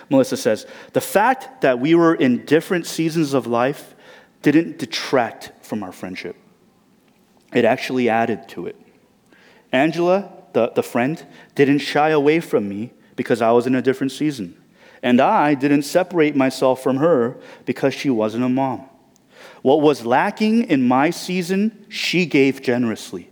Melissa 0.09 0.37
says, 0.37 0.65
The 0.93 1.01
fact 1.01 1.61
that 1.61 1.79
we 1.79 1.95
were 1.95 2.15
in 2.15 2.45
different 2.45 2.85
seasons 2.85 3.33
of 3.33 3.47
life 3.47 3.95
didn't 4.41 4.77
detract 4.77 5.51
from 5.61 5.83
our 5.83 5.91
friendship, 5.91 6.35
it 7.53 7.65
actually 7.65 8.09
added 8.09 8.47
to 8.49 8.67
it. 8.67 8.75
Angela, 9.71 10.31
the, 10.53 10.71
the 10.71 10.83
friend, 10.83 11.25
didn't 11.55 11.79
shy 11.79 12.09
away 12.09 12.39
from 12.39 12.67
me 12.67 12.91
because 13.15 13.41
I 13.41 13.51
was 13.51 13.67
in 13.67 13.75
a 13.75 13.81
different 13.81 14.11
season. 14.11 14.55
And 15.01 15.21
I 15.21 15.53
didn't 15.53 15.83
separate 15.83 16.35
myself 16.35 16.83
from 16.83 16.97
her 16.97 17.37
because 17.65 17.93
she 17.93 18.09
wasn't 18.09 18.43
a 18.43 18.49
mom. 18.49 18.89
What 19.61 19.81
was 19.81 20.05
lacking 20.05 20.63
in 20.65 20.87
my 20.87 21.09
season, 21.09 21.85
she 21.89 22.25
gave 22.25 22.61
generously. 22.61 23.29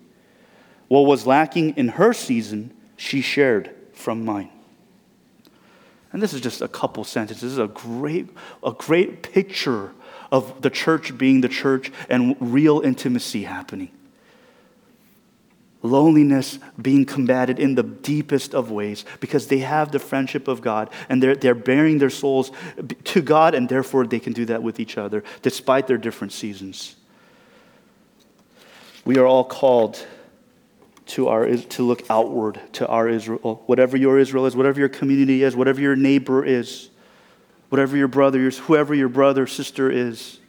What 0.88 1.02
was 1.02 1.26
lacking 1.26 1.76
in 1.76 1.90
her 1.90 2.14
season, 2.14 2.74
she 2.96 3.22
shared 3.22 3.74
from 3.94 4.24
mine. 4.24 4.52
And 6.18 6.24
this 6.24 6.34
is 6.34 6.42
just 6.42 6.64
a 6.64 6.68
couple 6.68 7.04
sentences. 7.04 7.44
This 7.44 7.52
is 7.52 7.60
a 7.60 7.68
great, 7.68 8.28
a 8.64 8.72
great 8.72 9.22
picture 9.22 9.92
of 10.32 10.64
the 10.64 10.72
church 10.72 11.16
being 11.16 11.42
the 11.42 11.48
church 11.48 11.92
and 12.10 12.36
real 12.40 12.80
intimacy 12.80 13.44
happening. 13.44 13.92
Loneliness 15.84 16.58
being 16.82 17.06
combated 17.06 17.60
in 17.60 17.76
the 17.76 17.84
deepest 17.84 18.56
of 18.56 18.72
ways 18.72 19.06
because 19.20 19.46
they 19.46 19.60
have 19.60 19.92
the 19.92 20.00
friendship 20.00 20.48
of 20.48 20.60
God 20.62 20.90
and 21.08 21.22
they're, 21.22 21.36
they're 21.36 21.54
baring 21.54 22.00
their 22.00 22.10
souls 22.10 22.52
to 23.04 23.22
God, 23.22 23.54
and 23.54 23.70
therefore 23.70 24.08
they 24.08 24.20
can 24.20 24.34
do 24.34 24.46
that 24.46 24.64
with 24.64 24.80
each 24.80 24.98
other 24.98 25.24
despite 25.44 25.86
their 25.86 26.00
different 26.00 26.34
seasons. 26.34 26.96
We 29.06 29.20
are 29.20 29.28
all 29.28 29.44
called 29.44 30.04
to, 31.08 31.28
our, 31.28 31.48
to 31.48 31.84
look 31.84 32.04
outward 32.10 32.60
to 32.74 32.88
our 32.88 33.08
Israel. 33.08 33.64
Whatever 33.66 33.98
your 33.98 34.20
Israel 34.20 34.46
is, 34.46 34.56
whatever 34.56 34.80
your 34.80 34.90
community 34.90 35.44
is, 35.44 35.56
whatever 35.56 35.82
your 35.82 35.96
neighbor 35.96 36.44
is, 36.44 36.90
whatever 37.70 37.98
your 37.98 38.08
brother 38.08 38.48
is, 38.48 38.58
whoever 38.58 38.94
your 38.94 39.10
brother, 39.10 39.48
sister 39.48 39.90
is. 39.90 40.40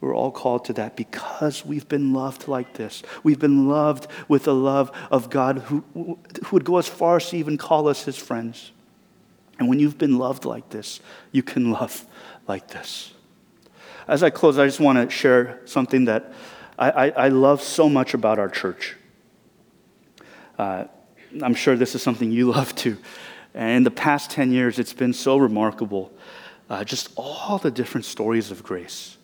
We're 0.00 0.14
all 0.14 0.30
called 0.30 0.66
to 0.66 0.74
that 0.74 0.96
because 0.96 1.64
we've 1.64 1.88
been 1.88 2.12
loved 2.12 2.46
like 2.46 2.74
this. 2.74 3.02
We've 3.22 3.38
been 3.38 3.68
loved 3.68 4.06
with 4.28 4.44
the 4.44 4.54
love 4.54 4.90
of 5.10 5.30
God 5.30 5.58
who, 5.58 5.84
who 5.94 6.18
would 6.52 6.64
go 6.64 6.76
as 6.76 6.88
far 6.88 7.16
as 7.16 7.30
to 7.30 7.36
even 7.38 7.56
call 7.56 7.88
us 7.88 8.04
his 8.04 8.16
friends. 8.16 8.70
And 9.58 9.68
when 9.68 9.78
you've 9.78 9.96
been 9.96 10.18
loved 10.18 10.44
like 10.44 10.68
this, 10.70 11.00
you 11.32 11.42
can 11.42 11.70
love 11.70 12.04
like 12.46 12.68
this. 12.68 13.12
As 14.06 14.22
I 14.22 14.28
close, 14.28 14.58
I 14.58 14.66
just 14.66 14.80
want 14.80 14.98
to 14.98 15.08
share 15.08 15.60
something 15.64 16.04
that 16.06 16.32
I, 16.78 16.90
I, 16.90 17.08
I 17.08 17.28
love 17.28 17.62
so 17.62 17.88
much 17.88 18.12
about 18.12 18.38
our 18.38 18.48
church. 18.48 18.96
Uh, 20.58 20.84
I'm 21.42 21.54
sure 21.54 21.76
this 21.76 21.94
is 21.94 22.02
something 22.02 22.30
you 22.30 22.50
love 22.52 22.74
too. 22.74 22.98
And 23.54 23.78
in 23.78 23.82
the 23.84 23.90
past 23.90 24.30
10 24.30 24.52
years, 24.52 24.78
it's 24.78 24.92
been 24.92 25.12
so 25.12 25.36
remarkable. 25.36 26.12
Uh, 26.68 26.82
just 26.82 27.10
all 27.16 27.58
the 27.58 27.70
different 27.70 28.04
stories 28.04 28.50
of 28.50 28.62
grace 28.62 29.16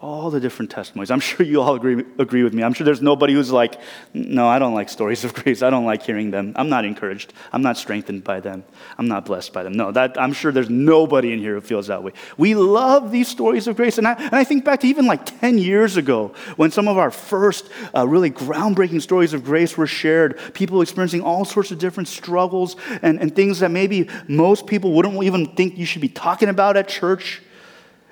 all 0.00 0.30
the 0.30 0.38
different 0.38 0.70
testimonies. 0.70 1.10
I'm 1.10 1.18
sure 1.18 1.44
you 1.44 1.60
all 1.60 1.74
agree, 1.74 2.04
agree 2.18 2.44
with 2.44 2.54
me. 2.54 2.62
I'm 2.62 2.72
sure 2.72 2.84
there's 2.84 3.02
nobody 3.02 3.32
who's 3.32 3.50
like, 3.50 3.80
no, 4.14 4.46
I 4.46 4.60
don't 4.60 4.72
like 4.72 4.88
stories 4.88 5.24
of 5.24 5.34
grace. 5.42 5.60
I 5.60 5.70
don't 5.70 5.84
like 5.84 6.04
hearing 6.04 6.30
them. 6.30 6.52
I'm 6.54 6.68
not 6.68 6.84
encouraged. 6.84 7.32
I'm 7.52 7.62
not 7.62 7.76
strengthened 7.76 8.22
by 8.22 8.38
them. 8.38 8.62
I'm 8.96 9.08
not 9.08 9.24
blessed 9.24 9.52
by 9.52 9.64
them. 9.64 9.72
No, 9.72 9.90
that, 9.90 10.20
I'm 10.20 10.32
sure 10.32 10.52
there's 10.52 10.70
nobody 10.70 11.32
in 11.32 11.40
here 11.40 11.54
who 11.54 11.60
feels 11.60 11.88
that 11.88 12.04
way. 12.04 12.12
We 12.36 12.54
love 12.54 13.10
these 13.10 13.26
stories 13.26 13.66
of 13.66 13.74
grace. 13.74 13.98
And 13.98 14.06
I, 14.06 14.12
and 14.12 14.34
I 14.34 14.44
think 14.44 14.64
back 14.64 14.80
to 14.80 14.86
even 14.86 15.06
like 15.06 15.26
10 15.40 15.58
years 15.58 15.96
ago 15.96 16.32
when 16.54 16.70
some 16.70 16.86
of 16.86 16.96
our 16.96 17.10
first 17.10 17.68
uh, 17.92 18.06
really 18.06 18.30
groundbreaking 18.30 19.02
stories 19.02 19.34
of 19.34 19.42
grace 19.42 19.76
were 19.76 19.88
shared, 19.88 20.38
people 20.54 20.80
experiencing 20.80 21.22
all 21.22 21.44
sorts 21.44 21.72
of 21.72 21.80
different 21.80 22.08
struggles 22.08 22.76
and, 23.02 23.20
and 23.20 23.34
things 23.34 23.58
that 23.58 23.72
maybe 23.72 24.08
most 24.28 24.68
people 24.68 24.92
wouldn't 24.92 25.20
even 25.24 25.46
think 25.56 25.76
you 25.76 25.86
should 25.86 26.02
be 26.02 26.08
talking 26.08 26.48
about 26.48 26.76
at 26.76 26.86
church. 26.86 27.42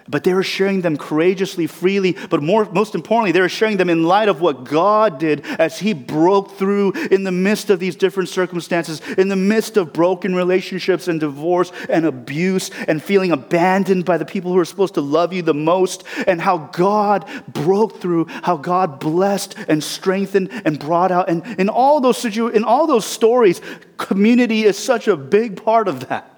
But 0.08 0.24
they 0.24 0.34
were 0.34 0.42
sharing 0.42 0.82
them 0.82 0.96
courageously, 0.96 1.66
freely, 1.66 2.16
but 2.30 2.42
more, 2.42 2.64
most 2.70 2.94
importantly, 2.94 3.32
they 3.32 3.40
were 3.40 3.48
sharing 3.48 3.76
them 3.76 3.90
in 3.90 4.04
light 4.04 4.28
of 4.28 4.40
what 4.40 4.64
God 4.64 5.18
did 5.18 5.44
as 5.58 5.78
He 5.78 5.92
broke 5.92 6.52
through 6.52 6.92
in 7.10 7.24
the 7.24 7.32
midst 7.32 7.70
of 7.70 7.80
these 7.80 7.96
different 7.96 8.28
circumstances, 8.28 9.00
in 9.18 9.28
the 9.28 9.36
midst 9.36 9.76
of 9.76 9.92
broken 9.92 10.34
relationships 10.34 11.08
and 11.08 11.18
divorce 11.18 11.72
and 11.88 12.06
abuse 12.06 12.70
and 12.86 13.02
feeling 13.02 13.32
abandoned 13.32 14.04
by 14.04 14.16
the 14.16 14.24
people 14.24 14.52
who 14.52 14.58
are 14.58 14.64
supposed 14.64 14.94
to 14.94 15.00
love 15.00 15.32
you 15.32 15.42
the 15.42 15.54
most, 15.54 16.04
and 16.26 16.40
how 16.40 16.58
God 16.58 17.28
broke 17.48 18.00
through, 18.00 18.26
how 18.26 18.56
God 18.56 19.00
blessed 19.00 19.56
and 19.68 19.82
strengthened 19.82 20.50
and 20.64 20.78
brought 20.78 21.10
out. 21.10 21.28
And 21.28 21.44
in 21.58 21.68
all 21.68 22.00
those, 22.00 22.18
situ- 22.18 22.48
in 22.48 22.64
all 22.64 22.86
those 22.86 23.04
stories, 23.04 23.60
community 23.96 24.64
is 24.64 24.78
such 24.78 25.08
a 25.08 25.16
big 25.16 25.62
part 25.62 25.88
of 25.88 26.08
that. 26.08 26.35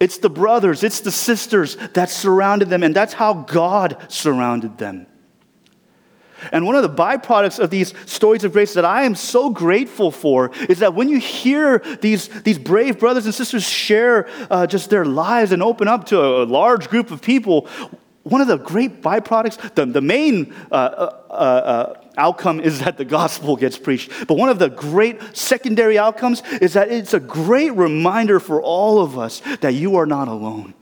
It's 0.00 0.16
the 0.16 0.30
brothers, 0.30 0.82
it's 0.82 1.00
the 1.00 1.12
sisters 1.12 1.76
that 1.92 2.08
surrounded 2.08 2.70
them, 2.70 2.82
and 2.82 2.96
that's 2.96 3.12
how 3.12 3.34
God 3.34 3.98
surrounded 4.08 4.78
them. 4.78 5.06
And 6.52 6.64
one 6.64 6.74
of 6.74 6.82
the 6.82 6.88
byproducts 6.88 7.58
of 7.58 7.68
these 7.68 7.92
stories 8.06 8.44
of 8.44 8.52
grace 8.52 8.72
that 8.72 8.84
I 8.86 9.02
am 9.02 9.14
so 9.14 9.50
grateful 9.50 10.10
for 10.10 10.52
is 10.70 10.78
that 10.78 10.94
when 10.94 11.10
you 11.10 11.18
hear 11.18 11.80
these, 12.00 12.28
these 12.42 12.58
brave 12.58 12.98
brothers 12.98 13.26
and 13.26 13.34
sisters 13.34 13.68
share 13.68 14.26
uh, 14.50 14.66
just 14.66 14.88
their 14.88 15.04
lives 15.04 15.52
and 15.52 15.62
open 15.62 15.86
up 15.86 16.06
to 16.06 16.18
a, 16.18 16.44
a 16.44 16.46
large 16.46 16.88
group 16.88 17.10
of 17.10 17.20
people, 17.20 17.68
one 18.22 18.40
of 18.40 18.48
the 18.48 18.56
great 18.56 19.02
byproducts, 19.02 19.74
the, 19.74 19.86
the 19.86 20.00
main 20.00 20.54
uh, 20.70 20.74
uh, 20.74 21.20
uh, 21.30 21.34
uh 21.34 22.00
outcome 22.20 22.60
is 22.60 22.80
that 22.80 22.96
the 22.96 23.04
gospel 23.04 23.56
gets 23.56 23.78
preached. 23.78 24.10
But 24.28 24.36
one 24.36 24.48
of 24.48 24.58
the 24.58 24.68
great 24.68 25.36
secondary 25.36 25.98
outcomes 25.98 26.42
is 26.60 26.74
that 26.74 26.90
it's 26.90 27.14
a 27.14 27.20
great 27.20 27.70
reminder 27.70 28.38
for 28.38 28.62
all 28.62 29.00
of 29.00 29.18
us 29.18 29.40
that 29.60 29.74
you 29.74 29.96
are 29.96 30.06
not 30.06 30.28
alone. 30.28 30.74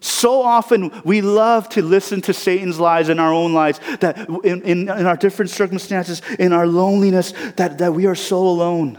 So 0.00 0.42
often 0.42 0.92
we 1.04 1.20
love 1.20 1.68
to 1.70 1.82
listen 1.82 2.20
to 2.22 2.32
Satan's 2.32 2.78
lies 2.78 3.08
in 3.08 3.18
our 3.18 3.32
own 3.32 3.54
lives, 3.54 3.80
that 4.00 4.28
in, 4.44 4.62
in, 4.62 4.88
in 4.88 5.06
our 5.06 5.16
different 5.16 5.50
circumstances, 5.50 6.22
in 6.38 6.52
our 6.52 6.66
loneliness, 6.66 7.32
that, 7.56 7.78
that 7.78 7.92
we 7.92 8.06
are 8.06 8.14
so 8.14 8.38
alone. 8.38 8.98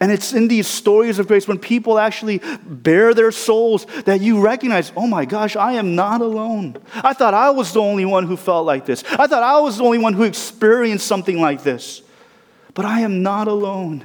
And 0.00 0.12
it's 0.12 0.32
in 0.32 0.48
these 0.48 0.66
stories 0.66 1.18
of 1.18 1.28
grace 1.28 1.48
when 1.48 1.58
people 1.58 1.98
actually 1.98 2.40
bare 2.64 3.14
their 3.14 3.32
souls 3.32 3.86
that 4.04 4.20
you 4.20 4.40
recognize, 4.40 4.92
oh 4.96 5.06
my 5.06 5.24
gosh, 5.24 5.56
I 5.56 5.72
am 5.72 5.94
not 5.94 6.20
alone. 6.20 6.76
I 6.94 7.12
thought 7.12 7.34
I 7.34 7.50
was 7.50 7.72
the 7.72 7.80
only 7.80 8.04
one 8.04 8.26
who 8.26 8.36
felt 8.36 8.66
like 8.66 8.86
this. 8.86 9.04
I 9.04 9.26
thought 9.26 9.42
I 9.42 9.60
was 9.60 9.78
the 9.78 9.84
only 9.84 9.98
one 9.98 10.14
who 10.14 10.22
experienced 10.22 11.06
something 11.06 11.40
like 11.40 11.62
this. 11.62 12.02
But 12.74 12.84
I 12.84 13.00
am 13.00 13.22
not 13.22 13.48
alone. 13.48 14.04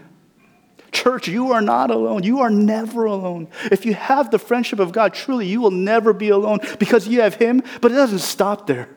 Church, 0.91 1.27
you 1.27 1.51
are 1.51 1.61
not 1.61 1.91
alone. 1.91 2.23
You 2.23 2.39
are 2.39 2.49
never 2.49 3.05
alone. 3.05 3.49
If 3.65 3.85
you 3.85 3.93
have 3.93 4.31
the 4.31 4.39
friendship 4.39 4.79
of 4.79 4.93
God, 4.93 5.13
truly, 5.13 5.45
you 5.45 5.59
will 5.59 5.71
never 5.71 6.13
be 6.13 6.29
alone 6.29 6.59
because 6.79 7.07
you 7.07 7.21
have 7.21 7.35
Him, 7.35 7.63
but 7.81 7.91
it 7.91 7.95
doesn't 7.95 8.19
stop 8.19 8.65
there. 8.65 8.87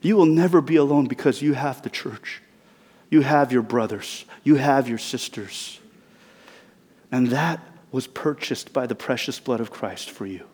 You 0.00 0.16
will 0.16 0.26
never 0.26 0.60
be 0.60 0.76
alone 0.76 1.06
because 1.06 1.40
you 1.40 1.54
have 1.54 1.82
the 1.82 1.88
church. 1.88 2.42
You 3.10 3.20
have 3.20 3.52
your 3.52 3.62
brothers. 3.62 4.24
You 4.42 4.56
have 4.56 4.88
your 4.88 4.98
sisters. 4.98 5.78
And 7.10 7.28
that 7.28 7.60
was 7.92 8.06
purchased 8.06 8.72
by 8.72 8.86
the 8.86 8.94
precious 8.94 9.38
blood 9.38 9.60
of 9.60 9.70
Christ 9.70 10.10
for 10.10 10.26
you. 10.26 10.46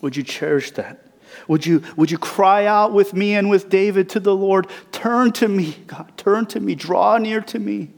Would 0.00 0.16
you 0.16 0.22
cherish 0.22 0.70
that? 0.72 1.06
Would 1.48 1.66
you, 1.66 1.82
would 1.96 2.10
you 2.10 2.18
cry 2.18 2.66
out 2.66 2.92
with 2.92 3.14
me 3.14 3.34
and 3.34 3.50
with 3.50 3.68
David 3.68 4.08
to 4.10 4.20
the 4.20 4.34
Lord, 4.34 4.68
Turn 4.92 5.32
to 5.32 5.48
me, 5.48 5.76
God, 5.86 6.12
turn 6.16 6.46
to 6.46 6.60
me, 6.60 6.74
draw 6.74 7.18
near 7.18 7.40
to 7.42 7.58
me. 7.58 7.90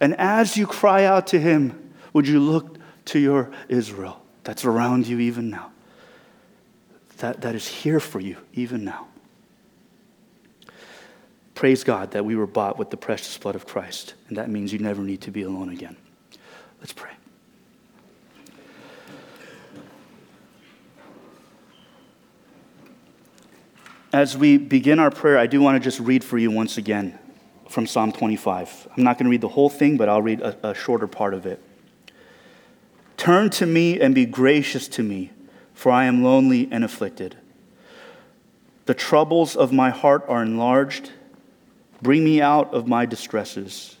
And 0.00 0.14
as 0.16 0.56
you 0.56 0.66
cry 0.66 1.04
out 1.04 1.26
to 1.28 1.40
him, 1.40 1.92
would 2.12 2.28
you 2.28 2.40
look 2.40 2.76
to 3.06 3.18
your 3.18 3.50
Israel 3.68 4.22
that's 4.44 4.64
around 4.64 5.06
you 5.06 5.18
even 5.18 5.50
now, 5.50 5.70
that, 7.18 7.40
that 7.40 7.54
is 7.54 7.66
here 7.66 8.00
for 8.00 8.20
you 8.20 8.36
even 8.52 8.84
now? 8.84 9.08
Praise 11.58 11.82
God 11.82 12.12
that 12.12 12.24
we 12.24 12.36
were 12.36 12.46
bought 12.46 12.78
with 12.78 12.90
the 12.90 12.96
precious 12.96 13.36
blood 13.36 13.56
of 13.56 13.66
Christ, 13.66 14.14
and 14.28 14.36
that 14.36 14.48
means 14.48 14.72
you 14.72 14.78
never 14.78 15.02
need 15.02 15.22
to 15.22 15.32
be 15.32 15.42
alone 15.42 15.70
again. 15.70 15.96
Let's 16.78 16.92
pray. 16.92 17.10
As 24.12 24.36
we 24.36 24.56
begin 24.56 25.00
our 25.00 25.10
prayer, 25.10 25.36
I 25.36 25.48
do 25.48 25.60
want 25.60 25.74
to 25.74 25.80
just 25.80 25.98
read 25.98 26.22
for 26.22 26.38
you 26.38 26.52
once 26.52 26.78
again 26.78 27.18
from 27.68 27.88
Psalm 27.88 28.12
25. 28.12 28.90
I'm 28.96 29.02
not 29.02 29.18
going 29.18 29.24
to 29.24 29.30
read 29.30 29.40
the 29.40 29.48
whole 29.48 29.68
thing, 29.68 29.96
but 29.96 30.08
I'll 30.08 30.22
read 30.22 30.40
a, 30.40 30.68
a 30.68 30.74
shorter 30.76 31.08
part 31.08 31.34
of 31.34 31.44
it. 31.44 31.60
Turn 33.16 33.50
to 33.50 33.66
me 33.66 34.00
and 34.00 34.14
be 34.14 34.26
gracious 34.26 34.86
to 34.86 35.02
me, 35.02 35.32
for 35.74 35.90
I 35.90 36.04
am 36.04 36.22
lonely 36.22 36.68
and 36.70 36.84
afflicted. 36.84 37.36
The 38.86 38.94
troubles 38.94 39.56
of 39.56 39.72
my 39.72 39.90
heart 39.90 40.24
are 40.28 40.40
enlarged 40.40 41.10
Bring 42.00 42.24
me 42.24 42.40
out 42.40 42.72
of 42.72 42.86
my 42.86 43.06
distresses. 43.06 43.96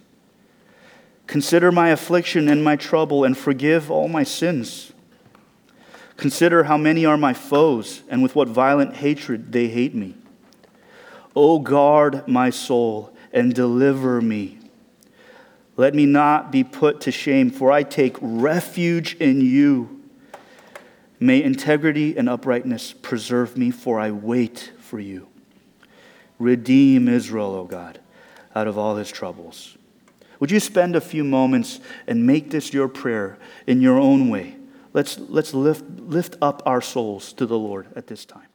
Consider 1.26 1.70
my 1.70 1.90
affliction 1.90 2.48
and 2.48 2.64
my 2.64 2.76
trouble, 2.76 3.24
and 3.24 3.36
forgive 3.36 3.90
all 3.90 4.08
my 4.08 4.24
sins. 4.24 4.92
Consider 6.16 6.64
how 6.64 6.76
many 6.76 7.04
are 7.04 7.16
my 7.16 7.34
foes, 7.34 8.02
and 8.08 8.22
with 8.22 8.34
what 8.34 8.48
violent 8.48 8.96
hatred 8.96 9.52
they 9.52 9.68
hate 9.68 9.94
me. 9.94 10.14
O 11.36 11.58
guard 11.58 12.26
my 12.26 12.50
soul 12.50 13.14
and 13.32 13.54
deliver 13.54 14.20
me. 14.20 14.58
Let 15.76 15.94
me 15.94 16.06
not 16.06 16.50
be 16.50 16.64
put 16.64 17.00
to 17.02 17.12
shame, 17.12 17.50
for 17.50 17.70
I 17.70 17.84
take 17.84 18.16
refuge 18.20 19.14
in 19.16 19.40
you. 19.40 20.02
May 21.20 21.42
integrity 21.42 22.16
and 22.16 22.28
uprightness 22.28 22.92
preserve 22.92 23.56
me, 23.56 23.70
for 23.70 24.00
I 24.00 24.10
wait 24.10 24.72
for 24.80 24.98
you. 24.98 25.28
Redeem 26.38 27.08
Israel, 27.08 27.54
O 27.54 27.64
God, 27.64 28.00
out 28.54 28.66
of 28.66 28.78
all 28.78 28.96
his 28.96 29.10
troubles. 29.10 29.76
Would 30.40 30.50
you 30.50 30.60
spend 30.60 30.94
a 30.94 31.00
few 31.00 31.24
moments 31.24 31.80
and 32.06 32.26
make 32.26 32.50
this 32.50 32.72
your 32.72 32.88
prayer 32.88 33.38
in 33.66 33.80
your 33.80 33.98
own 33.98 34.28
way? 34.28 34.56
Let's, 34.92 35.18
let's 35.18 35.52
lift, 35.54 35.84
lift 36.00 36.36
up 36.40 36.62
our 36.64 36.80
souls 36.80 37.32
to 37.34 37.46
the 37.46 37.58
Lord 37.58 37.88
at 37.96 38.06
this 38.06 38.24
time. 38.24 38.47